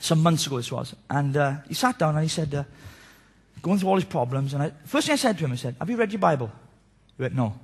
some 0.00 0.22
months 0.22 0.46
ago, 0.46 0.58
this 0.58 0.70
was, 0.70 0.94
and 1.08 1.34
uh, 1.34 1.54
he 1.66 1.72
sat 1.72 1.98
down 1.98 2.14
and 2.14 2.24
he 2.24 2.28
said, 2.28 2.54
uh, 2.54 2.64
going 3.62 3.78
through 3.78 3.88
all 3.88 3.94
his 3.94 4.04
problems, 4.04 4.52
and 4.52 4.64
I, 4.64 4.72
first 4.84 5.06
thing 5.06 5.14
I 5.14 5.16
said 5.16 5.38
to 5.38 5.46
him, 5.46 5.52
I 5.52 5.56
said, 5.56 5.76
Have 5.78 5.88
you 5.88 5.96
read 5.96 6.12
your 6.12 6.20
Bible? 6.20 6.52
He 7.16 7.22
went, 7.22 7.34
No. 7.34 7.58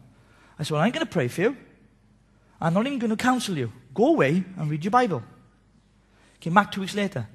I 0.59 0.63
said, 0.63 0.73
Well, 0.73 0.81
I 0.81 0.87
ain't 0.87 0.95
going 0.95 1.05
to 1.05 1.13
pray 1.13 1.29
for 1.29 1.43
you. 1.43 1.57
I'm 2.63 2.73
not 2.73 2.87
even 2.87 2.99
going 2.99 3.11
to 3.11 3.17
counsel 3.17 3.59
you. 3.59 3.71
Go 3.93 4.07
away 4.07 4.43
and 4.57 4.71
read 4.71 4.83
your 4.83 4.91
Bible. 4.91 5.23
Came 6.41 6.55
back 6.55 6.73
two 6.73 6.81
weeks 6.81 6.95
later. 6.95 7.27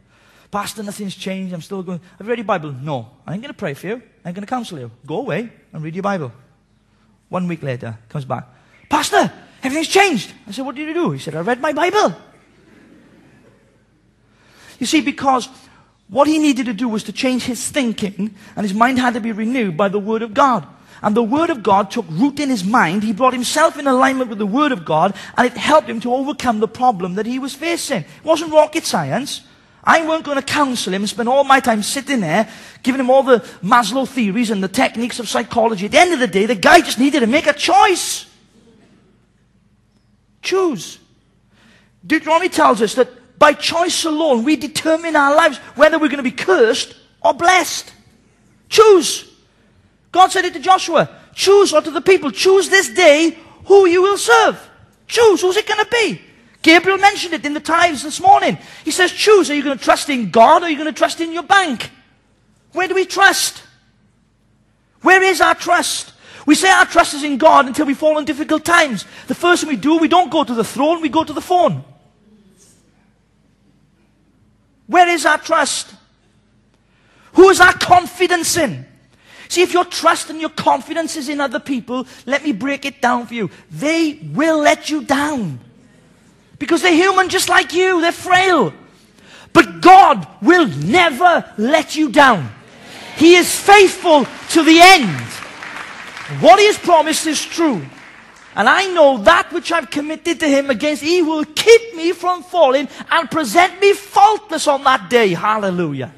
Pastor, 0.51 0.83
nothing's 0.83 1.15
changed. 1.15 1.53
I'm 1.53 1.61
still 1.61 1.83
going. 1.83 1.99
Have 2.17 2.27
you 2.27 2.29
read 2.31 2.39
your 2.39 2.45
Bible? 2.45 2.71
No. 2.71 3.11
I 3.25 3.33
ain't 3.33 3.41
going 3.41 3.53
to 3.53 3.57
pray 3.57 3.73
for 3.73 3.87
you. 3.87 4.01
I 4.23 4.29
ain't 4.29 4.35
going 4.35 4.45
to 4.45 4.45
counsel 4.45 4.79
you. 4.79 4.91
Go 5.05 5.19
away 5.19 5.49
and 5.71 5.83
read 5.83 5.95
your 5.95 6.03
Bible. 6.03 6.31
One 7.29 7.47
week 7.47 7.63
later, 7.63 7.97
comes 8.09 8.25
back. 8.25 8.47
Pastor, 8.89 9.31
everything's 9.63 9.87
changed. 9.87 10.33
I 10.47 10.51
said, 10.51 10.65
What 10.65 10.75
did 10.75 10.87
you 10.87 10.93
do? 10.93 11.11
He 11.11 11.19
said, 11.19 11.35
I 11.35 11.41
read 11.41 11.61
my 11.61 11.73
Bible. 11.73 12.15
You 14.79 14.85
see, 14.85 15.01
because 15.01 15.47
what 16.07 16.27
he 16.27 16.37
needed 16.37 16.67
to 16.67 16.73
do 16.73 16.87
was 16.87 17.03
to 17.03 17.13
change 17.13 17.43
his 17.43 17.67
thinking, 17.69 18.35
and 18.55 18.65
his 18.65 18.73
mind 18.73 18.99
had 18.99 19.13
to 19.15 19.21
be 19.21 19.31
renewed 19.31 19.75
by 19.75 19.89
the 19.89 19.99
Word 19.99 20.21
of 20.21 20.33
God. 20.33 20.67
And 21.01 21.15
the 21.15 21.23
Word 21.23 21.49
of 21.49 21.63
God 21.63 21.91
took 21.91 22.05
root 22.09 22.39
in 22.39 22.49
his 22.49 22.63
mind. 22.63 23.03
He 23.03 23.13
brought 23.13 23.33
himself 23.33 23.77
in 23.77 23.87
alignment 23.87 24.29
with 24.29 24.39
the 24.39 24.45
Word 24.45 24.71
of 24.71 24.85
God, 24.85 25.15
and 25.37 25.45
it 25.45 25.57
helped 25.57 25.89
him 25.89 25.99
to 26.01 26.13
overcome 26.13 26.59
the 26.59 26.67
problem 26.67 27.15
that 27.15 27.25
he 27.25 27.39
was 27.39 27.53
facing. 27.53 28.01
It 28.01 28.23
wasn't 28.23 28.53
rocket 28.53 28.85
science. 28.85 29.41
I 29.83 30.07
weren't 30.07 30.23
going 30.23 30.37
to 30.37 30.43
counsel 30.43 30.93
him 30.93 31.03
and 31.03 31.09
spend 31.09 31.29
all 31.29 31.43
my 31.43 31.59
time 31.59 31.83
sitting 31.83 32.21
there 32.21 32.49
giving 32.81 32.99
him 32.99 33.09
all 33.09 33.21
the 33.21 33.39
Maslow 33.61 34.07
theories 34.07 34.49
and 34.49 34.63
the 34.63 34.67
techniques 34.67 35.19
of 35.19 35.29
psychology. 35.29 35.85
At 35.85 35.91
the 35.91 35.99
end 35.99 36.13
of 36.13 36.19
the 36.19 36.27
day, 36.27 36.47
the 36.47 36.55
guy 36.55 36.81
just 36.81 36.99
needed 36.99 37.19
to 37.19 37.27
make 37.27 37.45
a 37.45 37.53
choice. 37.53 38.25
Choose. 40.41 40.99
Deuteronomy 42.05 42.49
tells 42.49 42.81
us 42.81 42.95
that 42.95 43.09
by 43.37 43.53
choice 43.53 44.05
alone, 44.05 44.43
we 44.43 44.55
determine 44.55 45.15
our 45.15 45.35
lives 45.35 45.57
whether 45.75 45.99
we're 45.99 46.07
going 46.07 46.17
to 46.17 46.23
be 46.23 46.31
cursed 46.31 46.95
or 47.23 47.33
blessed. 47.33 47.93
Choose. 48.69 49.34
God 50.15 50.31
said 50.31 50.45
it 50.45 50.53
to 50.53 50.61
Joshua. 50.61 51.09
Choose, 51.33 51.73
or 51.73 51.81
to 51.81 51.91
the 51.91 51.99
people, 51.99 52.31
choose 52.31 52.69
this 52.69 52.87
day 52.87 53.37
who 53.65 53.85
you 53.85 54.01
will 54.01 54.17
serve. 54.17 54.57
Choose. 55.07 55.41
Who's 55.41 55.57
it 55.57 55.67
going 55.67 55.83
to 55.83 55.91
be? 55.91 56.21
Gabriel 56.61 56.97
mentioned 56.97 57.33
it 57.33 57.45
in 57.45 57.53
the 57.53 57.59
tithes 57.59 58.01
this 58.01 58.21
morning. 58.21 58.57
He 58.85 58.91
says, 58.91 59.11
choose. 59.11 59.51
Are 59.51 59.53
you 59.53 59.61
going 59.61 59.77
to 59.77 59.83
trust 59.83 60.09
in 60.09 60.31
God 60.31 60.61
or 60.61 60.67
are 60.67 60.69
you 60.69 60.77
going 60.77 60.91
to 60.91 60.97
trust 60.97 61.19
in 61.19 61.33
your 61.33 61.43
bank? 61.43 61.91
Where 62.71 62.87
do 62.87 62.95
we 62.95 63.05
trust? 63.05 63.61
Where 65.01 65.21
is 65.21 65.41
our 65.41 65.53
trust? 65.53 66.13
We 66.45 66.55
say 66.55 66.69
our 66.69 66.85
trust 66.85 67.13
is 67.13 67.25
in 67.25 67.37
God 67.37 67.65
until 67.67 67.85
we 67.85 67.93
fall 67.93 68.17
in 68.17 68.23
difficult 68.23 68.63
times. 68.63 69.03
The 69.27 69.35
first 69.35 69.63
thing 69.63 69.69
we 69.69 69.75
do, 69.75 69.97
we 69.97 70.07
don't 70.07 70.31
go 70.31 70.45
to 70.45 70.53
the 70.53 70.63
throne, 70.63 71.01
we 71.01 71.09
go 71.09 71.25
to 71.25 71.33
the 71.33 71.41
phone. 71.41 71.83
Where 74.87 75.09
is 75.09 75.25
our 75.25 75.39
trust? 75.39 75.93
Who 77.33 77.49
is 77.49 77.59
our 77.59 77.73
confidence 77.73 78.55
in? 78.55 78.85
See, 79.47 79.61
if 79.61 79.73
your 79.73 79.85
trust 79.85 80.29
and 80.29 80.39
your 80.41 80.49
confidence 80.49 81.15
is 81.15 81.29
in 81.29 81.39
other 81.39 81.59
people, 81.59 82.07
let 82.25 82.43
me 82.43 82.51
break 82.51 82.85
it 82.85 83.01
down 83.01 83.27
for 83.27 83.33
you. 83.33 83.49
They 83.71 84.19
will 84.33 84.59
let 84.59 84.89
you 84.89 85.03
down. 85.03 85.59
Because 86.59 86.81
they're 86.81 86.93
human 86.93 87.29
just 87.29 87.49
like 87.49 87.73
you, 87.73 88.01
they're 88.01 88.11
frail. 88.11 88.73
But 89.53 89.81
God 89.81 90.27
will 90.41 90.67
never 90.67 91.49
let 91.57 91.95
you 91.95 92.11
down. 92.11 92.49
He 93.17 93.35
is 93.35 93.53
faithful 93.53 94.25
to 94.51 94.63
the 94.63 94.79
end. 94.81 95.09
What 96.41 96.59
He 96.59 96.65
has 96.65 96.77
promised 96.77 97.27
is 97.27 97.43
true. 97.43 97.81
And 98.55 98.69
I 98.69 98.85
know 98.87 99.17
that 99.19 99.51
which 99.51 99.71
I've 99.71 99.89
committed 99.89 100.39
to 100.39 100.47
him 100.47 100.69
against, 100.69 101.03
he 101.03 101.21
will 101.21 101.43
keep 101.43 101.95
me 101.95 102.13
from 102.13 102.41
falling 102.41 102.87
and 103.11 103.29
present 103.29 103.81
me 103.81 103.91
faultless 103.91 104.65
on 104.67 104.83
that 104.85 105.09
day. 105.09 105.33
Hallelujah. 105.33 106.13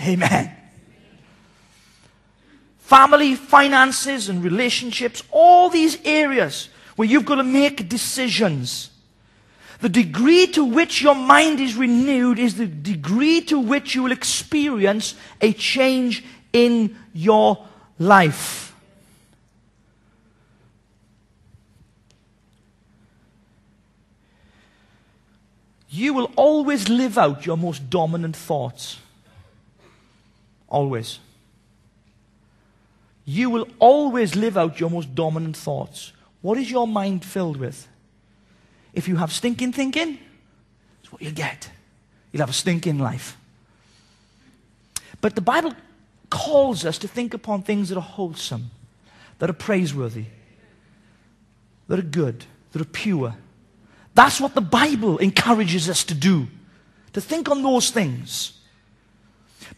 Amen. 0.00 0.56
Family, 2.92 3.36
finances, 3.36 4.28
and 4.28 4.44
relationships, 4.44 5.22
all 5.30 5.70
these 5.70 5.96
areas 6.04 6.68
where 6.96 7.08
you've 7.08 7.24
got 7.24 7.36
to 7.36 7.42
make 7.42 7.88
decisions. 7.88 8.90
The 9.80 9.88
degree 9.88 10.46
to 10.48 10.62
which 10.62 11.00
your 11.00 11.14
mind 11.14 11.58
is 11.58 11.74
renewed 11.74 12.38
is 12.38 12.56
the 12.56 12.66
degree 12.66 13.40
to 13.46 13.58
which 13.58 13.94
you 13.94 14.02
will 14.02 14.12
experience 14.12 15.14
a 15.40 15.54
change 15.54 16.22
in 16.52 16.94
your 17.14 17.66
life. 17.98 18.72
you 25.92 26.14
will 26.14 26.30
always 26.36 26.88
live 26.88 27.18
out 27.18 27.44
your 27.44 27.56
most 27.56 27.90
dominant 27.90 28.34
thoughts. 28.34 28.98
Always. 30.66 31.18
You 33.24 33.50
will 33.50 33.68
always 33.78 34.34
live 34.34 34.56
out 34.56 34.80
your 34.80 34.90
most 34.90 35.14
dominant 35.14 35.56
thoughts. 35.56 36.12
What 36.40 36.58
is 36.58 36.70
your 36.70 36.88
mind 36.88 37.24
filled 37.24 37.56
with? 37.56 37.88
If 38.92 39.08
you 39.08 39.16
have 39.16 39.32
stinking 39.32 39.72
thinking, 39.72 40.18
that's 41.00 41.12
what 41.12 41.22
you'll 41.22 41.32
get. 41.32 41.70
You'll 42.32 42.40
have 42.40 42.50
a 42.50 42.54
stinking 42.54 42.98
life. 42.98 43.36
But 45.20 45.34
the 45.34 45.40
Bible 45.40 45.74
calls 46.30 46.84
us 46.84 46.98
to 46.98 47.08
think 47.08 47.32
upon 47.32 47.62
things 47.62 47.90
that 47.90 47.98
are 47.98 48.00
wholesome, 48.02 48.70
that 49.38 49.48
are 49.48 49.54
praiseworthy, 49.54 50.26
that 51.88 51.98
are 51.98 52.02
good, 52.02 52.44
that 52.72 52.82
are 52.82 52.86
pure, 52.86 53.36
that's 54.14 54.40
what 54.40 54.54
the 54.54 54.60
Bible 54.60 55.18
encourages 55.18 55.88
us 55.88 56.04
to 56.04 56.14
do, 56.14 56.48
to 57.12 57.20
think 57.20 57.50
on 57.50 57.62
those 57.62 57.90
things. 57.90 58.58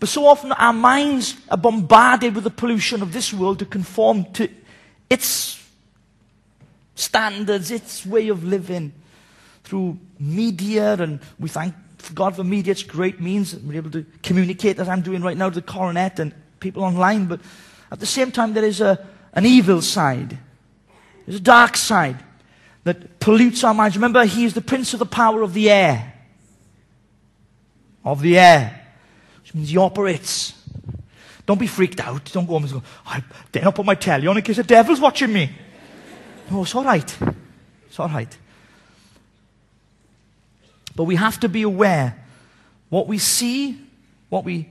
But 0.01 0.09
so 0.09 0.26
often 0.26 0.53
our 0.53 0.72
minds 0.72 1.36
are 1.51 1.57
bombarded 1.57 2.34
with 2.34 2.45
the 2.45 2.51
pollution 2.51 3.03
of 3.03 3.12
this 3.12 3.32
world 3.32 3.59
to 3.61 3.66
conform 3.66 4.24
to 4.34 4.49
its 5.09 5.62
standards, 6.95 7.70
its 7.70 8.05
way 8.05 8.28
of 8.28 8.45
living 8.45 8.92
through 9.64 9.99
media, 10.18 10.95
and 10.95 11.20
we 11.38 11.49
thank 11.49 11.74
God 12.12 12.36
for 12.36 12.45
media. 12.45 12.72
It's 12.72 12.82
great 12.82 13.20
means 13.20 13.57
we're 13.57 13.76
able 13.76 13.90
to 13.92 14.05
communicate 14.22 14.78
as 14.78 14.88
I'm 14.88 15.01
doing 15.01 15.22
right 15.22 15.36
now 15.36 15.49
to 15.49 15.55
the 15.55 15.62
coronet 15.62 16.18
and 16.18 16.34
people 16.61 16.84
online. 16.84 17.26
But 17.26 17.40
at 17.90 18.01
the 18.01 18.07
same 18.07 18.30
time, 18.30 18.53
there 18.53 18.64
is 18.64 18.80
a, 18.80 19.05
an 19.32 19.47
evil 19.47 19.80
side. 19.80 20.38
There's 21.24 21.38
a 21.38 21.42
dark 21.42 21.76
side 21.76 22.22
that 22.84 23.18
pollutes 23.20 23.64
our 23.64 23.72
minds. 23.72 23.97
Remember, 23.97 24.24
he 24.24 24.45
is 24.45 24.55
the 24.55 24.61
prince 24.61 24.92
of 24.92 24.99
the 24.99 25.07
power 25.07 25.42
of 25.42 25.55
the 25.55 25.70
air. 25.70 26.12
Of 28.05 28.20
the 28.20 28.38
air. 28.38 28.84
He 29.55 29.76
operates. 29.76 30.52
Don't 31.46 31.61
be 31.61 31.66
freaked 31.66 32.00
out. 32.00 32.30
Don't 32.32 32.46
go 32.46 32.55
home 32.55 32.64
and 32.64 32.72
go, 32.72 32.82
I 33.07 33.22
dare 33.52 33.64
not 33.64 33.74
put 33.74 33.86
my 33.86 33.94
telly 33.94 34.26
on 34.26 34.36
in 34.36 34.42
case 34.42 34.57
the 34.57 34.64
devil's 34.64 35.00
watching 35.00 35.32
me. 35.32 35.50
No, 36.50 36.62
it's 36.62 36.74
all 36.74 36.84
right. 36.84 37.18
It's 37.86 38.00
all 38.00 38.09
right. 38.09 38.36
But 40.96 41.05
we 41.05 41.16
have 41.16 41.38
to 41.40 41.48
be 41.48 41.62
aware 41.62 42.22
what 42.88 43.07
we 43.09 43.18
see, 43.18 43.78
what 44.28 44.44
we 44.44 44.68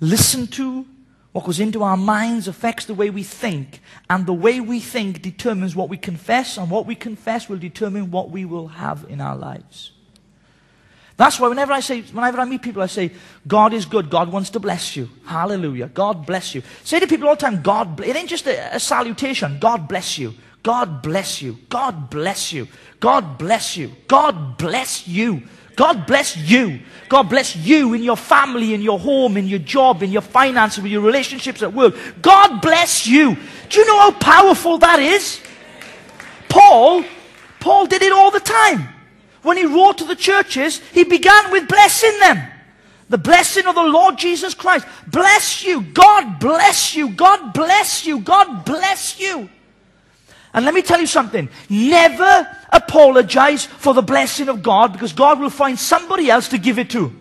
listen 0.00 0.46
to, 0.48 0.86
what 1.32 1.44
goes 1.44 1.58
into 1.58 1.82
our 1.82 1.96
minds 1.96 2.46
affects 2.46 2.84
the 2.84 2.94
way 2.94 3.10
we 3.10 3.22
think. 3.22 3.80
And 4.08 4.24
the 4.24 4.32
way 4.32 4.60
we 4.60 4.78
think 4.78 5.20
determines 5.20 5.74
what 5.74 5.88
we 5.88 5.96
confess, 5.96 6.58
and 6.58 6.70
what 6.70 6.86
we 6.86 6.94
confess 6.94 7.48
will 7.48 7.58
determine 7.58 8.10
what 8.10 8.30
we 8.30 8.44
will 8.44 8.68
have 8.68 9.04
in 9.08 9.20
our 9.20 9.34
lives. 9.34 9.90
That's 11.16 11.38
why 11.38 11.48
whenever 11.48 11.72
I 11.72 11.80
say, 11.80 12.02
whenever 12.02 12.40
I 12.40 12.44
meet 12.44 12.62
people, 12.62 12.82
I 12.82 12.86
say, 12.86 13.12
God 13.46 13.72
is 13.72 13.86
good. 13.86 14.10
God 14.10 14.32
wants 14.32 14.50
to 14.50 14.60
bless 14.60 14.96
you. 14.96 15.08
Hallelujah. 15.24 15.86
God 15.86 16.26
bless 16.26 16.54
you. 16.54 16.62
Say 16.82 16.98
to 16.98 17.06
people 17.06 17.28
all 17.28 17.36
the 17.36 17.40
time, 17.40 17.62
God, 17.62 18.00
it 18.00 18.16
ain't 18.16 18.28
just 18.28 18.46
a, 18.46 18.74
a 18.74 18.80
salutation. 18.80 19.58
God 19.60 19.86
bless 19.86 20.18
you. 20.18 20.34
God 20.64 21.02
bless 21.02 21.40
you. 21.40 21.58
God 21.68 22.10
bless 22.10 22.52
you. 22.52 22.66
God 22.98 23.38
bless 23.38 23.76
you. 23.76 23.92
God 24.08 24.58
bless 24.58 25.06
you. 25.06 25.42
God 25.76 26.06
bless 26.06 26.36
you. 26.36 26.80
God 27.08 27.24
bless 27.28 27.54
you 27.54 27.94
in 27.94 28.02
your 28.02 28.16
family, 28.16 28.74
in 28.74 28.80
your 28.80 28.98
home, 28.98 29.36
in 29.36 29.46
your 29.46 29.58
job, 29.58 30.02
in 30.02 30.10
your 30.10 30.22
finances, 30.22 30.82
with 30.82 30.90
your 30.90 31.02
relationships 31.02 31.62
at 31.62 31.72
work. 31.72 31.94
God 32.22 32.60
bless 32.60 33.06
you. 33.06 33.36
Do 33.68 33.80
you 33.80 33.86
know 33.86 33.98
how 33.98 34.12
powerful 34.12 34.78
that 34.78 35.00
is? 35.00 35.40
Paul, 36.48 37.04
Paul 37.60 37.86
did 37.86 38.02
it 38.02 38.12
all 38.12 38.30
the 38.30 38.40
time. 38.40 38.93
When 39.44 39.56
he 39.56 39.66
wrote 39.66 39.98
to 39.98 40.04
the 40.04 40.16
churches, 40.16 40.78
he 40.92 41.04
began 41.04 41.52
with 41.52 41.68
blessing 41.68 42.18
them. 42.18 42.42
The 43.10 43.18
blessing 43.18 43.66
of 43.66 43.74
the 43.74 43.82
Lord 43.82 44.18
Jesus 44.18 44.54
Christ. 44.54 44.86
Bless 45.06 45.62
you. 45.62 45.82
God 45.82 46.40
bless 46.40 46.96
you. 46.96 47.10
God 47.10 47.52
bless 47.52 48.06
you. 48.06 48.20
God 48.20 48.64
bless 48.64 49.20
you. 49.20 49.48
And 50.54 50.64
let 50.64 50.72
me 50.72 50.82
tell 50.82 50.98
you 50.98 51.06
something. 51.06 51.48
Never 51.68 52.48
apologize 52.72 53.66
for 53.66 53.92
the 53.92 54.02
blessing 54.02 54.48
of 54.48 54.62
God 54.62 54.92
because 54.92 55.12
God 55.12 55.38
will 55.38 55.50
find 55.50 55.78
somebody 55.78 56.30
else 56.30 56.48
to 56.48 56.58
give 56.58 56.78
it 56.78 56.90
to. 56.90 57.12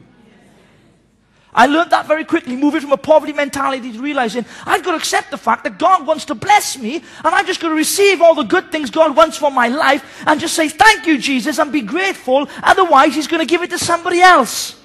I 1.56 1.68
learned 1.68 1.92
that 1.92 2.08
very 2.08 2.26
quickly, 2.26 2.56
moving 2.56 2.82
from 2.82 2.92
a 2.92 2.98
poverty 2.98 3.32
mentality 3.32 3.92
to 3.94 4.02
realizing 4.02 4.46
I've 4.66 4.84
got 4.84 4.92
to 4.92 4.98
accept 4.98 5.30
the 5.30 5.38
fact 5.38 5.64
that 5.66 5.78
God 5.78 6.08
wants 6.08 6.26
to 6.26 6.36
bless 6.36 6.78
me 6.78 6.96
and 6.96 7.36
I'm 7.36 7.46
just 7.46 7.60
going 7.60 7.72
to 7.72 7.78
receive 7.78 8.22
all 8.22 8.34
the 8.34 8.44
good 8.44 8.72
things 8.72 8.90
God 8.90 9.16
wants 9.16 9.38
for 9.38 9.52
my 9.52 9.68
life 9.68 10.24
and 10.26 10.40
just 10.40 10.56
say, 10.56 10.68
thank 10.68 11.06
you, 11.06 11.18
Jesus, 11.20 11.60
and 11.60 11.72
be 11.72 11.82
grateful. 11.82 12.48
Otherwise, 12.64 13.14
He's 13.14 13.28
going 13.28 13.42
to 13.42 13.46
give 13.46 13.62
it 13.62 13.70
to 13.70 13.78
somebody 13.78 14.20
else. 14.20 14.80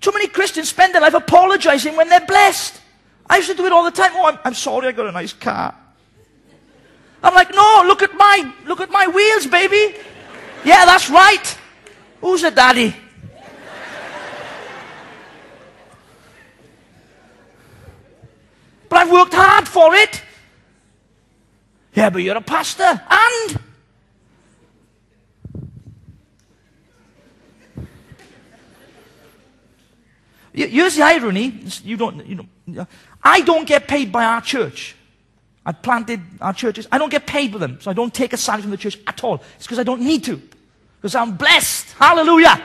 Too 0.00 0.12
many 0.12 0.28
Christians 0.28 0.68
spend 0.68 0.94
their 0.94 1.02
life 1.02 1.14
apologizing 1.14 1.96
when 1.96 2.08
they're 2.08 2.26
blessed. 2.26 2.80
I 3.28 3.38
used 3.38 3.50
to 3.50 3.56
do 3.56 3.66
it 3.66 3.72
all 3.72 3.84
the 3.84 3.90
time. 3.90 4.12
Oh, 4.14 4.26
I'm, 4.26 4.38
I'm 4.44 4.54
sorry, 4.54 4.88
I 4.88 4.92
got 4.92 5.06
a 5.06 5.12
nice 5.12 5.32
car. 5.32 5.74
I'm 7.22 7.34
like, 7.34 7.52
no, 7.52 7.84
look 7.86 8.02
at 8.02 8.14
my, 8.14 8.52
look 8.66 8.80
at 8.80 8.90
my 8.90 9.06
wheels, 9.06 9.46
baby. 9.46 9.96
Yeah, 10.64 10.84
that's 10.84 11.10
right. 11.10 11.58
Who's 12.20 12.44
a 12.44 12.50
daddy? 12.50 12.94
I've 18.98 19.12
worked 19.12 19.32
hard 19.32 19.68
for 19.68 19.94
it. 19.94 20.22
Yeah, 21.94 22.10
but 22.10 22.18
you're 22.18 22.36
a 22.36 22.40
pastor. 22.40 23.00
And? 23.08 23.60
Here's 30.52 30.96
the 30.96 31.02
irony. 31.02 31.60
You 31.84 31.96
don't, 31.96 32.26
you 32.26 32.44
know, 32.66 32.86
I 33.22 33.42
don't 33.42 33.68
get 33.68 33.86
paid 33.86 34.10
by 34.10 34.24
our 34.24 34.40
church. 34.40 34.96
I 35.64 35.70
planted 35.70 36.20
our 36.40 36.52
churches. 36.52 36.88
I 36.90 36.98
don't 36.98 37.10
get 37.10 37.24
paid 37.24 37.52
for 37.52 37.58
them, 37.58 37.78
so 37.80 37.92
I 37.92 37.94
don't 37.94 38.12
take 38.12 38.32
a 38.32 38.36
salary 38.36 38.62
from 38.62 38.72
the 38.72 38.76
church 38.76 38.98
at 39.06 39.22
all. 39.22 39.40
It's 39.56 39.66
because 39.66 39.78
I 39.78 39.84
don't 39.84 40.00
need 40.00 40.24
to, 40.24 40.42
because 40.96 41.14
I'm 41.14 41.36
blessed. 41.36 41.92
Hallelujah. 41.92 42.60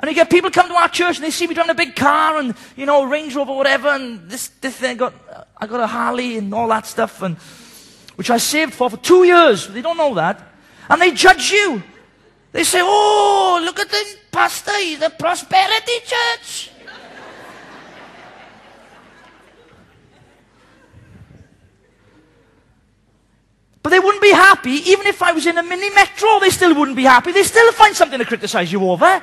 And 0.00 0.08
you 0.08 0.14
get 0.14 0.30
people 0.30 0.50
come 0.50 0.68
to 0.68 0.74
our 0.74 0.88
church 0.88 1.16
and 1.16 1.24
they 1.24 1.30
see 1.30 1.46
me 1.46 1.54
driving 1.54 1.70
a 1.70 1.74
big 1.74 1.96
car 1.96 2.38
and, 2.38 2.54
you 2.76 2.86
know, 2.86 3.04
Range 3.04 3.34
Rover, 3.34 3.52
whatever, 3.52 3.88
and 3.88 4.30
this, 4.30 4.48
this 4.60 4.76
thing, 4.76 4.92
I 4.92 4.94
got, 4.94 5.14
I 5.56 5.66
got 5.66 5.80
a 5.80 5.86
Harley 5.88 6.38
and 6.38 6.54
all 6.54 6.68
that 6.68 6.86
stuff, 6.86 7.20
and, 7.22 7.36
which 8.14 8.30
I 8.30 8.38
saved 8.38 8.74
for 8.74 8.90
for 8.90 8.96
two 8.96 9.24
years. 9.24 9.66
They 9.66 9.82
don't 9.82 9.96
know 9.96 10.14
that. 10.14 10.40
And 10.88 11.02
they 11.02 11.10
judge 11.10 11.50
you. 11.50 11.82
They 12.52 12.64
say, 12.64 12.80
oh, 12.80 13.60
look 13.62 13.80
at 13.80 13.88
the 13.88 14.16
pastor, 14.30 14.76
he's 14.78 15.02
a 15.02 15.10
prosperity 15.10 15.92
church. 16.04 16.70
But 23.82 23.90
they 23.90 24.00
wouldn't 24.00 24.22
be 24.22 24.32
happy, 24.32 24.90
even 24.90 25.06
if 25.06 25.22
I 25.22 25.32
was 25.32 25.46
in 25.46 25.58
a 25.58 25.62
mini 25.62 25.90
metro, 25.90 26.38
they 26.40 26.50
still 26.50 26.74
wouldn't 26.74 26.96
be 26.96 27.04
happy. 27.04 27.32
They 27.32 27.42
still 27.42 27.72
find 27.72 27.96
something 27.96 28.18
to 28.18 28.24
criticize 28.24 28.70
you 28.70 28.88
over. 28.88 29.22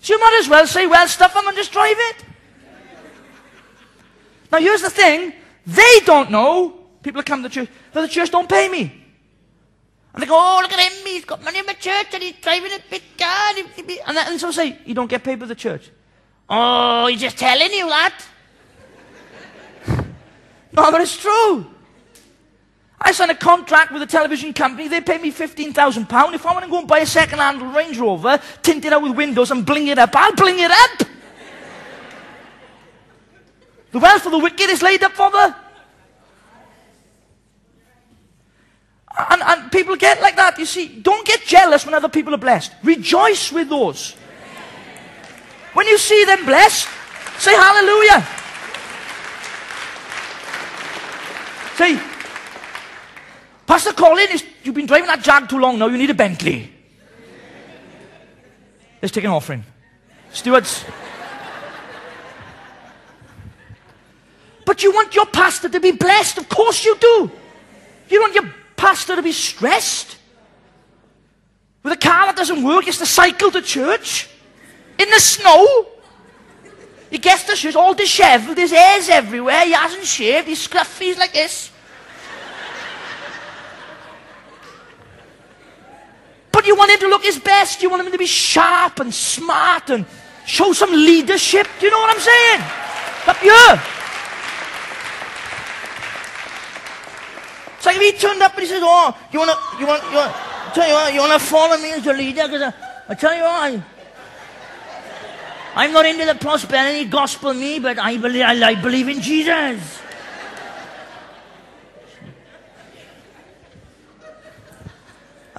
So 0.00 0.14
you 0.14 0.20
might 0.20 0.38
as 0.40 0.48
well 0.48 0.66
say, 0.66 0.86
well, 0.86 1.06
stuff 1.08 1.34
them 1.34 1.46
and 1.46 1.56
just 1.56 1.72
drive 1.72 1.96
it. 1.98 2.24
Now 4.50 4.58
here's 4.58 4.82
the 4.82 4.90
thing. 4.90 5.32
They 5.66 6.00
don't 6.04 6.30
know, 6.30 6.70
people 7.02 7.20
that 7.20 7.26
come 7.26 7.42
to 7.42 7.48
the 7.48 7.54
church, 7.54 7.68
that 7.92 8.00
the 8.00 8.08
church 8.08 8.30
don't 8.30 8.48
pay 8.48 8.68
me. 8.68 9.04
And 10.14 10.22
they 10.22 10.26
go, 10.26 10.36
oh, 10.36 10.60
look 10.62 10.72
at 10.72 10.80
him, 10.80 11.06
he's 11.06 11.24
got 11.24 11.42
money 11.44 11.58
in 11.58 11.66
the 11.66 11.74
church 11.74 12.06
and 12.14 12.22
he's 12.22 12.34
driving 12.40 12.72
a 12.72 12.78
big 12.90 13.02
car. 13.18 13.54
And, 13.56 14.16
then, 14.16 14.28
and 14.28 14.40
so 14.40 14.50
say, 14.50 14.78
you 14.84 14.94
don't 14.94 15.08
get 15.08 15.22
paid 15.22 15.38
by 15.38 15.46
the 15.46 15.54
church. 15.54 15.90
Oh, 16.48 17.06
he's 17.08 17.20
just 17.20 17.36
telling 17.36 17.70
you 17.72 17.86
that. 17.88 18.24
no, 20.72 20.90
but 20.90 21.00
it's 21.02 21.16
true. 21.16 21.66
I 23.00 23.12
signed 23.12 23.30
a 23.30 23.36
contract 23.36 23.92
with 23.92 24.02
a 24.02 24.06
television 24.06 24.52
company. 24.52 24.88
They 24.88 25.00
pay 25.00 25.18
me 25.18 25.30
£15,000. 25.30 26.34
If 26.34 26.44
I 26.46 26.52
want 26.52 26.64
to 26.64 26.70
go 26.70 26.78
and 26.80 26.88
buy 26.88 26.98
a 26.98 27.06
second-hand 27.06 27.74
Range 27.74 27.96
Rover, 27.98 28.40
tint 28.62 28.84
it 28.84 28.92
out 28.92 29.02
with 29.02 29.16
windows 29.16 29.50
and 29.50 29.64
bling 29.64 29.86
it 29.86 29.98
up, 29.98 30.10
I'll 30.14 30.34
bling 30.34 30.58
it 30.58 30.70
up. 30.70 31.08
the 33.92 33.98
wealth 34.00 34.26
of 34.26 34.32
the 34.32 34.38
wicked 34.38 34.68
is 34.68 34.82
laid 34.82 35.02
up 35.04 35.12
for 35.12 35.30
the... 35.30 35.54
And, 39.30 39.42
and 39.42 39.72
people 39.72 39.96
get 39.96 40.20
like 40.20 40.36
that. 40.36 40.58
You 40.58 40.66
see, 40.66 41.00
don't 41.00 41.26
get 41.26 41.42
jealous 41.44 41.84
when 41.84 41.94
other 41.94 42.08
people 42.08 42.34
are 42.34 42.38
blessed. 42.38 42.72
Rejoice 42.84 43.50
with 43.52 43.68
those. 43.68 44.12
When 45.72 45.86
you 45.86 45.98
see 45.98 46.24
them 46.24 46.44
blessed, 46.44 46.88
say 47.38 47.54
hallelujah. 47.54 48.26
Say, 51.76 52.17
Pastor 53.68 53.92
Colin, 53.92 54.28
you've 54.62 54.74
been 54.74 54.86
driving 54.86 55.08
that 55.08 55.22
Jag 55.22 55.46
too 55.46 55.58
long 55.58 55.78
now. 55.78 55.88
You 55.88 55.98
need 55.98 56.08
a 56.08 56.14
Bentley. 56.14 56.72
Let's 59.02 59.12
take 59.12 59.24
an 59.24 59.30
offering. 59.30 59.62
Stewards. 60.32 60.86
But 64.64 64.82
you 64.82 64.90
want 64.90 65.14
your 65.14 65.26
pastor 65.26 65.68
to 65.68 65.80
be 65.80 65.92
blessed. 65.92 66.38
Of 66.38 66.48
course 66.48 66.82
you 66.82 66.96
do. 66.98 67.30
You 68.08 68.22
want 68.22 68.34
your 68.34 68.50
pastor 68.74 69.16
to 69.16 69.22
be 69.22 69.32
stressed. 69.32 70.16
With 71.82 71.92
a 71.92 71.96
car 71.98 72.24
that 72.26 72.36
doesn't 72.36 72.62
work, 72.62 72.84
has 72.84 72.96
to 72.98 73.06
cycle 73.06 73.50
to 73.50 73.60
church. 73.60 74.30
In 74.98 75.10
the 75.10 75.20
snow. 75.20 75.88
He 77.10 77.18
gets 77.18 77.44
to 77.44 77.54
church 77.54 77.76
all 77.76 77.92
disheveled. 77.92 78.56
His 78.56 78.70
hair's 78.70 79.10
everywhere. 79.10 79.66
He 79.66 79.72
hasn't 79.72 80.04
shaved. 80.04 80.48
He's 80.48 80.66
scruffy. 80.66 81.00
He's 81.02 81.18
like 81.18 81.34
this. 81.34 81.70
You 86.68 86.76
want 86.76 86.90
him 86.92 87.00
to 87.00 87.08
look 87.08 87.24
his 87.24 87.38
best. 87.38 87.82
You 87.82 87.90
want 87.90 88.04
him 88.04 88.12
to 88.12 88.18
be 88.18 88.26
sharp 88.26 89.00
and 89.00 89.12
smart 89.12 89.90
and 89.90 90.04
show 90.44 90.72
some 90.72 90.92
leadership. 90.92 91.66
Do 91.80 91.86
you 91.86 91.90
know 91.90 91.98
what 91.98 92.14
I'm 92.14 92.20
saying? 92.20 92.60
Up 93.26 93.36
here. 93.38 93.82
It's 97.76 97.86
like 97.86 97.96
if 97.96 98.02
he 98.02 98.12
turned 98.18 98.42
up 98.42 98.52
and 98.52 98.60
he 98.60 98.66
says, 98.66 98.82
"Oh, 98.84 99.16
you 99.32 99.38
wanna, 99.38 99.54
you 99.78 99.86
want, 99.86 100.02
you 100.10 100.16
want, 100.16 100.34
tell 100.74 100.86
you 100.86 100.94
what, 100.94 101.14
you 101.14 101.20
wanna 101.20 101.38
follow 101.38 101.76
me 101.78 101.92
as 101.92 102.04
your 102.04 102.16
leader?" 102.16 102.46
Because 102.46 102.62
I, 102.62 102.72
I 103.08 103.14
tell 103.14 103.34
you 103.34 103.42
what, 103.42 103.62
I, 103.62 103.82
I'm 105.76 105.92
not 105.92 106.04
into 106.06 106.24
the 106.26 106.34
prosperity 106.34 107.04
gospel, 107.04 107.54
me, 107.54 107.78
but 107.78 107.98
I 107.98 108.16
believe, 108.16 108.42
I, 108.42 108.70
I 108.70 108.74
believe 108.74 109.08
in 109.08 109.20
Jesus. 109.20 110.00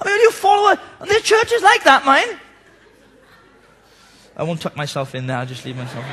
I 0.00 0.06
mean, 0.06 0.20
you 0.20 0.30
follow 0.30 0.70
it. 0.70 0.80
The 1.00 1.20
church 1.22 1.52
is 1.52 1.62
like 1.62 1.84
that, 1.84 2.06
man. 2.06 2.40
I 4.36 4.42
won't 4.42 4.60
tuck 4.60 4.76
myself 4.76 5.14
in 5.14 5.26
there. 5.26 5.36
I'll 5.36 5.46
just 5.46 5.64
leave 5.64 5.76
myself 5.76 6.04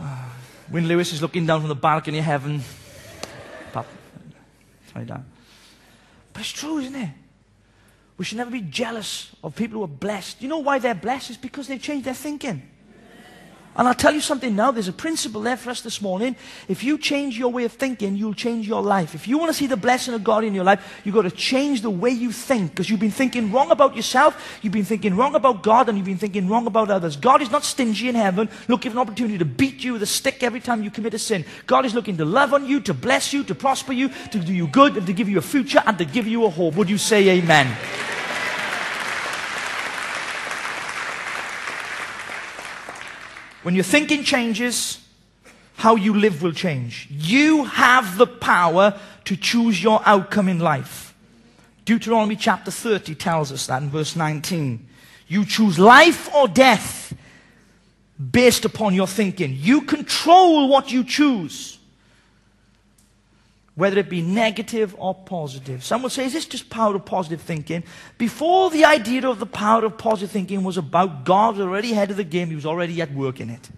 in. 0.00 0.06
When 0.70 0.88
Lewis 0.88 1.12
is 1.12 1.20
looking 1.20 1.44
down 1.46 1.60
from 1.60 1.68
the 1.68 1.74
balcony 1.74 2.18
of 2.18 2.24
heaven, 2.24 2.62
pop, 3.72 3.86
tie 4.92 5.04
down. 5.04 5.26
But 6.32 6.40
it's 6.40 6.52
true, 6.52 6.78
isn't 6.78 6.94
it? 6.94 7.10
We 8.16 8.24
should 8.24 8.38
never 8.38 8.50
be 8.50 8.62
jealous 8.62 9.30
of 9.42 9.54
people 9.54 9.78
who 9.78 9.84
are 9.84 9.88
blessed. 9.88 10.40
You 10.40 10.48
know 10.48 10.58
why 10.58 10.78
they're 10.78 10.94
blessed? 10.94 11.30
It's 11.30 11.38
because 11.38 11.68
they've 11.68 11.80
changed 11.80 12.06
their 12.06 12.14
thinking. 12.14 12.62
And 13.76 13.88
I'll 13.88 13.94
tell 13.94 14.14
you 14.14 14.20
something 14.20 14.54
now, 14.54 14.70
there's 14.70 14.88
a 14.88 14.92
principle 14.92 15.40
there 15.40 15.56
for 15.56 15.70
us 15.70 15.80
this 15.80 16.00
morning. 16.00 16.36
If 16.68 16.84
you 16.84 16.96
change 16.96 17.36
your 17.36 17.50
way 17.50 17.64
of 17.64 17.72
thinking, 17.72 18.14
you'll 18.16 18.34
change 18.34 18.68
your 18.68 18.82
life. 18.82 19.14
If 19.14 19.26
you 19.26 19.36
want 19.36 19.50
to 19.50 19.54
see 19.54 19.66
the 19.66 19.76
blessing 19.76 20.14
of 20.14 20.22
God 20.22 20.44
in 20.44 20.54
your 20.54 20.62
life, 20.62 21.00
you've 21.04 21.14
got 21.14 21.22
to 21.22 21.30
change 21.30 21.82
the 21.82 21.90
way 21.90 22.10
you 22.10 22.30
think 22.30 22.70
because 22.70 22.88
you've 22.88 23.00
been 23.00 23.10
thinking 23.10 23.50
wrong 23.50 23.72
about 23.72 23.96
yourself, 23.96 24.58
you've 24.62 24.72
been 24.72 24.84
thinking 24.84 25.16
wrong 25.16 25.34
about 25.34 25.62
God, 25.62 25.88
and 25.88 25.98
you've 25.98 26.06
been 26.06 26.18
thinking 26.18 26.48
wrong 26.48 26.66
about 26.66 26.90
others. 26.90 27.16
God 27.16 27.42
is 27.42 27.50
not 27.50 27.64
stingy 27.64 28.08
in 28.08 28.14
heaven, 28.14 28.48
looking 28.68 28.92
for 28.92 28.98
an 28.98 29.02
opportunity 29.02 29.38
to 29.38 29.44
beat 29.44 29.82
you 29.82 29.94
with 29.94 30.02
a 30.02 30.06
stick 30.06 30.42
every 30.42 30.60
time 30.60 30.82
you 30.84 30.90
commit 30.90 31.14
a 31.14 31.18
sin. 31.18 31.44
God 31.66 31.84
is 31.84 31.94
looking 31.94 32.16
to 32.18 32.24
love 32.24 32.54
on 32.54 32.66
you, 32.66 32.80
to 32.80 32.94
bless 32.94 33.32
you, 33.32 33.42
to 33.44 33.54
prosper 33.54 33.92
you, 33.92 34.08
to 34.30 34.38
do 34.38 34.52
you 34.52 34.68
good, 34.68 34.96
and 34.96 35.06
to 35.06 35.12
give 35.12 35.28
you 35.28 35.38
a 35.38 35.42
future, 35.42 35.82
and 35.84 35.98
to 35.98 36.04
give 36.04 36.28
you 36.28 36.44
a 36.44 36.50
hope. 36.50 36.76
Would 36.76 36.90
you 36.90 36.98
say 36.98 37.28
amen? 37.28 37.76
When 43.64 43.74
your 43.74 43.84
thinking 43.84 44.24
changes, 44.24 45.00
how 45.76 45.96
you 45.96 46.14
live 46.14 46.42
will 46.42 46.52
change. 46.52 47.08
You 47.10 47.64
have 47.64 48.18
the 48.18 48.26
power 48.26 49.00
to 49.24 49.36
choose 49.36 49.82
your 49.82 50.02
outcome 50.04 50.48
in 50.48 50.58
life. 50.58 51.14
Deuteronomy 51.86 52.36
chapter 52.36 52.70
30 52.70 53.14
tells 53.14 53.50
us 53.50 53.66
that 53.66 53.82
in 53.82 53.88
verse 53.88 54.16
19. 54.16 54.86
You 55.28 55.46
choose 55.46 55.78
life 55.78 56.32
or 56.34 56.46
death 56.46 57.14
based 58.30 58.66
upon 58.66 58.94
your 58.94 59.06
thinking. 59.06 59.56
You 59.58 59.80
control 59.82 60.68
what 60.68 60.92
you 60.92 61.02
choose 61.02 61.78
whether 63.74 63.98
it 63.98 64.08
be 64.08 64.22
negative 64.22 64.94
or 64.98 65.14
positive. 65.14 65.82
Some 65.82 66.02
will 66.02 66.10
say, 66.10 66.26
is 66.26 66.32
this 66.32 66.46
just 66.46 66.70
power 66.70 66.94
of 66.94 67.04
positive 67.04 67.40
thinking? 67.40 67.82
Before 68.18 68.70
the 68.70 68.84
idea 68.84 69.28
of 69.28 69.40
the 69.40 69.46
power 69.46 69.84
of 69.84 69.98
positive 69.98 70.30
thinking 70.30 70.62
was 70.62 70.76
about, 70.76 71.24
God 71.24 71.56
was 71.56 71.66
already 71.66 71.92
ahead 71.92 72.10
of 72.10 72.16
the 72.16 72.24
game. 72.24 72.48
He 72.48 72.54
was 72.54 72.66
already 72.66 73.00
at 73.02 73.12
work 73.12 73.40
in 73.40 73.50
it. 73.50 73.68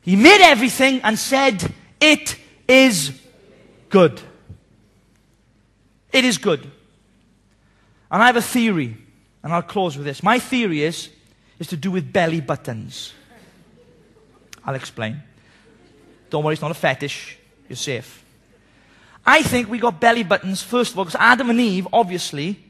He 0.00 0.16
made 0.16 0.40
everything 0.40 1.02
and 1.02 1.18
said, 1.18 1.74
it 2.00 2.36
is 2.66 3.12
good. 3.90 4.18
It 6.10 6.24
is 6.24 6.38
good. 6.38 6.62
And 8.10 8.22
I 8.22 8.26
have 8.26 8.36
a 8.36 8.42
theory, 8.42 8.96
and 9.42 9.52
I'll 9.52 9.60
close 9.60 9.98
with 9.98 10.06
this. 10.06 10.22
My 10.22 10.38
theory 10.38 10.82
is, 10.82 11.10
is 11.58 11.66
to 11.66 11.76
do 11.76 11.90
with 11.90 12.10
belly 12.10 12.40
buttons. 12.40 13.12
I'll 14.64 14.74
explain. 14.74 15.22
Don't 16.30 16.42
worry, 16.42 16.54
it's 16.54 16.62
not 16.62 16.70
a 16.70 16.74
fetish. 16.74 17.36
You're 17.68 17.76
safe. 17.76 18.24
I 19.28 19.42
think 19.42 19.68
we 19.68 19.78
got 19.78 20.00
belly 20.00 20.22
buttons, 20.22 20.62
first 20.62 20.92
of 20.92 20.98
all, 20.98 21.04
because 21.04 21.20
Adam 21.20 21.50
and 21.50 21.60
Eve, 21.60 21.86
obviously, 21.92 22.64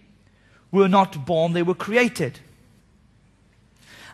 were 0.73 0.89
not 0.89 1.25
born, 1.25 1.53
they 1.53 1.63
were 1.63 1.77
created. 1.77 2.41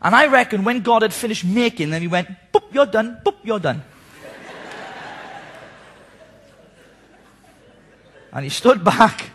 And 0.02 0.14
I 0.14 0.26
reckon 0.26 0.62
when 0.62 0.82
God 0.82 1.00
had 1.00 1.14
finished 1.14 1.42
making 1.42 1.88
them, 1.88 2.02
he 2.02 2.06
went, 2.06 2.28
boop, 2.52 2.64
you're 2.70 2.84
done, 2.84 3.18
boop, 3.24 3.36
you're 3.44 3.60
done. 3.60 3.82
and 8.30 8.44
he 8.44 8.50
stood 8.50 8.84
back 8.84 9.30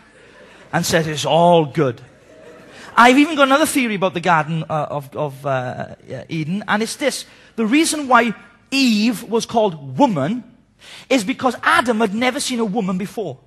and 0.72 0.86
said, 0.86 1.08
it's 1.08 1.26
all 1.26 1.64
good. 1.66 2.00
I've 2.96 3.18
even 3.18 3.34
got 3.34 3.48
another 3.48 3.66
theory 3.66 3.96
about 3.96 4.14
the 4.14 4.20
Garden 4.20 4.62
uh, 4.70 4.86
of, 4.88 5.16
of 5.16 5.44
uh, 5.44 5.96
Eden, 6.28 6.62
and 6.68 6.80
it's 6.80 6.94
this. 6.94 7.24
The 7.56 7.66
reason 7.66 8.06
why 8.06 8.36
Eve 8.70 9.24
was 9.24 9.46
called 9.46 9.98
woman 9.98 10.44
is 11.08 11.24
because 11.24 11.56
Adam 11.62 12.00
had 12.00 12.14
never 12.14 12.40
seen 12.40 12.60
a 12.60 12.64
woman 12.64 12.98
before, 12.98 13.38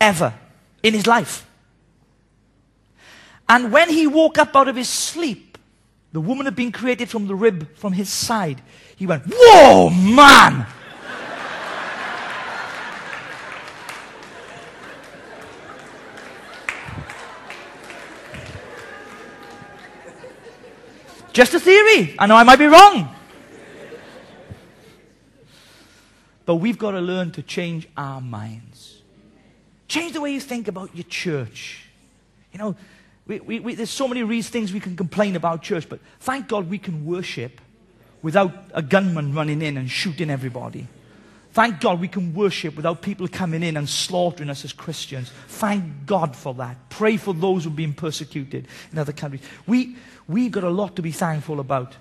ever, 0.00 0.34
in 0.82 0.94
his 0.94 1.06
life. 1.06 1.46
And 3.48 3.72
when 3.72 3.88
he 3.88 4.06
woke 4.06 4.38
up 4.38 4.54
out 4.54 4.68
of 4.68 4.76
his 4.76 4.88
sleep, 4.88 5.58
the 6.12 6.20
woman 6.20 6.46
had 6.46 6.56
been 6.56 6.72
created 6.72 7.08
from 7.08 7.26
the 7.26 7.34
rib 7.34 7.76
from 7.76 7.92
his 7.92 8.08
side. 8.08 8.62
He 8.96 9.06
went, 9.06 9.24
Whoa, 9.26 9.90
man! 9.90 10.66
Just 21.32 21.54
a 21.54 21.60
theory. 21.60 22.16
I 22.18 22.26
know 22.26 22.34
I 22.34 22.42
might 22.42 22.58
be 22.58 22.66
wrong. 22.66 23.14
But 26.48 26.54
we've 26.54 26.78
got 26.78 26.92
to 26.92 27.00
learn 27.00 27.30
to 27.32 27.42
change 27.42 27.86
our 27.94 28.22
minds. 28.22 29.02
Change 29.86 30.14
the 30.14 30.22
way 30.22 30.32
you 30.32 30.40
think 30.40 30.66
about 30.66 30.96
your 30.96 31.04
church. 31.04 31.84
You 32.54 32.58
know, 32.58 32.76
we, 33.26 33.40
we, 33.40 33.60
we, 33.60 33.74
there's 33.74 33.90
so 33.90 34.08
many 34.08 34.22
reasons 34.22 34.50
things 34.50 34.72
we 34.72 34.80
can 34.80 34.96
complain 34.96 35.36
about 35.36 35.60
church, 35.60 35.86
but 35.90 36.00
thank 36.20 36.48
God 36.48 36.70
we 36.70 36.78
can 36.78 37.04
worship 37.04 37.60
without 38.22 38.54
a 38.72 38.80
gunman 38.80 39.34
running 39.34 39.60
in 39.60 39.76
and 39.76 39.90
shooting 39.90 40.30
everybody. 40.30 40.86
Thank 41.52 41.80
God 41.80 42.00
we 42.00 42.08
can 42.08 42.32
worship 42.32 42.76
without 42.76 43.02
people 43.02 43.28
coming 43.28 43.62
in 43.62 43.76
and 43.76 43.86
slaughtering 43.86 44.48
us 44.48 44.64
as 44.64 44.72
Christians. 44.72 45.30
Thank 45.48 46.06
God 46.06 46.34
for 46.34 46.54
that. 46.54 46.78
Pray 46.88 47.18
for 47.18 47.34
those 47.34 47.64
who 47.64 47.70
are 47.70 47.74
being 47.74 47.92
persecuted 47.92 48.68
in 48.90 48.98
other 48.98 49.12
countries. 49.12 49.42
We, 49.66 49.96
we've 50.26 50.50
got 50.50 50.64
a 50.64 50.70
lot 50.70 50.96
to 50.96 51.02
be 51.02 51.12
thankful 51.12 51.60
about. 51.60 51.94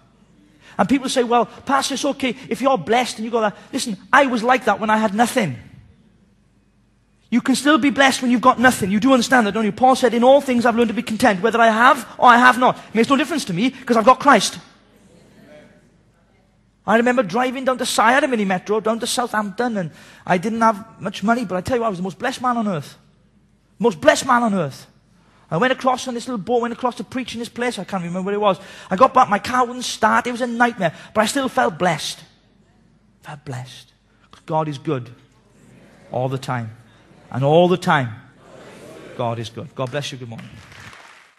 And 0.78 0.88
people 0.88 1.10
say, 1.10 1.24
well, 1.24 1.46
Pastor, 1.46 1.96
it's 1.96 2.06
okay 2.06 2.36
if 2.50 2.62
you're 2.62 2.78
blessed 2.78 3.18
and 3.18 3.26
you 3.26 3.32
got 3.32 3.42
that. 3.42 3.58
Listen, 3.74 3.98
I 4.14 4.28
was 4.28 4.44
like 4.44 4.66
that 4.66 4.80
when 4.80 4.90
I 4.90 4.98
had 4.98 5.14
nothing. 5.14 5.58
You 7.30 7.42
can 7.42 7.56
still 7.56 7.78
be 7.78 7.90
blessed 7.90 8.22
when 8.22 8.32
you've 8.32 8.42
got 8.42 8.60
nothing. 8.60 8.90
You 8.90 9.00
do 9.00 9.12
understand 9.12 9.48
that, 9.48 9.54
don't 9.54 9.66
you? 9.66 9.72
Paul 9.72 9.96
said, 9.96 10.14
in 10.14 10.24
all 10.24 10.40
things 10.40 10.66
I've 10.66 10.76
learned 10.76 10.90
to 10.90 10.94
be 10.94 11.02
content, 11.02 11.42
whether 11.42 11.60
I 11.60 11.68
have 11.68 12.08
or 12.18 12.30
I 12.30 12.38
have 12.38 12.58
not. 12.58 12.78
It 12.78 12.96
makes 12.96 13.10
no 13.10 13.18
difference 13.18 13.46
to 13.46 13.54
me 13.54 13.70
because 13.70 13.98
I've 13.98 14.06
got 14.06 14.20
Christ. 14.20 14.60
I 16.86 16.96
remember 16.96 17.22
driving 17.22 17.66
down 17.66 17.78
to 17.80 18.02
a 18.02 18.28
mini 18.28 18.46
metro 18.46 18.80
down 18.80 19.00
to 19.02 19.08
Southampton 19.08 19.76
and 19.76 19.92
I 20.26 20.38
didn't 20.38 20.62
have 20.62 21.02
much 21.02 21.22
money, 21.22 21.44
but 21.44 21.58
I 21.58 21.62
tell 21.62 21.76
you 21.76 21.82
what, 21.82 21.88
I 21.88 21.90
was 21.90 22.00
the 22.00 22.04
most 22.04 22.18
blessed 22.18 22.42
man 22.42 22.56
on 22.56 22.68
earth. 22.68 22.98
Most 23.78 24.00
blessed 24.00 24.26
man 24.26 24.44
on 24.44 24.54
earth. 24.54 24.88
I 25.50 25.58
went 25.58 25.72
across 25.72 26.08
on 26.08 26.14
this 26.14 26.28
little 26.28 26.44
boat, 26.44 26.62
went 26.62 26.74
across 26.74 26.96
to 26.96 27.04
preach 27.04 27.34
in 27.34 27.40
this 27.40 27.50
place. 27.50 27.80
I 27.80 27.86
can't 27.86 28.04
remember 28.04 28.26
where 28.26 28.36
it 28.36 28.42
was. 28.42 28.60
I 28.90 28.96
got 28.98 29.14
back, 29.14 29.30
my 29.30 29.40
car 29.40 29.66
wouldn't 29.66 29.86
start. 29.86 30.28
It 30.28 30.32
was 30.32 30.42
a 30.42 30.48
nightmare. 30.48 30.94
But 31.14 31.22
I 31.22 31.26
still 31.26 31.48
felt 31.48 31.78
blessed. 31.78 32.20
Felt 33.22 33.46
blessed. 33.46 33.94
God 34.46 34.68
is 34.68 34.78
good. 34.78 35.10
All 36.12 36.30
the 36.30 36.38
time. 36.38 36.76
And 37.32 37.44
all 37.44 37.68
the 37.68 37.78
time, 37.78 38.16
God 39.18 39.40
is 39.40 39.50
good. 39.50 39.74
God 39.76 39.92
bless 39.92 40.12
you. 40.12 40.18
Good 40.18 40.30
morning. 40.30 40.50